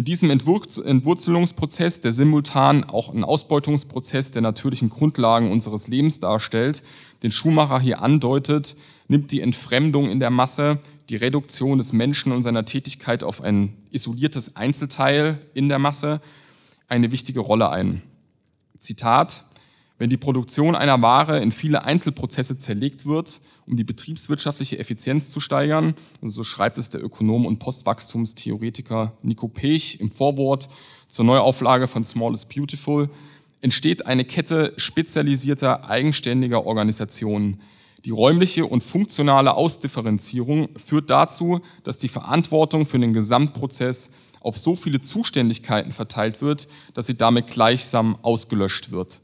In 0.00 0.06
diesem 0.06 0.30
Entwurzelungsprozess, 0.30 2.00
der 2.00 2.12
simultan 2.12 2.84
auch 2.84 3.10
einen 3.10 3.22
Ausbeutungsprozess 3.22 4.30
der 4.30 4.40
natürlichen 4.40 4.88
Grundlagen 4.88 5.52
unseres 5.52 5.88
Lebens 5.88 6.20
darstellt, 6.20 6.82
den 7.22 7.30
Schumacher 7.30 7.78
hier 7.80 8.00
andeutet, 8.00 8.76
nimmt 9.08 9.30
die 9.30 9.42
Entfremdung 9.42 10.10
in 10.10 10.18
der 10.18 10.30
Masse 10.30 10.78
die 11.10 11.16
Reduktion 11.16 11.76
des 11.76 11.92
Menschen 11.92 12.32
und 12.32 12.42
seiner 12.42 12.64
Tätigkeit 12.64 13.22
auf 13.22 13.42
ein 13.42 13.76
isoliertes 13.90 14.56
Einzelteil 14.56 15.38
in 15.52 15.68
der 15.68 15.78
Masse 15.78 16.22
eine 16.88 17.12
wichtige 17.12 17.40
Rolle 17.40 17.68
ein. 17.68 18.00
Zitat, 18.78 19.44
wenn 20.00 20.08
die 20.08 20.16
Produktion 20.16 20.74
einer 20.74 21.02
Ware 21.02 21.42
in 21.42 21.52
viele 21.52 21.84
Einzelprozesse 21.84 22.56
zerlegt 22.56 23.04
wird, 23.04 23.42
um 23.66 23.76
die 23.76 23.84
betriebswirtschaftliche 23.84 24.78
Effizienz 24.78 25.28
zu 25.28 25.40
steigern, 25.40 25.94
so 26.22 26.42
schreibt 26.42 26.78
es 26.78 26.88
der 26.88 27.04
Ökonom 27.04 27.44
und 27.44 27.58
Postwachstumstheoretiker 27.58 29.12
Nico 29.22 29.46
Pech 29.48 30.00
im 30.00 30.10
Vorwort 30.10 30.70
zur 31.08 31.26
Neuauflage 31.26 31.86
von 31.86 32.02
Small 32.02 32.32
is 32.32 32.46
Beautiful, 32.46 33.10
entsteht 33.60 34.06
eine 34.06 34.24
Kette 34.24 34.72
spezialisierter, 34.78 35.90
eigenständiger 35.90 36.64
Organisationen, 36.64 37.60
die 38.06 38.10
räumliche 38.10 38.64
und 38.64 38.82
funktionale 38.82 39.52
Ausdifferenzierung 39.52 40.70
führt 40.76 41.10
dazu, 41.10 41.60
dass 41.84 41.98
die 41.98 42.08
Verantwortung 42.08 42.86
für 42.86 42.98
den 42.98 43.12
Gesamtprozess 43.12 44.12
auf 44.40 44.56
so 44.56 44.74
viele 44.74 45.02
Zuständigkeiten 45.02 45.92
verteilt 45.92 46.40
wird, 46.40 46.68
dass 46.94 47.06
sie 47.06 47.18
damit 47.18 47.48
gleichsam 47.48 48.16
ausgelöscht 48.22 48.92
wird. 48.92 49.20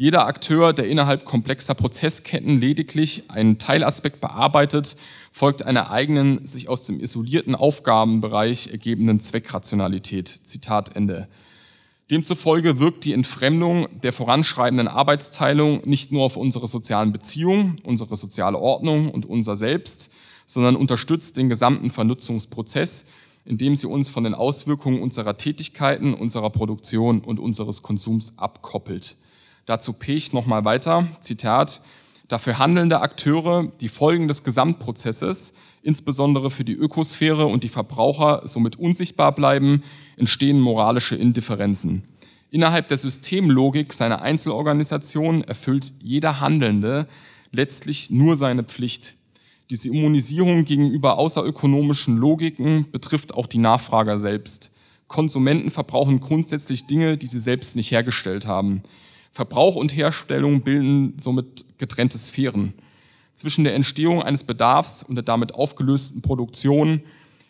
Jeder 0.00 0.28
Akteur, 0.28 0.72
der 0.72 0.86
innerhalb 0.86 1.24
komplexer 1.24 1.74
Prozessketten 1.74 2.60
lediglich 2.60 3.24
einen 3.32 3.58
Teilaspekt 3.58 4.20
bearbeitet, 4.20 4.96
folgt 5.32 5.64
einer 5.64 5.90
eigenen, 5.90 6.46
sich 6.46 6.68
aus 6.68 6.84
dem 6.84 7.00
isolierten 7.00 7.56
Aufgabenbereich 7.56 8.68
ergebenden 8.68 9.18
Zweckrationalität. 9.18 10.28
Zitat 10.28 10.94
Ende. 10.94 11.26
Demzufolge 12.12 12.78
wirkt 12.78 13.06
die 13.06 13.12
Entfremdung 13.12 13.88
der 14.00 14.12
voranschreibenden 14.12 14.86
Arbeitsteilung 14.86 15.82
nicht 15.84 16.12
nur 16.12 16.22
auf 16.22 16.36
unsere 16.36 16.68
sozialen 16.68 17.10
Beziehungen, 17.10 17.74
unsere 17.82 18.16
soziale 18.16 18.56
Ordnung 18.56 19.10
und 19.10 19.26
unser 19.26 19.56
Selbst, 19.56 20.12
sondern 20.46 20.76
unterstützt 20.76 21.36
den 21.36 21.48
gesamten 21.48 21.90
Vernutzungsprozess, 21.90 23.06
indem 23.44 23.74
sie 23.74 23.88
uns 23.88 24.08
von 24.08 24.22
den 24.22 24.34
Auswirkungen 24.34 25.02
unserer 25.02 25.36
Tätigkeiten, 25.36 26.14
unserer 26.14 26.50
Produktion 26.50 27.18
und 27.20 27.40
unseres 27.40 27.82
Konsums 27.82 28.38
abkoppelt. 28.38 29.16
Dazu 29.68 29.92
Pech 29.92 30.32
nochmal 30.32 30.64
weiter, 30.64 31.06
Zitat, 31.20 31.82
dafür 32.26 32.58
handelnde 32.58 33.02
Akteure 33.02 33.70
die 33.82 33.90
Folgen 33.90 34.26
des 34.26 34.42
Gesamtprozesses, 34.42 35.52
insbesondere 35.82 36.48
für 36.48 36.64
die 36.64 36.72
Ökosphäre 36.72 37.44
und 37.44 37.64
die 37.64 37.68
Verbraucher, 37.68 38.40
somit 38.46 38.76
unsichtbar 38.78 39.34
bleiben, 39.34 39.82
entstehen 40.16 40.58
moralische 40.58 41.16
Indifferenzen. 41.16 42.04
Innerhalb 42.50 42.88
der 42.88 42.96
Systemlogik 42.96 43.92
seiner 43.92 44.22
Einzelorganisation 44.22 45.42
erfüllt 45.42 45.92
jeder 46.00 46.40
Handelnde 46.40 47.06
letztlich 47.52 48.10
nur 48.10 48.36
seine 48.36 48.62
Pflicht. 48.62 49.16
Diese 49.68 49.90
Immunisierung 49.90 50.64
gegenüber 50.64 51.18
außerökonomischen 51.18 52.16
Logiken 52.16 52.90
betrifft 52.90 53.34
auch 53.34 53.46
die 53.46 53.58
Nachfrager 53.58 54.18
selbst. 54.18 54.72
Konsumenten 55.08 55.70
verbrauchen 55.70 56.20
grundsätzlich 56.20 56.86
Dinge, 56.86 57.18
die 57.18 57.26
sie 57.26 57.40
selbst 57.40 57.76
nicht 57.76 57.90
hergestellt 57.90 58.46
haben. 58.46 58.82
Verbrauch 59.32 59.76
und 59.76 59.96
Herstellung 59.96 60.62
bilden 60.62 61.16
somit 61.20 61.64
getrennte 61.78 62.18
Sphären. 62.18 62.74
Zwischen 63.34 63.64
der 63.64 63.74
Entstehung 63.74 64.22
eines 64.22 64.42
Bedarfs 64.42 65.02
und 65.02 65.14
der 65.14 65.22
damit 65.22 65.54
aufgelösten 65.54 66.22
Produktion 66.22 67.02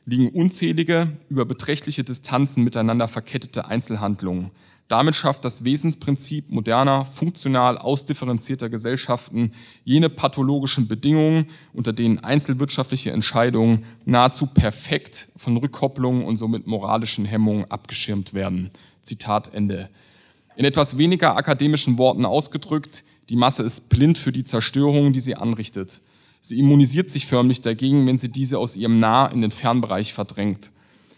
liegen 0.05 0.31
unzählige, 0.31 1.17
über 1.29 1.45
beträchtliche 1.45 2.05
Distanzen 2.05 2.65
miteinander 2.65 3.09
verkettete 3.09 3.67
Einzelhandlungen. 3.67 4.51
Damit 4.89 5.15
schafft 5.15 5.45
das 5.45 5.65
Wesensprinzip 5.65 6.49
moderner, 6.49 7.05
funktional 7.05 7.77
ausdifferenzierter 7.77 8.71
Gesellschaften 8.71 9.53
jene 9.85 10.09
pathologischen 10.09 10.89
Bedingungen, 10.89 11.47
unter 11.75 11.93
denen 11.93 12.19
einzelwirtschaftliche 12.21 13.13
Entscheidungen 13.13 13.85
nahezu 14.07 14.47
perfekt 14.47 15.29
von 15.37 15.59
Rückkopplungen 15.59 16.25
und 16.25 16.37
somit 16.37 16.67
moralischen 16.67 17.27
Hemmungen 17.27 17.71
abgeschirmt 17.71 18.33
werden. 18.33 18.71
Zitat 19.03 19.53
Ende. 19.53 19.91
In 20.59 20.65
etwas 20.65 20.99
weniger 20.99 21.37
akademischen 21.37 21.99
Worten 21.99 22.25
ausgedrückt, 22.25 23.05
die 23.29 23.37
Masse 23.37 23.63
ist 23.63 23.91
blind 23.91 24.19
für 24.19 24.33
die 24.33 24.43
Zerstörung, 24.43 25.13
die 25.13 25.21
sie 25.21 25.37
anrichtet. 25.37 26.01
Sie 26.41 26.59
immunisiert 26.59 27.11
sich 27.11 27.27
förmlich 27.27 27.61
dagegen, 27.61 28.09
wenn 28.09 28.19
sie 28.19 28.29
diese 28.29 28.59
aus 28.59 28.77
ihrem 28.77 28.99
Nah- 28.99 29.29
in 29.29 29.41
den 29.41 29.53
Fernbereich 29.53 30.13
verdrängt. 30.13 30.73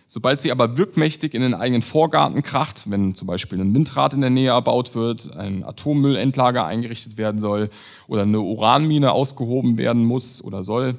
Sobald 0.07 0.43
sie 0.43 0.53
aber 0.53 0.77
wirkmächtig 0.77 1.33
in 1.33 1.41
den 1.41 1.55
eigenen 1.55 1.81
Vorgarten 1.81 2.43
kracht, 2.43 2.91
wenn 2.91 3.15
zum 3.15 3.29
Beispiel 3.29 3.59
ein 3.59 3.75
Windrad 3.75 4.13
in 4.13 4.21
der 4.21 4.29
Nähe 4.29 4.51
erbaut 4.51 4.95
wird, 4.95 5.35
ein 5.35 5.65
Atommüllendlager 5.65 6.67
eingerichtet 6.67 7.17
werden 7.17 7.41
soll 7.41 7.71
oder 8.09 8.25
eine 8.25 8.41
Uranmine 8.41 9.13
ausgehoben 9.13 9.79
werden 9.79 10.05
muss 10.05 10.45
oder 10.45 10.65
soll, 10.65 10.97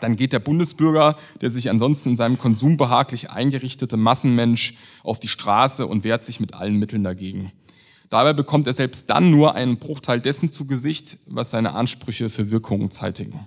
dann 0.00 0.16
geht 0.16 0.32
der 0.32 0.40
Bundesbürger, 0.40 1.16
der 1.40 1.50
sich 1.50 1.70
ansonsten 1.70 2.10
in 2.10 2.16
seinem 2.16 2.38
Konsum 2.38 2.76
behaglich 2.76 3.30
eingerichtete 3.30 3.96
Massenmensch, 3.96 4.76
auf 5.04 5.20
die 5.20 5.28
Straße 5.28 5.86
und 5.86 6.04
wehrt 6.04 6.24
sich 6.24 6.40
mit 6.40 6.54
allen 6.54 6.76
Mitteln 6.76 7.04
dagegen. 7.04 7.52
Dabei 8.10 8.32
bekommt 8.32 8.66
er 8.66 8.72
selbst 8.72 9.08
dann 9.08 9.30
nur 9.30 9.54
einen 9.54 9.78
Bruchteil 9.78 10.20
dessen 10.20 10.50
zu 10.50 10.66
Gesicht, 10.66 11.18
was 11.26 11.50
seine 11.50 11.74
Ansprüche 11.74 12.28
für 12.28 12.50
Wirkungen 12.50 12.90
zeitigen. 12.90 13.46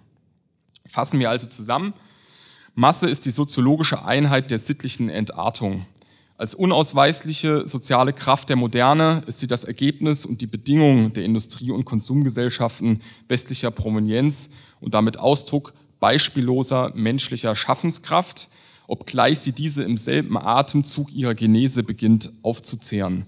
Fassen 0.87 1.19
wir 1.19 1.29
also 1.29 1.47
zusammen. 1.47 1.93
Masse 2.73 3.09
ist 3.09 3.25
die 3.25 3.31
soziologische 3.31 4.05
Einheit 4.05 4.51
der 4.51 4.59
sittlichen 4.59 5.09
Entartung. 5.09 5.85
Als 6.37 6.55
unausweisliche 6.55 7.67
soziale 7.67 8.13
Kraft 8.13 8.49
der 8.49 8.55
Moderne 8.55 9.23
ist 9.27 9.39
sie 9.39 9.47
das 9.47 9.65
Ergebnis 9.65 10.25
und 10.25 10.41
die 10.41 10.47
Bedingung 10.47 11.13
der 11.13 11.25
Industrie- 11.25 11.71
und 11.71 11.85
Konsumgesellschaften 11.85 13.01
westlicher 13.27 13.69
Provenienz 13.69 14.51
und 14.79 14.93
damit 14.93 15.19
Ausdruck 15.19 15.73
beispielloser 15.99 16.91
menschlicher 16.95 17.55
Schaffenskraft, 17.55 18.49
obgleich 18.87 19.39
sie 19.39 19.51
diese 19.51 19.83
im 19.83 19.97
selben 19.97 20.37
Atemzug 20.37 21.13
ihrer 21.13 21.35
Genese 21.35 21.83
beginnt 21.83 22.31
aufzuzehren. 22.41 23.25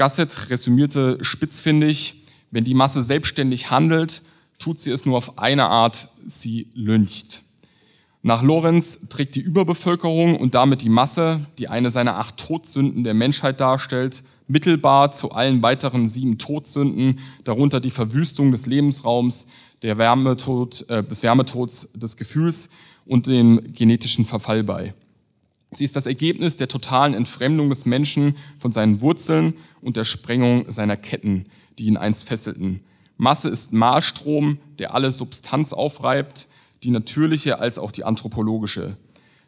Gasset 0.00 0.48
resümierte 0.48 1.18
spitzfindig, 1.20 2.24
wenn 2.50 2.64
die 2.64 2.72
Masse 2.72 3.02
selbstständig 3.02 3.70
handelt, 3.70 4.22
tut 4.58 4.80
sie 4.80 4.92
es 4.92 5.04
nur 5.04 5.18
auf 5.18 5.38
eine 5.38 5.66
Art, 5.66 6.08
sie 6.26 6.68
lyncht. 6.72 7.42
Nach 8.22 8.42
Lorenz 8.42 9.08
trägt 9.10 9.34
die 9.34 9.42
Überbevölkerung 9.42 10.40
und 10.40 10.54
damit 10.54 10.80
die 10.80 10.88
Masse, 10.88 11.46
die 11.58 11.68
eine 11.68 11.90
seiner 11.90 12.16
acht 12.16 12.38
Todsünden 12.38 13.04
der 13.04 13.12
Menschheit 13.12 13.60
darstellt, 13.60 14.22
mittelbar 14.48 15.12
zu 15.12 15.32
allen 15.32 15.62
weiteren 15.62 16.08
sieben 16.08 16.38
Todsünden, 16.38 17.18
darunter 17.44 17.78
die 17.78 17.90
Verwüstung 17.90 18.52
des 18.52 18.64
Lebensraums, 18.64 19.48
der 19.82 19.98
Wärmetod, 19.98 20.88
äh, 20.88 21.04
des 21.04 21.22
Wärmetods 21.22 21.92
des 21.92 22.16
Gefühls 22.16 22.70
und 23.04 23.26
dem 23.26 23.74
genetischen 23.74 24.24
Verfall 24.24 24.64
bei. 24.64 24.94
Sie 25.70 25.84
ist 25.84 25.94
das 25.94 26.06
Ergebnis 26.06 26.56
der 26.56 26.68
totalen 26.68 27.14
Entfremdung 27.14 27.68
des 27.68 27.86
Menschen 27.86 28.36
von 28.58 28.72
seinen 28.72 29.00
Wurzeln 29.00 29.54
und 29.80 29.96
der 29.96 30.04
Sprengung 30.04 30.70
seiner 30.70 30.96
Ketten, 30.96 31.46
die 31.78 31.86
ihn 31.86 31.96
einst 31.96 32.26
fesselten. 32.26 32.80
Masse 33.16 33.48
ist 33.48 33.72
Mahlstrom, 33.72 34.58
der 34.78 34.94
alle 34.94 35.10
Substanz 35.10 35.72
aufreibt, 35.72 36.48
die 36.82 36.90
natürliche 36.90 37.58
als 37.58 37.78
auch 37.78 37.92
die 37.92 38.04
anthropologische. 38.04 38.96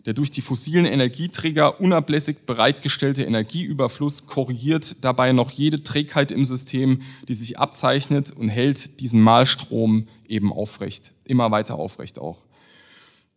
Der 0.05 0.15
durch 0.15 0.31
die 0.31 0.43
fossilen 0.43 0.85
Energieträger 0.85 1.81
unablässig 1.81 2.39
bereitgestellte 2.45 3.23
Energieüberfluss 3.23 4.27
korrigiert 4.27 5.05
dabei 5.05 5.33
noch 5.33 5.51
jede 5.51 5.83
Trägheit 5.83 6.31
im 6.31 6.45
System, 6.45 7.03
die 7.29 7.35
sich 7.35 7.59
abzeichnet 7.59 8.31
und 8.31 8.49
hält 8.49 9.01
diesen 9.01 9.23
Mahlstrom 9.23 10.07
eben 10.29 10.53
aufrecht, 10.53 11.13
immer 11.25 11.51
weiter 11.51 11.77
aufrecht 11.77 12.19
auch. 12.19 12.43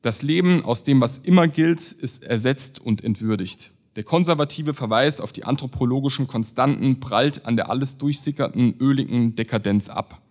Das 0.05 0.21
Leben 0.21 0.63
aus 0.63 0.83
dem, 0.83 1.01
was 1.01 1.17
immer 1.17 1.47
gilt, 1.47 1.91
ist 1.91 2.25
ersetzt 2.25 2.79
und 2.79 3.03
entwürdigt. 3.03 3.71
Der 3.95 4.03
konservative 4.03 4.75
Verweis 4.75 5.19
auf 5.19 5.31
die 5.31 5.45
anthropologischen 5.45 6.27
Konstanten 6.27 6.99
prallt 6.99 7.47
an 7.47 7.55
der 7.55 7.71
alles 7.71 7.97
durchsickerten, 7.97 8.75
öligen 8.79 9.35
Dekadenz 9.35 9.89
ab. 9.89 10.21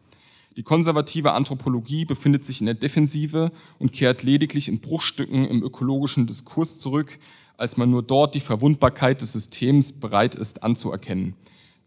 Die 0.57 0.63
konservative 0.63 1.33
Anthropologie 1.33 2.05
befindet 2.05 2.45
sich 2.45 2.61
in 2.61 2.67
der 2.67 2.77
Defensive 2.77 3.51
und 3.81 3.93
kehrt 3.93 4.23
lediglich 4.23 4.69
in 4.69 4.79
Bruchstücken 4.79 5.45
im 5.45 5.65
ökologischen 5.65 6.29
Diskurs 6.29 6.79
zurück, 6.79 7.19
als 7.57 7.77
man 7.77 7.91
nur 7.91 8.05
dort 8.05 8.37
die 8.37 8.41
Verwundbarkeit 8.41 9.23
des 9.23 9.33
Systems 9.33 9.91
bereit 9.91 10.37
ist 10.37 10.63
anzuerkennen. 10.63 11.35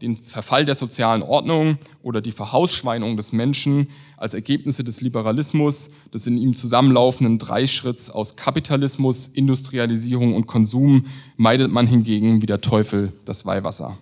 Den 0.02 0.18
Verfall 0.18 0.66
der 0.66 0.76
sozialen 0.76 1.24
Ordnung 1.24 1.78
oder 2.04 2.20
die 2.20 2.34
Verhausschweinung 2.34 3.16
des 3.16 3.32
Menschen 3.32 3.88
als 4.18 4.34
Ergebnisse 4.34 4.84
des 4.84 5.00
Liberalismus, 5.02 5.92
des 6.14 6.28
in 6.28 6.38
ihm 6.38 6.56
zusammenlaufenden 6.56 7.38
Dreischritts 7.38 8.10
aus 8.10 8.36
Kapitalismus, 8.36 9.28
Industrialisierung 9.28 10.36
und 10.36 10.48
Konsum, 10.48 11.06
meidet 11.38 11.72
man 11.72 11.88
hingegen 11.88 12.42
wie 12.42 12.48
der 12.48 12.60
Teufel 12.60 13.14
das 13.26 13.46
Weihwasser. 13.46 13.98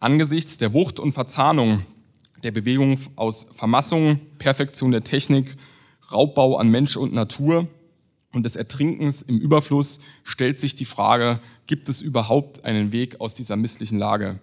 Angesichts 0.00 0.56
der 0.56 0.72
Wucht 0.72 0.98
und 0.98 1.12
Verzahnung 1.12 1.82
der 2.42 2.52
Bewegung 2.52 2.98
aus 3.16 3.48
Vermassung, 3.54 4.18
Perfektion 4.38 4.92
der 4.92 5.04
Technik, 5.04 5.56
Raubbau 6.10 6.56
an 6.56 6.68
Mensch 6.68 6.96
und 6.96 7.12
Natur 7.12 7.68
und 8.32 8.44
des 8.44 8.56
Ertrinkens 8.56 9.22
im 9.22 9.38
Überfluss 9.38 10.00
stellt 10.22 10.60
sich 10.60 10.74
die 10.74 10.84
Frage, 10.84 11.40
gibt 11.66 11.88
es 11.88 12.00
überhaupt 12.00 12.64
einen 12.64 12.92
Weg 12.92 13.20
aus 13.20 13.34
dieser 13.34 13.56
misslichen 13.56 13.98
Lage? 13.98 14.38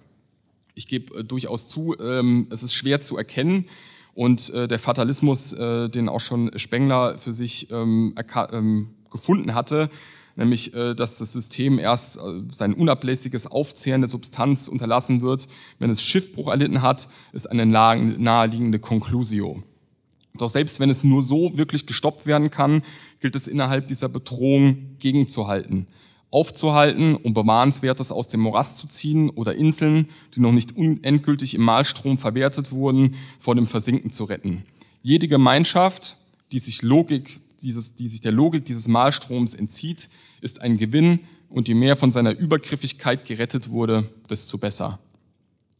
Ich 0.75 0.87
gebe 0.87 1.19
äh, 1.19 1.23
durchaus 1.23 1.67
zu, 1.67 1.95
ähm, 1.99 2.47
es 2.51 2.63
ist 2.63 2.73
schwer 2.73 3.01
zu 3.01 3.17
erkennen 3.17 3.65
und 4.13 4.49
äh, 4.51 4.67
der 4.67 4.79
Fatalismus, 4.79 5.53
äh, 5.53 5.89
den 5.89 6.09
auch 6.09 6.21
schon 6.21 6.51
Spengler 6.57 7.17
für 7.17 7.33
sich 7.33 7.71
ähm, 7.71 8.13
gefunden 9.11 9.55
hatte, 9.55 9.89
nämlich 10.35 10.71
dass 10.71 11.17
das 11.17 11.33
System 11.33 11.79
erst 11.79 12.19
sein 12.51 12.75
unablässiges 12.75 13.47
Aufzehren 13.47 14.01
der 14.01 14.07
Substanz 14.07 14.67
unterlassen 14.67 15.21
wird, 15.21 15.47
wenn 15.79 15.89
es 15.89 16.03
Schiffbruch 16.03 16.51
erlitten 16.51 16.83
hat, 16.83 17.09
ist 17.33 17.47
eine 17.47 17.65
naheliegende 17.65 18.77
Conclusio. 18.77 19.63
Doch 20.37 20.49
selbst 20.49 20.79
wenn 20.79 20.89
es 20.89 21.03
nur 21.03 21.21
so 21.23 21.57
wirklich 21.57 21.87
gestoppt 21.87 22.27
werden 22.27 22.51
kann, 22.51 22.83
gilt 23.19 23.35
es 23.35 23.47
innerhalb 23.47 23.87
dieser 23.87 24.09
Bedrohung 24.09 24.97
gegenzuhalten, 24.99 25.87
aufzuhalten, 26.31 27.15
um 27.15 27.33
Bewahrenswertes 27.33 28.11
aus 28.11 28.27
dem 28.27 28.41
Morast 28.41 28.77
zu 28.77 28.87
ziehen 28.87 29.29
oder 29.29 29.55
Inseln, 29.55 30.09
die 30.35 30.39
noch 30.39 30.51
nicht 30.51 30.75
endgültig 30.77 31.55
im 31.55 31.61
Malstrom 31.61 32.17
verwertet 32.17 32.71
wurden, 32.71 33.15
vor 33.39 33.55
dem 33.55 33.67
Versinken 33.67 34.11
zu 34.11 34.25
retten. 34.25 34.63
Jede 35.01 35.27
Gemeinschaft, 35.27 36.17
die 36.51 36.59
sich 36.59 36.81
Logik 36.81 37.39
dieses, 37.61 37.95
die 37.95 38.07
sich 38.07 38.21
der 38.21 38.31
Logik 38.31 38.65
dieses 38.65 38.87
Malstroms 38.87 39.53
entzieht, 39.53 40.09
ist 40.41 40.61
ein 40.61 40.77
Gewinn 40.77 41.19
und 41.49 41.67
je 41.67 41.73
mehr 41.73 41.95
von 41.95 42.11
seiner 42.11 42.37
Übergriffigkeit 42.37 43.25
gerettet 43.25 43.69
wurde, 43.69 44.09
desto 44.29 44.57
besser. 44.57 44.99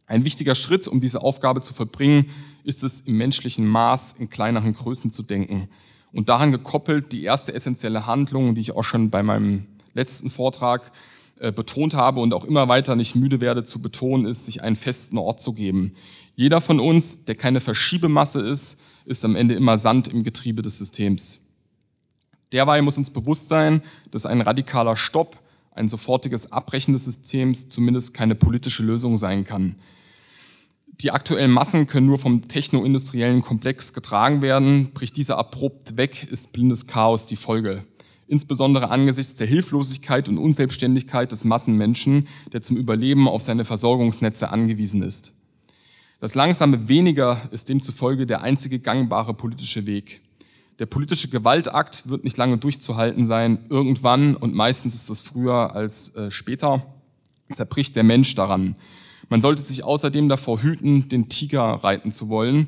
Ein 0.05 0.23
wichtiger 0.23 0.55
Schritt, 0.55 0.87
um 0.87 1.01
diese 1.01 1.21
Aufgabe 1.21 1.61
zu 1.61 1.73
verbringen, 1.73 2.29
ist 2.63 2.83
es, 2.83 3.01
im 3.01 3.17
menschlichen 3.17 3.67
Maß 3.67 4.13
in 4.13 4.29
kleineren 4.29 4.73
Größen 4.73 5.11
zu 5.11 5.23
denken. 5.23 5.67
Und 6.11 6.29
daran 6.29 6.51
gekoppelt 6.51 7.11
die 7.11 7.23
erste 7.23 7.53
essentielle 7.53 8.07
Handlung, 8.07 8.55
die 8.55 8.61
ich 8.61 8.75
auch 8.75 8.83
schon 8.83 9.09
bei 9.09 9.23
meinem 9.23 9.67
letzten 9.93 10.29
Vortrag 10.29 10.91
äh, 11.39 11.51
betont 11.51 11.93
habe 11.93 12.21
und 12.21 12.33
auch 12.33 12.45
immer 12.45 12.67
weiter 12.67 12.95
nicht 12.95 13.15
müde 13.15 13.41
werde 13.41 13.63
zu 13.63 13.81
betonen, 13.81 14.25
ist, 14.25 14.45
sich 14.45 14.63
einen 14.63 14.75
festen 14.75 15.17
Ort 15.17 15.41
zu 15.41 15.53
geben. 15.53 15.93
Jeder 16.35 16.61
von 16.61 16.79
uns, 16.79 17.25
der 17.25 17.35
keine 17.35 17.59
Verschiebemasse 17.59 18.41
ist, 18.41 18.81
ist 19.05 19.25
am 19.25 19.35
Ende 19.35 19.55
immer 19.55 19.77
Sand 19.77 20.07
im 20.07 20.23
Getriebe 20.23 20.61
des 20.61 20.77
Systems. 20.77 21.41
Derweil 22.51 22.81
muss 22.81 22.97
uns 22.97 23.09
bewusst 23.09 23.47
sein, 23.47 23.81
dass 24.11 24.25
ein 24.25 24.41
radikaler 24.41 24.95
Stopp, 24.95 25.37
ein 25.71 25.87
sofortiges 25.87 26.51
Abbrechen 26.51 26.93
des 26.93 27.05
Systems 27.05 27.69
zumindest 27.69 28.13
keine 28.13 28.35
politische 28.35 28.83
Lösung 28.83 29.17
sein 29.17 29.43
kann. 29.43 29.75
Die 31.01 31.11
aktuellen 31.11 31.51
Massen 31.51 31.85
können 31.85 32.07
nur 32.07 32.17
vom 32.17 32.47
technoindustriellen 32.47 33.41
Komplex 33.41 33.93
getragen 33.93 34.41
werden. 34.41 34.93
Bricht 34.93 35.15
dieser 35.15 35.37
abrupt 35.37 35.95
weg, 35.95 36.27
ist 36.31 36.53
blindes 36.53 36.87
Chaos 36.87 37.27
die 37.27 37.35
Folge. 37.35 37.83
Insbesondere 38.25 38.89
angesichts 38.89 39.35
der 39.35 39.45
Hilflosigkeit 39.45 40.27
und 40.27 40.39
Unselbstständigkeit 40.39 41.31
des 41.31 41.45
Massenmenschen, 41.45 42.27
der 42.51 42.63
zum 42.63 42.77
Überleben 42.77 43.27
auf 43.27 43.43
seine 43.43 43.63
Versorgungsnetze 43.63 44.49
angewiesen 44.49 45.03
ist. 45.03 45.35
Das 46.19 46.33
langsame 46.33 46.89
Weniger 46.89 47.41
ist 47.51 47.69
demzufolge 47.69 48.25
der 48.25 48.41
einzige 48.41 48.79
gangbare 48.79 49.35
politische 49.35 49.85
Weg. 49.85 50.21
Der 50.79 50.87
politische 50.87 51.29
Gewaltakt 51.29 52.09
wird 52.09 52.23
nicht 52.23 52.37
lange 52.37 52.57
durchzuhalten 52.57 53.23
sein. 53.23 53.59
Irgendwann, 53.69 54.35
und 54.35 54.55
meistens 54.55 54.95
ist 54.95 55.11
das 55.11 55.21
früher 55.21 55.75
als 55.75 56.15
äh, 56.15 56.31
später, 56.31 56.85
zerbricht 57.53 57.95
der 57.95 58.03
Mensch 58.03 58.33
daran. 58.33 58.75
Man 59.29 59.41
sollte 59.41 59.61
sich 59.61 59.83
außerdem 59.83 60.29
davor 60.29 60.61
hüten, 60.61 61.09
den 61.09 61.29
Tiger 61.29 61.63
reiten 61.63 62.11
zu 62.11 62.29
wollen. 62.29 62.67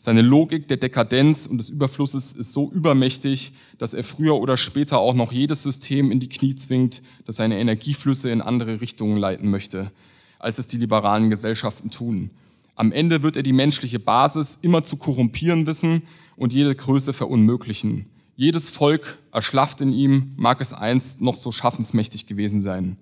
Seine 0.00 0.22
Logik 0.22 0.68
der 0.68 0.76
Dekadenz 0.76 1.46
und 1.46 1.58
des 1.58 1.70
Überflusses 1.70 2.32
ist 2.32 2.52
so 2.52 2.70
übermächtig, 2.70 3.52
dass 3.78 3.94
er 3.94 4.04
früher 4.04 4.36
oder 4.36 4.56
später 4.56 4.98
auch 4.98 5.14
noch 5.14 5.32
jedes 5.32 5.64
System 5.64 6.12
in 6.12 6.20
die 6.20 6.28
Knie 6.28 6.54
zwingt, 6.54 7.02
das 7.26 7.36
seine 7.36 7.58
Energieflüsse 7.58 8.30
in 8.30 8.40
andere 8.40 8.80
Richtungen 8.80 9.16
leiten 9.16 9.50
möchte, 9.50 9.90
als 10.38 10.58
es 10.58 10.68
die 10.68 10.76
liberalen 10.76 11.30
Gesellschaften 11.30 11.90
tun. 11.90 12.30
Am 12.76 12.92
Ende 12.92 13.24
wird 13.24 13.36
er 13.36 13.42
die 13.42 13.52
menschliche 13.52 13.98
Basis 13.98 14.56
immer 14.62 14.84
zu 14.84 14.98
korrumpieren 14.98 15.66
wissen 15.66 16.02
und 16.36 16.52
jede 16.52 16.76
Größe 16.76 17.12
verunmöglichen. 17.12 18.06
Jedes 18.36 18.70
Volk 18.70 19.18
erschlafft 19.32 19.80
in 19.80 19.92
ihm, 19.92 20.32
mag 20.36 20.60
es 20.60 20.72
einst 20.72 21.20
noch 21.20 21.34
so 21.34 21.50
schaffensmächtig 21.50 22.28
gewesen 22.28 22.60
sein. 22.60 22.96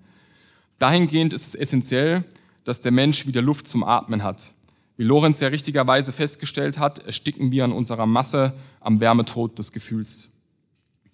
Dahingehend 0.79 1.31
ist 1.31 1.45
es 1.45 1.53
essentiell, 1.53 2.23
dass 2.67 2.81
der 2.81 2.91
Mensch 2.91 3.25
wieder 3.25 3.41
Luft 3.41 3.67
zum 3.67 3.83
Atmen 3.83 4.23
hat. 4.23 4.51
Wie 4.97 5.03
Lorenz 5.03 5.39
ja 5.39 5.47
richtigerweise 5.47 6.11
festgestellt 6.11 6.79
hat, 6.79 6.99
ersticken 6.99 7.51
wir 7.51 7.63
an 7.63 7.71
unserer 7.71 8.05
Masse 8.05 8.53
am 8.81 8.99
Wärmetod 8.99 9.57
des 9.57 9.71
Gefühls. 9.71 10.31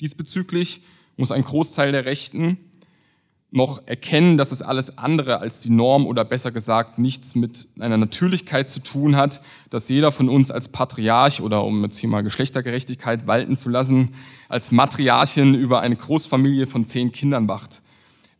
Diesbezüglich 0.01 0.81
muss 1.15 1.31
ein 1.31 1.43
Großteil 1.43 1.91
der 1.91 2.05
Rechten 2.05 2.57
noch 3.51 3.83
erkennen, 3.85 4.35
dass 4.37 4.51
es 4.51 4.63
alles 4.63 4.97
andere 4.97 5.41
als 5.41 5.59
die 5.59 5.69
Norm 5.69 6.07
oder 6.07 6.25
besser 6.25 6.51
gesagt 6.51 6.97
nichts 6.97 7.35
mit 7.35 7.67
einer 7.77 7.97
Natürlichkeit 7.97 8.67
zu 8.71 8.79
tun 8.79 9.15
hat, 9.15 9.43
dass 9.69 9.89
jeder 9.89 10.11
von 10.11 10.29
uns 10.29 10.49
als 10.49 10.69
Patriarch 10.69 11.39
oder 11.39 11.63
um 11.63 11.83
jetzt 11.83 11.99
hier 11.99 12.09
mal 12.09 12.23
Geschlechtergerechtigkeit 12.23 13.27
walten 13.27 13.55
zu 13.57 13.69
lassen, 13.69 14.15
als 14.49 14.71
Matriarchin 14.71 15.53
über 15.53 15.81
eine 15.81 15.95
Großfamilie 15.95 16.65
von 16.65 16.83
zehn 16.83 17.11
Kindern 17.11 17.47
wacht. 17.47 17.82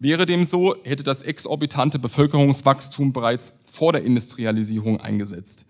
Wäre 0.04 0.26
dem 0.26 0.44
so, 0.44 0.76
hätte 0.84 1.06
das 1.06 1.22
exorbitante 1.22 1.98
Bevölkerungswachstum 1.98 3.14
bereits 3.14 3.62
vor 3.68 3.94
der 3.94 4.04
Industrialisierung 4.04 5.00
eingesetzt. 5.00 5.66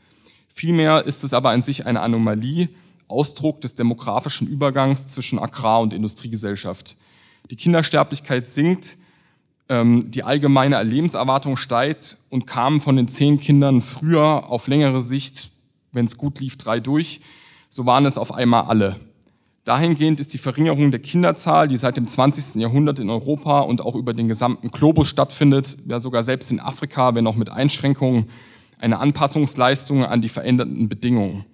Vielmehr 0.48 1.06
ist 1.06 1.24
es 1.24 1.36
aber 1.36 1.52
an 1.52 1.62
sich 1.62 1.86
eine 1.86 2.02
Anomalie, 2.02 2.70
Ausdruck 3.08 3.62
des 3.62 3.76
demografischen 3.76 4.48
Übergangs 4.48 5.08
zwischen 5.08 5.38
Agrar- 5.38 5.82
und 5.82 5.94
Industriegesellschaft. 5.94 6.98
Die 7.52 7.56
Kindersterblichkeit 7.56 8.48
sinkt, 8.48 8.98
ähm, 9.70 10.10
die 10.10 10.24
allgemeine 10.24 10.82
Lebenserwartung 10.82 11.56
steigt 11.56 12.18
und 12.32 12.48
kamen 12.48 12.82
von 12.82 12.96
den 12.96 13.10
zehn 13.10 13.40
Kindern 13.40 13.82
früher 13.82 14.50
auf 14.50 14.66
längere 14.66 15.04
Sicht, 15.04 15.52
wenn 15.92 16.06
es 16.06 16.18
gut 16.18 16.40
lief, 16.40 16.58
drei 16.58 16.80
durch, 16.80 17.22
so 17.70 17.86
waren 17.86 18.08
es 18.08 18.18
auf 18.18 18.34
einmal 18.34 18.64
alle. 18.64 19.00
Dahingehend 19.66 20.20
ist 20.20 20.34
die 20.34 20.40
Verringerung 20.40 20.92
der 20.92 21.00
Kinderzahl, 21.00 21.70
die 21.70 21.78
seit 21.78 21.96
dem 21.96 22.06
20. 22.06 22.56
Jahrhundert 22.62 23.00
in 23.00 23.10
Europa 23.10 23.62
und 23.62 23.82
auch 23.82 23.96
über 23.96 24.14
den 24.14 24.28
gesamten 24.28 24.72
Globus 24.72 25.08
stattfindet, 25.08 25.78
ja 25.88 26.00
sogar 26.00 26.24
selbst 26.24 26.52
in 26.52 26.60
Afrika, 26.60 27.16
wenn 27.16 27.28
auch 27.28 27.36
mit 27.36 27.50
Einschränkungen, 27.50 28.30
eine 28.78 29.00
Anpassungsleistung 29.00 30.04
an 30.04 30.22
die 30.22 30.28
veränderten 30.28 30.90
Bedingungen. 30.90 31.46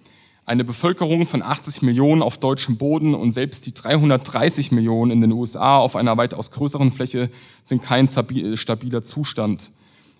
Eine 0.44 0.64
Bevölkerung 0.64 1.26
von 1.26 1.42
80 1.42 1.82
Millionen 1.82 2.22
auf 2.22 2.38
deutschem 2.38 2.76
Boden 2.76 3.14
und 3.14 3.30
selbst 3.30 3.66
die 3.66 3.74
330 3.74 4.72
Millionen 4.72 5.12
in 5.12 5.20
den 5.20 5.30
USA 5.30 5.78
auf 5.78 5.94
einer 5.94 6.16
weitaus 6.16 6.50
größeren 6.50 6.90
Fläche 6.90 7.30
sind 7.62 7.82
kein 7.82 8.08
stabiler 8.08 9.04
Zustand. 9.04 9.70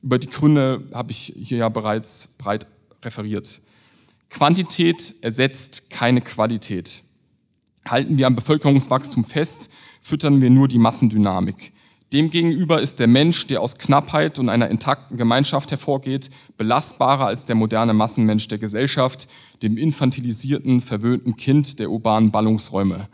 Über 0.00 0.20
die 0.20 0.28
Gründe 0.28 0.84
habe 0.94 1.10
ich 1.10 1.34
hier 1.36 1.58
ja 1.58 1.68
bereits 1.68 2.36
breit 2.38 2.68
referiert. 3.04 3.60
Quantität 4.28 5.14
ersetzt 5.22 5.90
keine 5.90 6.20
Qualität. 6.20 7.02
Halten 7.88 8.18
wir 8.18 8.26
am 8.26 8.36
Bevölkerungswachstum 8.36 9.24
fest, 9.24 9.72
füttern 10.00 10.40
wir 10.40 10.50
nur 10.50 10.68
die 10.68 10.78
Massendynamik. 10.78 11.72
Demgegenüber 12.12 12.80
ist 12.80 12.98
der 12.98 13.06
Mensch, 13.06 13.46
der 13.46 13.60
aus 13.60 13.78
Knappheit 13.78 14.40
und 14.40 14.48
einer 14.48 14.68
intakten 14.68 15.16
Gemeinschaft 15.16 15.70
hervorgeht, 15.70 16.30
belastbarer 16.58 17.26
als 17.26 17.44
der 17.44 17.54
moderne 17.54 17.94
Massenmensch 17.94 18.48
der 18.48 18.58
Gesellschaft, 18.58 19.28
dem 19.62 19.76
infantilisierten, 19.76 20.80
verwöhnten 20.80 21.36
Kind 21.36 21.78
der 21.78 21.90
urbanen 21.90 22.32
Ballungsräume. 22.32 23.08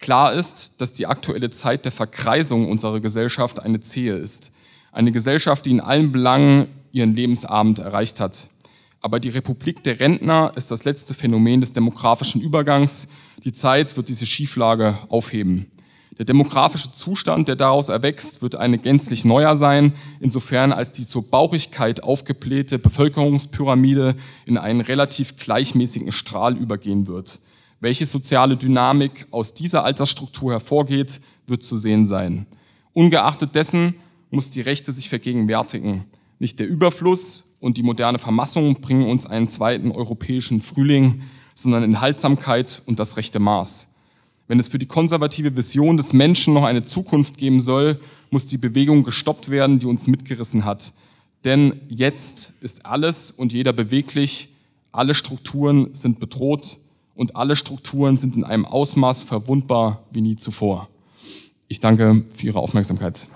Klar 0.00 0.32
ist, 0.32 0.80
dass 0.80 0.92
die 0.92 1.06
aktuelle 1.06 1.50
Zeit 1.50 1.84
der 1.84 1.92
Verkreisung 1.92 2.68
unserer 2.68 2.98
Gesellschaft 2.98 3.60
eine 3.60 3.78
zähe 3.78 4.16
ist. 4.16 4.52
Eine 4.90 5.12
Gesellschaft, 5.12 5.64
die 5.64 5.70
in 5.70 5.80
allen 5.80 6.10
Belangen 6.10 6.66
ihren 6.90 7.14
Lebensabend 7.14 7.78
erreicht 7.78 8.18
hat. 8.18 8.48
Aber 9.02 9.18
die 9.18 9.30
Republik 9.30 9.82
der 9.82 9.98
Rentner 9.98 10.52
ist 10.54 10.70
das 10.70 10.84
letzte 10.84 11.12
Phänomen 11.12 11.60
des 11.60 11.72
demografischen 11.72 12.40
Übergangs. 12.40 13.08
Die 13.42 13.52
Zeit 13.52 13.96
wird 13.96 14.08
diese 14.08 14.26
Schieflage 14.26 14.96
aufheben. 15.08 15.66
Der 16.18 16.24
demografische 16.24 16.92
Zustand, 16.92 17.48
der 17.48 17.56
daraus 17.56 17.88
erwächst, 17.88 18.42
wird 18.42 18.54
eine 18.54 18.78
gänzlich 18.78 19.24
neuer 19.24 19.56
sein, 19.56 19.94
insofern 20.20 20.72
als 20.72 20.92
die 20.92 21.06
zur 21.06 21.28
Bauchigkeit 21.28 22.04
aufgeblähte 22.04 22.78
Bevölkerungspyramide 22.78 24.14
in 24.46 24.56
einen 24.56 24.82
relativ 24.82 25.36
gleichmäßigen 25.36 26.12
Strahl 26.12 26.56
übergehen 26.56 27.08
wird. 27.08 27.40
Welche 27.80 28.06
soziale 28.06 28.56
Dynamik 28.56 29.26
aus 29.32 29.54
dieser 29.54 29.84
Altersstruktur 29.84 30.52
hervorgeht, 30.52 31.20
wird 31.48 31.64
zu 31.64 31.76
sehen 31.76 32.06
sein. 32.06 32.46
Ungeachtet 32.92 33.56
dessen 33.56 33.94
muss 34.30 34.50
die 34.50 34.60
Rechte 34.60 34.92
sich 34.92 35.08
vergegenwärtigen. 35.08 36.04
Nicht 36.38 36.60
der 36.60 36.68
Überfluss 36.68 37.51
und 37.62 37.78
die 37.78 37.84
moderne 37.84 38.18
Vermassung 38.18 38.80
bringen 38.80 39.08
uns 39.08 39.24
einen 39.24 39.48
zweiten 39.48 39.92
europäischen 39.92 40.60
Frühling, 40.60 41.22
sondern 41.54 41.84
Enthaltsamkeit 41.84 42.82
und 42.86 42.98
das 42.98 43.16
rechte 43.16 43.38
Maß. 43.38 43.94
Wenn 44.48 44.58
es 44.58 44.66
für 44.66 44.80
die 44.80 44.86
konservative 44.86 45.56
Vision 45.56 45.96
des 45.96 46.12
Menschen 46.12 46.54
noch 46.54 46.64
eine 46.64 46.82
Zukunft 46.82 47.38
geben 47.38 47.60
soll, 47.60 48.00
muss 48.30 48.48
die 48.48 48.58
Bewegung 48.58 49.04
gestoppt 49.04 49.48
werden, 49.48 49.78
die 49.78 49.86
uns 49.86 50.08
mitgerissen 50.08 50.64
hat. 50.64 50.92
Denn 51.44 51.80
jetzt 51.88 52.54
ist 52.60 52.84
alles 52.84 53.30
und 53.30 53.52
jeder 53.52 53.72
beweglich, 53.72 54.48
alle 54.90 55.14
Strukturen 55.14 55.94
sind 55.94 56.18
bedroht 56.18 56.78
und 57.14 57.36
alle 57.36 57.54
Strukturen 57.54 58.16
sind 58.16 58.34
in 58.34 58.42
einem 58.42 58.66
Ausmaß 58.66 59.22
verwundbar 59.22 60.02
wie 60.10 60.20
nie 60.20 60.34
zuvor. 60.34 60.88
Ich 61.68 61.78
danke 61.78 62.24
für 62.32 62.46
Ihre 62.46 62.58
Aufmerksamkeit. 62.58 63.28